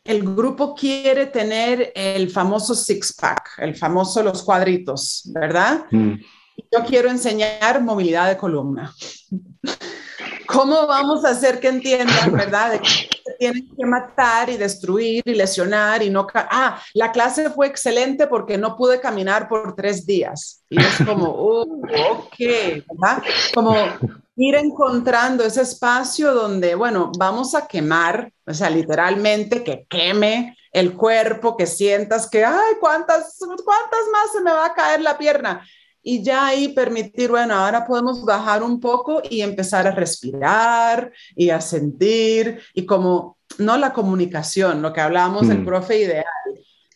el 0.03 0.25
grupo 0.25 0.75
quiere 0.75 1.27
tener 1.27 1.93
el 1.95 2.31
famoso 2.31 2.75
six-pack, 2.75 3.59
el 3.59 3.77
famoso 3.77 4.25
los 4.25 4.43
cuadritos, 4.43 5.23
¿verdad? 5.27 5.85
Mm. 5.93 6.15
yo 6.73 6.85
quiero 6.85 7.09
enseñar 7.09 7.81
movilidad 7.81 8.29
de 8.29 8.37
columna. 8.37 8.93
¿Cómo 10.53 10.87
vamos 10.87 11.25
a 11.25 11.31
hacer 11.31 11.61
que 11.61 11.69
entiendan, 11.69 12.33
verdad, 12.33 12.81
que 12.81 13.35
tienen 13.39 13.69
que 13.77 13.87
matar 13.87 14.51
y 14.51 14.57
destruir 14.57 15.23
y 15.25 15.35
lesionar 15.35 16.03
y 16.03 16.11
no... 16.11 16.27
Ah, 16.35 16.81
la 16.95 17.13
clase 17.13 17.51
fue 17.51 17.67
excelente 17.67 18.27
porque 18.27 18.59
no 18.59 18.77
pude 18.77 19.01
caminar 19.01 19.49
por 19.49 19.75
tres 19.75 20.05
días. 20.07 20.65
Y 20.69 20.81
es 20.81 20.99
como, 21.07 21.31
uh, 21.31 21.83
ok, 22.11 22.37
¿verdad? 22.39 23.23
Como 23.55 23.77
ir 24.37 24.55
encontrando 24.55 25.45
ese 25.45 25.63
espacio 25.63 26.33
donde, 26.35 26.75
bueno, 26.75 27.13
vamos 27.19 27.55
a 27.55 27.67
quemar, 27.67 28.33
o 28.47 28.55
sea, 28.55 28.71
literalmente 28.71 29.63
que 29.63 29.87
queme 29.89 30.57
el 30.73 30.95
cuerpo, 30.95 31.57
que 31.57 31.67
sientas 31.67 32.29
que, 32.29 32.45
ay, 32.45 32.75
¿cuántas, 32.81 33.37
cuántas 33.39 34.01
más 34.13 34.33
se 34.33 34.41
me 34.41 34.53
va 34.53 34.67
a 34.67 34.75
caer 34.75 35.01
la 35.01 35.19
pierna? 35.19 35.63
Y 36.03 36.23
ya 36.23 36.47
ahí 36.47 36.69
permitir, 36.69 37.31
bueno, 37.31 37.55
ahora 37.55 37.87
podemos 37.87 38.25
bajar 38.25 38.63
un 38.63 38.81
poco 38.81 39.23
y 39.29 39.43
empezar 39.43 39.87
a 39.87 39.91
respirar 39.91 41.13
y 41.37 41.51
a 41.51 41.61
sentir 41.61 42.61
y 42.75 42.87
como, 42.87 43.37
no 43.59 43.77
la 43.77 43.93
comunicación, 43.93 44.83
lo 44.83 44.93
que 44.93 45.01
hablábamos 45.01 45.49
del 45.49 45.61
mm. 45.61 45.67
profe 45.67 46.01
ideal, 46.01 46.25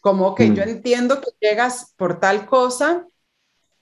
como 0.00 0.34
que 0.34 0.48
yo 0.54 0.64
mm. 0.64 0.68
entiendo 0.68 1.20
que 1.20 1.30
llegas 1.40 1.92
por 1.96 2.18
tal 2.18 2.46
cosa 2.46 3.06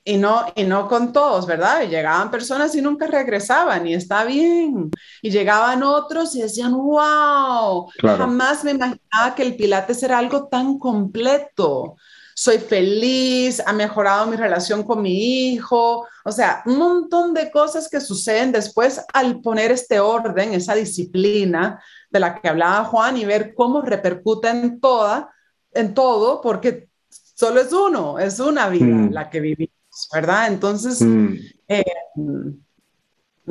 y 0.05 0.16
no, 0.16 0.44
y 0.57 0.65
no 0.65 0.89
con 0.89 1.12
todos, 1.12 1.47
¿verdad? 1.47 1.82
Y 1.82 1.89
llegaban 1.89 2.31
personas 2.31 2.74
y 2.74 2.82
nunca 2.82 3.07
regresaban 3.07 3.86
y 3.86 3.94
está 3.94 4.24
bien. 4.24 4.90
Y 5.20 5.31
llegaban 5.31 5.85
otros 5.85 6.35
y 6.35 6.43
decían, 6.43 6.73
wow, 6.73 7.89
jamás 8.01 8.65
me 8.65 8.73
imaginaba 8.73 9.35
que 9.36 9.43
el 9.44 9.55
Pilates 9.55 10.03
era 10.03 10.19
algo 10.19 10.49
tan 10.49 10.78
completo 10.78 11.97
soy 12.34 12.59
feliz, 12.59 13.62
ha 13.64 13.72
mejorado 13.72 14.26
mi 14.26 14.36
relación 14.36 14.82
con 14.82 15.02
mi 15.02 15.52
hijo, 15.52 16.06
o 16.24 16.32
sea, 16.32 16.62
un 16.66 16.78
montón 16.78 17.34
de 17.34 17.50
cosas 17.50 17.88
que 17.88 18.00
suceden 18.00 18.52
después 18.52 19.00
al 19.12 19.40
poner 19.40 19.70
este 19.70 20.00
orden, 20.00 20.54
esa 20.54 20.74
disciplina 20.74 21.82
de 22.10 22.20
la 22.20 22.40
que 22.40 22.48
hablaba 22.48 22.84
Juan 22.84 23.16
y 23.16 23.24
ver 23.24 23.54
cómo 23.54 23.82
repercute 23.82 24.48
en 24.48 24.80
toda, 24.80 25.32
en 25.72 25.94
todo, 25.94 26.40
porque 26.40 26.88
solo 27.34 27.60
es 27.60 27.72
uno, 27.72 28.18
es 28.18 28.38
una 28.40 28.68
vida 28.68 28.86
mm. 28.86 29.12
la 29.12 29.30
que 29.30 29.40
vivimos, 29.40 30.09
¿verdad? 30.12 30.48
Entonces, 30.48 31.00
mm. 31.00 31.34
eh, 31.68 31.84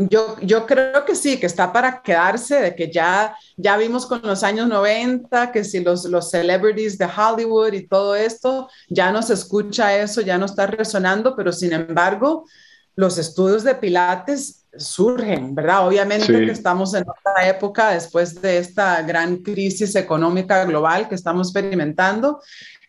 yo, 0.10 0.36
yo 0.42 0.66
creo 0.66 1.06
que 1.06 1.16
sí, 1.16 1.40
que 1.40 1.46
está 1.46 1.72
para 1.72 2.02
quedarse, 2.02 2.62
de 2.62 2.76
que 2.76 2.92
ya, 2.92 3.36
ya 3.58 3.78
vimos 3.78 4.06
con 4.06 4.22
los 4.24 4.44
años 4.44 4.68
90 4.68 5.52
que 5.52 5.64
si 5.64 5.82
los, 5.82 6.06
los 6.06 6.30
celebrities 6.30 6.98
de 6.98 7.06
Hollywood 7.06 7.74
y 7.74 7.88
todo 7.88 8.16
esto, 8.16 8.70
ya 8.90 9.12
no 9.12 9.22
se 9.22 9.34
escucha 9.34 9.98
eso, 9.98 10.22
ya 10.22 10.38
no 10.38 10.46
está 10.46 10.68
resonando, 10.68 11.36
pero 11.36 11.52
sin 11.52 11.74
embargo, 11.74 12.46
los 12.96 13.18
estudios 13.18 13.64
de 13.64 13.76
Pilates 13.76 14.66
surgen, 14.78 15.54
¿verdad? 15.54 15.88
Obviamente 15.88 16.28
que 16.28 16.52
estamos 16.52 16.94
en 16.94 17.04
otra 17.04 17.48
época 17.48 17.92
después 17.92 18.42
de 18.42 18.58
esta 18.58 19.02
gran 19.02 19.38
crisis 19.38 19.96
económica 19.96 20.64
global 20.66 21.10
que 21.10 21.16
estamos 21.16 21.48
experimentando, 21.48 22.42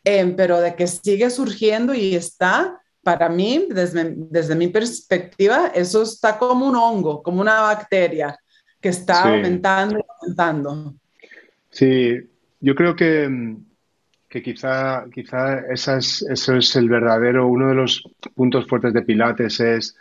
eh, 0.04 0.32
pero 0.36 0.60
de 0.60 0.74
que 0.74 0.86
sigue 0.86 1.30
surgiendo 1.30 1.94
y 1.94 2.14
está 2.14 2.81
para 3.02 3.28
mí, 3.28 3.66
desde, 3.68 4.14
desde, 4.16 4.54
mi 4.54 4.68
perspectiva, 4.68 5.72
eso 5.74 6.02
está 6.02 6.38
como 6.38 6.68
un 6.68 6.76
hongo, 6.76 7.22
como 7.22 7.40
una 7.40 7.60
bacteria 7.60 8.38
que 8.80 8.90
está 8.90 9.24
aumentando 9.24 9.98
y 9.98 10.02
aumentando. 10.20 10.94
Sí, 11.70 12.16
yo 12.60 12.74
creo 12.74 12.94
que, 12.94 13.56
que 14.28 14.42
quizá, 14.42 15.04
quizá 15.12 15.60
esa 15.70 15.98
es, 15.98 16.22
eso 16.22 16.56
es 16.56 16.76
el 16.76 16.88
verdadero, 16.88 17.46
uno 17.46 17.68
de 17.68 17.74
los 17.74 18.02
puntos 18.34 18.66
fuertes 18.66 18.92
de 18.92 19.02
Pilates 19.02 19.60
es 19.60 19.96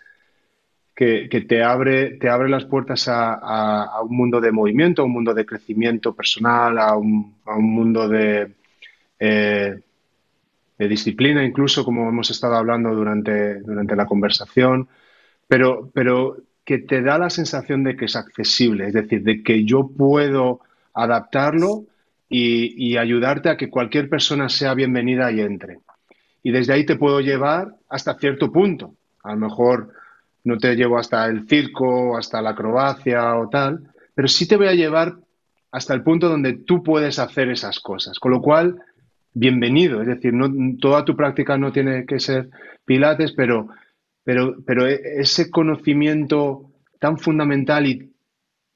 que, 0.95 1.27
que 1.29 1.41
te, 1.41 1.63
abre, 1.63 2.17
te 2.17 2.29
abre 2.29 2.49
las 2.49 2.65
puertas 2.65 3.07
a, 3.07 3.33
a, 3.33 4.01
un 4.03 4.15
mundo 4.15 4.39
de 4.39 4.51
movimiento, 4.51 5.01
a 5.01 5.05
un 5.05 5.13
mundo 5.13 5.33
de 5.33 5.45
crecimiento 5.45 6.13
personal, 6.13 6.77
a 6.77 6.95
un, 6.95 7.35
a 7.45 7.55
un 7.55 7.73
mundo 7.73 8.07
de... 8.07 8.51
Eh, 9.19 9.79
de 10.81 10.87
disciplina, 10.87 11.45
incluso 11.45 11.85
como 11.85 12.09
hemos 12.09 12.31
estado 12.31 12.55
hablando 12.55 12.95
durante, 12.95 13.59
durante 13.61 13.95
la 13.95 14.07
conversación, 14.07 14.87
pero, 15.47 15.91
pero 15.93 16.37
que 16.65 16.79
te 16.79 17.03
da 17.03 17.19
la 17.19 17.29
sensación 17.29 17.83
de 17.83 17.95
que 17.95 18.05
es 18.05 18.15
accesible, 18.15 18.87
es 18.87 18.93
decir, 18.93 19.21
de 19.21 19.43
que 19.43 19.63
yo 19.63 19.91
puedo 19.95 20.61
adaptarlo 20.95 21.83
y, 22.27 22.97
ayudarte 22.97 23.49
a 23.49 23.57
que 23.57 23.69
cualquier 23.69 24.09
persona 24.09 24.49
sea 24.49 24.73
bienvenida 24.73 25.31
y 25.31 25.41
entre. 25.41 25.79
Y 26.41 26.51
desde 26.51 26.73
ahí 26.73 26.85
te 26.85 26.95
puedo 26.95 27.19
llevar 27.19 27.75
hasta 27.87 28.15
cierto 28.15 28.51
punto. 28.51 28.95
A 29.23 29.33
lo 29.33 29.37
mejor 29.37 29.93
no 30.43 30.57
te 30.57 30.75
llevo 30.75 30.97
hasta 30.97 31.27
el 31.27 31.47
circo, 31.47 32.17
hasta 32.17 32.41
la 32.41 32.51
acrobacia 32.51 33.35
o 33.35 33.49
tal, 33.49 33.87
pero 34.15 34.27
sí 34.27 34.47
te 34.47 34.57
voy 34.57 34.67
a 34.67 34.73
llevar 34.73 35.17
hasta 35.71 35.93
el 35.93 36.01
punto 36.01 36.27
donde 36.27 36.53
tú 36.53 36.81
puedes 36.81 37.19
hacer 37.19 37.49
esas 37.49 37.79
cosas. 37.79 38.17
Con 38.17 38.31
lo 38.31 38.41
cual, 38.41 38.81
bienvenido. 39.33 40.01
Es 40.01 40.07
decir, 40.07 40.33
no, 40.33 40.49
toda 40.79 41.05
tu 41.05 41.15
práctica 41.15 41.57
no 41.57 41.71
tiene 41.71 42.05
que 42.05 42.19
ser 42.19 42.49
pilates, 42.85 43.33
pero, 43.33 43.69
pero, 44.23 44.57
pero 44.65 44.87
e, 44.87 44.99
ese 45.19 45.49
conocimiento 45.49 46.71
tan 46.99 47.17
fundamental 47.17 47.87
y 47.87 48.11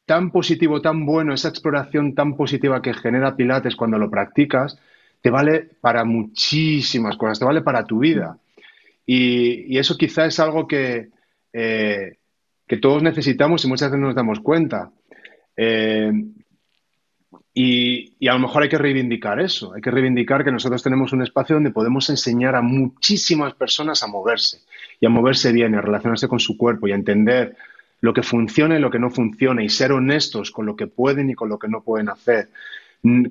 tan 0.05 0.31
positivo, 0.31 0.81
tan 0.81 1.05
bueno, 1.05 1.33
esa 1.33 1.49
exploración 1.49 2.13
tan 2.13 2.35
positiva 2.35 2.81
que 2.81 2.93
genera 2.93 3.35
pilates 3.35 3.75
cuando 3.75 3.97
lo 3.97 4.09
practicas, 4.09 4.77
te 5.21 5.29
vale 5.29 5.69
para 5.81 6.05
muchísimas 6.05 7.17
cosas, 7.17 7.39
te 7.39 7.45
vale 7.45 7.61
para 7.61 7.85
tu 7.85 7.99
vida. 7.99 8.37
Y, 9.05 9.77
eso 9.77 9.97
quizá 9.97 10.25
es 10.25 10.39
algo 10.39 10.67
que, 10.67 11.09
eh, 11.53 12.17
que 12.67 12.77
todos 12.77 13.03
necesitamos 13.03 13.65
y 13.65 13.67
muchas 13.67 13.89
veces 13.89 13.99
no 13.99 14.07
nos 14.07 14.15
damos 14.15 14.39
cuenta. 14.39 14.91
Eh, 15.57 16.11
y, 17.57 18.27
a 18.27 18.33
lo 18.33 18.39
mejor 18.39 18.63
hay 18.63 18.69
que 18.69 18.77
reivindicar 18.77 19.39
eso, 19.39 19.73
hay 19.73 19.81
que 19.81 19.89
reivindicar 19.89 20.43
que 20.43 20.51
nosotros 20.51 20.83
tenemos 20.83 21.13
un 21.13 21.21
espacio 21.23 21.55
donde 21.55 21.71
podemos 21.71 22.09
enseñar 22.09 22.53
a 22.53 22.61
muchísimas 22.61 23.53
personas 23.53 24.03
a 24.03 24.07
moverse 24.07 24.59
y 24.99 25.05
a 25.05 25.09
moverse 25.09 25.53
bien, 25.53 25.73
a 25.73 25.79
relacionarse 25.79 26.27
con 26.27 26.41
su 26.41 26.57
cuerpo 26.57 26.85
y 26.85 26.91
a 26.91 26.95
entender 26.95 27.55
lo 28.01 28.13
que 28.13 28.23
funciona 28.23 28.77
y 28.77 28.81
lo 28.81 28.91
que 28.91 28.99
no 28.99 29.09
funciona 29.09 29.63
y 29.63 29.69
ser 29.69 29.93
honestos 29.93 30.51
con 30.51 30.65
lo 30.65 30.75
que 30.75 30.87
pueden 30.87 31.29
y 31.29 31.33
con 31.33 31.47
lo 31.47 31.57
que 31.57 31.69
no 31.69 31.81
pueden 31.81 32.09
hacer. 32.09 32.49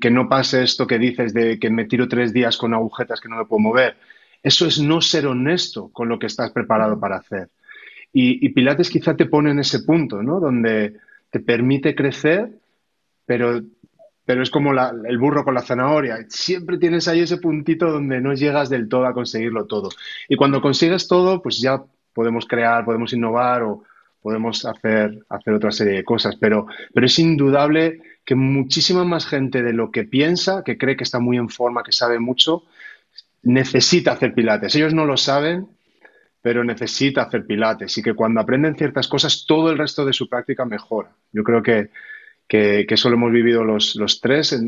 Que 0.00 0.10
no 0.10 0.26
pase 0.26 0.62
esto 0.62 0.86
que 0.86 0.98
dices 0.98 1.34
de 1.34 1.58
que 1.58 1.68
me 1.68 1.84
tiro 1.84 2.08
tres 2.08 2.32
días 2.32 2.56
con 2.56 2.72
agujetas 2.72 3.20
que 3.20 3.28
no 3.28 3.36
me 3.36 3.44
puedo 3.44 3.60
mover. 3.60 3.98
Eso 4.42 4.66
es 4.66 4.80
no 4.80 5.02
ser 5.02 5.26
honesto 5.26 5.90
con 5.92 6.08
lo 6.08 6.18
que 6.18 6.28
estás 6.28 6.50
preparado 6.50 6.98
para 6.98 7.16
hacer. 7.16 7.50
Y, 8.10 8.46
y 8.46 8.48
Pilates 8.50 8.88
quizá 8.88 9.14
te 9.14 9.26
pone 9.26 9.50
en 9.50 9.58
ese 9.58 9.80
punto, 9.80 10.22
¿no? 10.22 10.40
Donde 10.40 10.94
te 11.30 11.40
permite 11.40 11.94
crecer, 11.94 12.48
pero 13.26 13.60
pero 14.24 14.42
es 14.42 14.50
como 14.50 14.72
el 14.72 15.18
burro 15.18 15.44
con 15.44 15.54
la 15.54 15.62
zanahoria. 15.62 16.18
Siempre 16.28 16.78
tienes 16.78 17.08
ahí 17.08 17.20
ese 17.20 17.36
puntito 17.36 17.90
donde 17.90 18.20
no 18.20 18.32
llegas 18.32 18.70
del 18.70 18.88
todo 18.88 19.06
a 19.06 19.12
conseguirlo 19.12 19.66
todo. 19.66 19.90
Y 20.28 20.36
cuando 20.36 20.62
consigues 20.62 21.08
todo, 21.08 21.42
pues 21.42 21.60
ya 21.60 21.82
podemos 22.14 22.46
crear, 22.46 22.84
podemos 22.84 23.12
innovar 23.12 23.62
o 23.62 23.82
podemos 24.22 24.64
hacer, 24.64 25.18
hacer 25.28 25.52
otra 25.52 25.70
serie 25.72 25.94
de 25.94 26.04
cosas. 26.04 26.36
Pero, 26.36 26.66
pero 26.94 27.06
es 27.06 27.18
indudable 27.18 28.00
que 28.24 28.34
muchísima 28.34 29.04
más 29.04 29.26
gente 29.26 29.62
de 29.62 29.74
lo 29.74 29.90
que 29.90 30.04
piensa, 30.04 30.62
que 30.64 30.78
cree 30.78 30.96
que 30.96 31.04
está 31.04 31.18
muy 31.18 31.36
en 31.36 31.50
forma, 31.50 31.82
que 31.82 31.92
sabe 31.92 32.18
mucho, 32.18 32.62
necesita 33.42 34.12
hacer 34.12 34.32
pilates. 34.32 34.74
Ellos 34.74 34.94
no 34.94 35.04
lo 35.04 35.18
saben, 35.18 35.68
pero 36.40 36.64
necesita 36.64 37.22
hacer 37.22 37.44
pilates. 37.44 37.98
Y 37.98 38.02
que 38.02 38.14
cuando 38.14 38.40
aprenden 38.40 38.76
ciertas 38.76 39.06
cosas, 39.06 39.44
todo 39.46 39.70
el 39.70 39.76
resto 39.76 40.06
de 40.06 40.14
su 40.14 40.30
práctica 40.30 40.64
mejora. 40.64 41.10
Yo 41.30 41.44
creo 41.44 41.62
que 41.62 41.90
que, 42.48 42.86
eso 42.88 43.08
lo 43.08 43.16
hemos 43.16 43.32
vivido 43.32 43.64
los, 43.64 44.20
tres, 44.20 44.58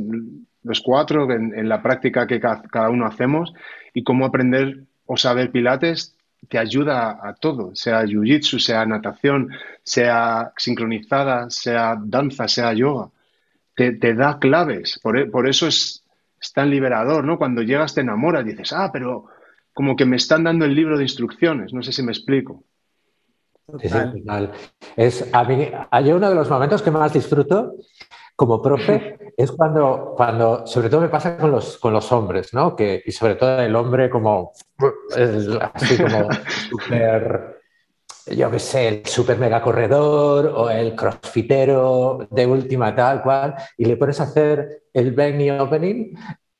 los 0.62 0.80
cuatro, 0.80 1.30
en, 1.30 1.68
la 1.68 1.82
práctica 1.82 2.26
que 2.26 2.40
cada 2.40 2.90
uno 2.90 3.06
hacemos 3.06 3.52
y 3.94 4.02
cómo 4.02 4.26
aprender 4.26 4.84
o 5.06 5.16
saber 5.16 5.50
pilates 5.50 6.16
te 6.48 6.58
ayuda 6.58 7.18
a, 7.22 7.34
todo, 7.34 7.74
sea 7.74 8.04
jiu-jitsu, 8.04 8.58
sea 8.58 8.86
natación, 8.86 9.50
sea 9.82 10.52
sincronizada, 10.56 11.50
sea 11.50 11.96
danza, 12.00 12.46
sea 12.46 12.72
yoga. 12.72 13.10
Te, 13.74 14.14
da 14.14 14.38
claves, 14.38 14.98
por, 15.02 15.18
e, 15.18 15.26
por 15.26 15.48
eso 15.48 15.66
es, 15.66 16.02
es, 16.40 16.52
tan 16.52 16.70
liberador, 16.70 17.24
¿no? 17.24 17.36
Cuando 17.36 17.62
llegas 17.62 17.94
te 17.94 18.00
enamoras, 18.00 18.44
dices, 18.44 18.72
ah, 18.72 18.90
pero 18.92 19.26
como 19.74 19.96
que 19.96 20.06
me 20.06 20.16
están 20.16 20.44
dando 20.44 20.64
el 20.64 20.74
libro 20.74 20.96
de 20.96 21.04
instrucciones, 21.04 21.74
no 21.74 21.82
sé 21.82 21.92
si 21.92 22.02
me 22.02 22.12
explico. 22.12 22.64
Sí, 23.80 23.88
sí, 23.88 24.24
Es, 24.96 25.28
a 25.32 25.42
mí, 25.44 25.68
yo 26.04 26.16
uno 26.16 26.28
de 26.28 26.34
los 26.36 26.48
momentos 26.48 26.82
que 26.82 26.90
más 26.92 27.12
disfruto 27.12 27.74
como 28.36 28.62
profe 28.62 29.18
es 29.36 29.50
cuando, 29.50 30.14
cuando 30.16 30.66
sobre 30.66 30.88
todo 30.88 31.00
me 31.00 31.08
pasa 31.08 31.36
con 31.36 31.50
los, 31.50 31.76
con 31.78 31.92
los 31.92 32.12
hombres, 32.12 32.54
¿no? 32.54 32.76
Que, 32.76 33.02
y 33.04 33.10
sobre 33.10 33.34
todo 33.34 33.60
el 33.60 33.74
hombre 33.74 34.08
como, 34.08 34.52
así 35.74 36.00
como 36.00 36.28
súper, 36.70 37.60
yo 38.26 38.50
qué 38.50 38.58
sé, 38.60 38.88
el 38.88 39.06
súper 39.06 39.38
mega 39.38 39.60
corredor 39.60 40.46
o 40.54 40.70
el 40.70 40.94
crossfitero 40.94 42.28
de 42.30 42.46
última 42.46 42.94
tal 42.94 43.22
cual, 43.22 43.56
y 43.76 43.84
le 43.86 43.96
pones 43.96 44.20
a 44.20 44.24
hacer 44.24 44.84
el 44.92 45.10
Benny 45.10 45.50
Opening 45.50 46.14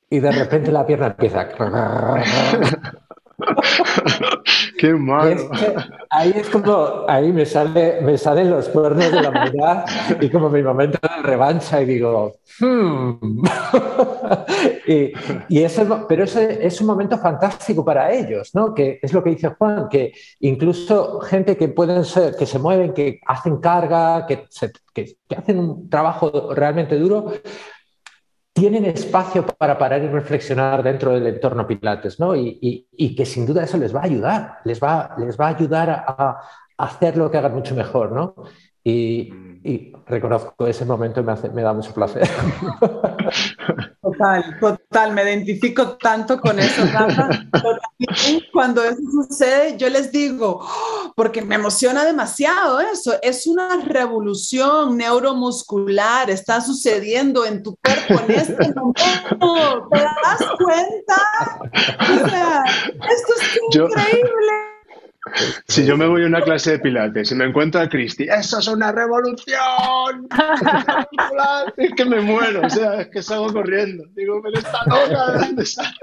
y 0.09 0.19
de 0.19 0.31
repente 0.31 0.71
la 0.71 0.85
pierna 0.85 1.07
empieza. 1.07 1.47
Qué 4.79 4.93
malo. 4.93 5.49
ahí 6.09 6.33
es 6.35 6.49
como, 6.49 7.05
ahí 7.07 7.31
me, 7.31 7.45
sale, 7.45 8.01
me 8.01 8.17
salen 8.17 8.49
los 8.49 8.67
cuernos 8.69 9.11
de 9.11 9.21
la 9.21 9.31
maldad 9.31 9.85
y 10.19 10.29
como 10.29 10.49
mi 10.49 10.63
momento 10.63 10.97
de 11.01 11.21
revancha 11.21 11.81
y 11.81 11.85
digo, 11.85 12.33
hmm". 12.59 13.43
y, 15.49 15.61
eso, 15.61 16.05
pero 16.07 16.23
es 16.23 16.81
un 16.81 16.87
momento 16.87 17.17
fantástico 17.17 17.85
para 17.85 18.11
ellos, 18.11 18.51
¿no? 18.55 18.73
Que 18.73 18.99
es 19.01 19.13
lo 19.13 19.23
que 19.23 19.31
dice 19.31 19.49
Juan, 19.49 19.87
que 19.89 20.13
incluso 20.39 21.19
gente 21.19 21.57
que 21.57 21.67
pueden 21.67 22.05
ser, 22.05 22.35
que 22.35 22.47
se 22.47 22.57
mueven, 22.57 22.93
que 22.93 23.19
hacen 23.27 23.57
carga, 23.57 24.25
que, 24.25 24.47
que, 24.93 25.17
que 25.27 25.35
hacen 25.35 25.59
un 25.59 25.89
trabajo 25.89 26.53
realmente 26.55 26.97
duro, 26.97 27.31
tienen 28.57 28.85
espacio 28.85 29.45
para 29.45 29.77
parar 29.77 30.03
y 30.03 30.07
reflexionar 30.07 30.81
dentro 30.81 31.13
del 31.13 31.27
entorno 31.27 31.67
Pilates, 31.67 32.19
¿no? 32.19 32.35
Y, 32.35 33.15
que 33.15 33.23
sin 33.23 33.45
duda 33.45 33.63
eso 33.63 33.77
les 33.77 33.95
va 33.95 33.99
a 33.99 34.05
ayudar, 34.05 34.57
les 34.65 34.81
va, 34.81 35.15
les 35.19 35.39
va 35.39 35.45
a 35.45 35.49
ayudar 35.49 35.89
a, 35.91 36.03
a 36.17 36.83
hacer 36.83 37.17
lo 37.17 37.29
que 37.29 37.37
hagan 37.37 37.53
mucho 37.53 37.75
mejor, 37.75 38.11
¿no? 38.11 38.33
Y, 38.83 39.31
y 39.67 39.93
reconozco 40.07 40.65
ese 40.65 40.85
momento 40.85 41.19
y 41.19 41.23
me, 41.23 41.35
me 41.53 41.61
da 41.61 41.73
mucho 41.73 41.93
placer. 41.93 42.27
Total, 44.01 44.57
total, 44.61 45.13
me 45.13 45.23
identifico 45.23 45.97
tanto 45.97 46.39
con 46.39 46.57
eso, 46.59 46.81
Rafa. 46.93 47.29
Cuando 48.53 48.81
eso 48.81 49.01
sucede, 49.11 49.77
yo 49.77 49.89
les 49.89 50.13
digo, 50.13 50.61
¡oh! 50.61 51.11
porque 51.13 51.41
me 51.41 51.55
emociona 51.55 52.05
demasiado 52.05 52.79
eso, 52.79 53.15
es 53.21 53.45
una 53.47 53.81
revolución 53.83 54.95
neuromuscular, 54.95 56.29
está 56.29 56.61
sucediendo 56.61 57.45
en 57.45 57.61
tu 57.63 57.77
cuerpo 57.83 58.23
en 58.25 58.39
este 58.39 58.73
momento, 58.75 59.89
¿te 59.91 59.99
das 59.99 60.49
cuenta? 60.63 61.21
O 61.99 62.29
sea, 62.29 62.63
esto 62.63 63.33
es 63.41 63.59
increíble. 63.73 64.76
Si 65.67 65.85
yo 65.85 65.97
me 65.97 66.07
voy 66.07 66.23
a 66.23 66.27
una 66.27 66.41
clase 66.41 66.71
de 66.71 66.79
pilates 66.79 67.31
y 67.31 67.35
me 67.35 67.45
encuentro 67.45 67.81
a 67.81 67.89
Cristi, 67.89 68.23
¡eso 68.23 68.59
es 68.59 68.67
una 68.67 68.91
revolución! 68.91 70.27
es 71.77 71.93
que 71.93 72.05
me 72.05 72.21
muero, 72.21 72.61
o 72.65 72.69
sea, 72.69 73.01
es 73.01 73.07
que 73.09 73.21
salgo 73.21 73.51
corriendo. 73.53 74.05
Digo, 74.15 74.41
pero 74.41 74.57
está 74.59 74.79
loca, 74.85 75.31
¿de 75.31 75.45
dónde 75.45 75.65
sale? 75.65 75.95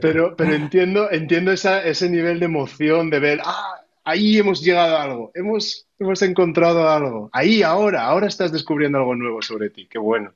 Pero, 0.00 0.34
pero 0.36 0.54
entiendo, 0.54 1.10
entiendo 1.10 1.52
ese 1.52 2.08
nivel 2.08 2.40
de 2.40 2.46
emoción 2.46 3.10
de 3.10 3.20
ver, 3.20 3.40
¡ah! 3.44 3.82
Ahí 4.04 4.38
hemos 4.38 4.62
llegado 4.62 4.96
a 4.96 5.02
algo, 5.02 5.30
hemos, 5.34 5.86
hemos 5.98 6.22
encontrado 6.22 6.88
algo. 6.88 7.28
Ahí, 7.30 7.62
ahora, 7.62 8.04
ahora 8.04 8.26
estás 8.26 8.50
descubriendo 8.50 8.96
algo 8.96 9.14
nuevo 9.14 9.42
sobre 9.42 9.68
ti. 9.68 9.86
Qué 9.86 9.98
bueno. 9.98 10.32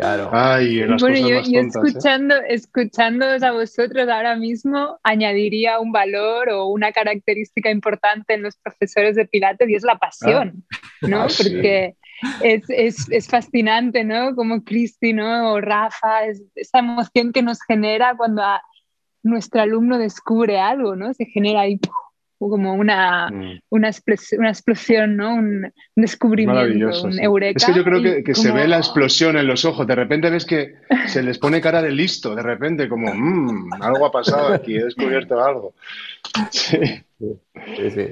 Claro. 0.00 0.30
Ay, 0.32 0.78
bueno, 0.78 0.96
yo, 0.96 1.42
yo 1.42 1.60
¿eh? 1.60 1.66
escuchando, 1.66 2.34
escuchándoos 2.48 3.42
a 3.42 3.52
vosotros 3.52 4.08
ahora 4.08 4.34
mismo, 4.34 4.98
añadiría 5.02 5.78
un 5.78 5.92
valor 5.92 6.48
o 6.48 6.68
una 6.68 6.90
característica 6.90 7.70
importante 7.70 8.32
en 8.32 8.42
los 8.42 8.56
profesores 8.56 9.14
de 9.14 9.26
Pilates 9.26 9.68
y 9.68 9.74
es 9.74 9.82
la 9.82 9.98
pasión, 9.98 10.64
ah. 10.72 11.06
¿no? 11.06 11.22
Ah, 11.24 11.28
Porque 11.36 11.96
es, 12.42 12.64
es, 12.68 13.10
es, 13.10 13.28
fascinante, 13.28 14.02
¿no? 14.02 14.34
Como 14.34 14.64
Cristi, 14.64 15.12
¿no? 15.12 15.52
O 15.52 15.60
Rafa, 15.60 16.24
es, 16.24 16.42
esa 16.54 16.78
emoción 16.78 17.32
que 17.32 17.42
nos 17.42 17.60
genera 17.62 18.16
cuando 18.16 18.42
nuestro 19.22 19.60
alumno 19.60 19.98
descubre 19.98 20.58
algo, 20.58 20.96
¿no? 20.96 21.12
Se 21.12 21.26
genera 21.26 21.60
ahí 21.60 21.78
como 22.48 22.74
una, 22.74 23.28
mm. 23.30 23.60
una, 23.68 23.88
explosión, 23.88 24.40
una 24.40 24.48
explosión, 24.48 25.16
¿no? 25.16 25.34
Un, 25.34 25.72
descubrimiento, 25.94 27.02
un 27.02 27.20
eureka. 27.20 27.58
Es 27.58 27.64
que 27.66 27.74
yo 27.74 27.84
creo 27.84 28.02
que, 28.02 28.24
que 28.24 28.34
se 28.34 28.50
ve 28.52 28.66
la 28.66 28.78
explosión 28.78 29.36
en 29.36 29.46
los 29.46 29.64
ojos. 29.64 29.86
De 29.86 29.94
repente 29.94 30.30
ves 30.30 30.46
que 30.46 30.76
se 31.06 31.22
les 31.22 31.38
pone 31.38 31.60
cara 31.60 31.82
de 31.82 31.90
listo, 31.90 32.34
de 32.34 32.42
repente, 32.42 32.88
como, 32.88 33.12
mmm, 33.12 33.72
algo 33.80 34.06
ha 34.06 34.12
pasado 34.12 34.54
aquí, 34.54 34.76
he 34.76 34.84
descubierto 34.84 35.38
algo. 35.44 35.74
Sí. 36.50 36.78
Sí, 37.76 37.90
sí. 37.90 38.08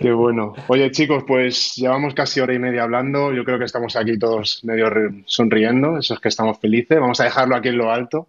Qué 0.00 0.12
bueno. 0.12 0.54
Oye, 0.66 0.90
chicos, 0.90 1.22
pues 1.26 1.76
llevamos 1.76 2.14
casi 2.14 2.40
hora 2.40 2.52
y 2.52 2.58
media 2.58 2.82
hablando. 2.82 3.32
Yo 3.32 3.44
creo 3.44 3.58
que 3.58 3.64
estamos 3.64 3.94
aquí 3.94 4.18
todos 4.18 4.64
medio 4.64 4.88
sonriendo, 5.26 5.98
eso 5.98 6.14
es 6.14 6.20
que 6.20 6.28
estamos 6.28 6.58
felices. 6.58 6.98
Vamos 6.98 7.20
a 7.20 7.24
dejarlo 7.24 7.54
aquí 7.54 7.68
en 7.68 7.78
lo 7.78 7.92
alto. 7.92 8.28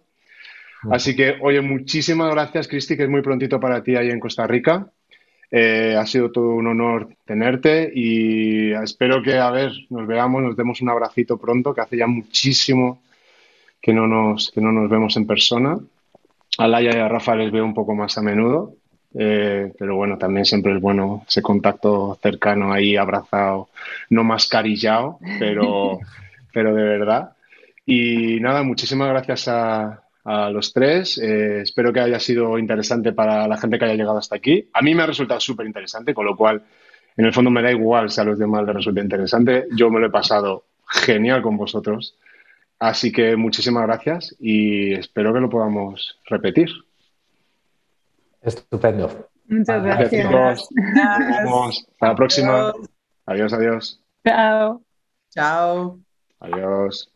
Mm. 0.84 0.92
Así 0.92 1.16
que, 1.16 1.36
oye, 1.40 1.60
muchísimas 1.60 2.30
gracias, 2.30 2.68
Cristi, 2.68 2.96
que 2.96 3.04
es 3.04 3.08
muy 3.08 3.22
prontito 3.22 3.58
para 3.58 3.82
ti 3.82 3.96
ahí 3.96 4.10
en 4.10 4.20
Costa 4.20 4.46
Rica. 4.46 4.90
Eh, 5.54 5.94
ha 5.98 6.06
sido 6.06 6.32
todo 6.32 6.54
un 6.54 6.66
honor 6.66 7.10
tenerte 7.26 7.92
y 7.94 8.72
espero 8.72 9.22
que, 9.22 9.36
a 9.36 9.50
ver, 9.50 9.70
nos 9.90 10.06
veamos, 10.06 10.42
nos 10.42 10.56
demos 10.56 10.80
un 10.80 10.88
abracito 10.88 11.36
pronto, 11.36 11.74
que 11.74 11.82
hace 11.82 11.98
ya 11.98 12.06
muchísimo 12.06 13.02
que 13.82 13.92
no 13.92 14.06
nos, 14.06 14.50
que 14.50 14.62
no 14.62 14.72
nos 14.72 14.88
vemos 14.88 15.14
en 15.18 15.26
persona. 15.26 15.78
A 16.56 16.68
Laia 16.68 16.96
y 16.96 17.00
a 17.00 17.08
Rafa 17.08 17.36
les 17.36 17.52
veo 17.52 17.66
un 17.66 17.74
poco 17.74 17.94
más 17.94 18.16
a 18.16 18.22
menudo, 18.22 18.76
eh, 19.14 19.70
pero 19.78 19.94
bueno, 19.94 20.16
también 20.16 20.46
siempre 20.46 20.74
es 20.74 20.80
bueno 20.80 21.24
ese 21.28 21.42
contacto 21.42 22.18
cercano 22.22 22.72
ahí, 22.72 22.96
abrazado, 22.96 23.68
no 24.08 24.24
mascarillado, 24.24 25.18
pero, 25.38 25.98
pero 26.54 26.74
de 26.74 26.82
verdad. 26.82 27.32
Y 27.84 28.40
nada, 28.40 28.62
muchísimas 28.62 29.08
gracias 29.10 29.48
a, 29.48 30.01
a 30.24 30.50
los 30.50 30.72
tres. 30.72 31.18
Eh, 31.18 31.62
espero 31.62 31.92
que 31.92 32.00
haya 32.00 32.20
sido 32.20 32.58
interesante 32.58 33.12
para 33.12 33.46
la 33.48 33.56
gente 33.56 33.78
que 33.78 33.84
haya 33.84 33.94
llegado 33.94 34.18
hasta 34.18 34.36
aquí. 34.36 34.68
A 34.72 34.82
mí 34.82 34.94
me 34.94 35.02
ha 35.02 35.06
resultado 35.06 35.40
súper 35.40 35.66
interesante, 35.66 36.14
con 36.14 36.26
lo 36.26 36.36
cual, 36.36 36.62
en 37.16 37.24
el 37.24 37.32
fondo 37.32 37.50
me 37.50 37.62
da 37.62 37.70
igual 37.70 38.10
si 38.10 38.20
a 38.20 38.24
los 38.24 38.38
demás 38.38 38.64
les 38.64 38.74
resulta 38.74 39.00
interesante. 39.00 39.66
Yo 39.76 39.90
me 39.90 40.00
lo 40.00 40.06
he 40.06 40.10
pasado 40.10 40.64
genial 40.86 41.42
con 41.42 41.56
vosotros. 41.56 42.16
Así 42.78 43.12
que 43.12 43.36
muchísimas 43.36 43.84
gracias 43.86 44.34
y 44.40 44.92
espero 44.94 45.32
que 45.32 45.40
lo 45.40 45.48
podamos 45.48 46.18
repetir. 46.26 46.68
Estupendo. 48.40 49.28
Muchas 49.46 49.84
gracias. 49.84 50.68
Hasta 50.96 52.06
la 52.08 52.14
próxima. 52.16 52.72
Adiós, 53.26 53.52
adiós. 53.52 54.00
Chao. 54.24 54.82
Chao. 55.30 56.00
Adiós. 56.40 57.11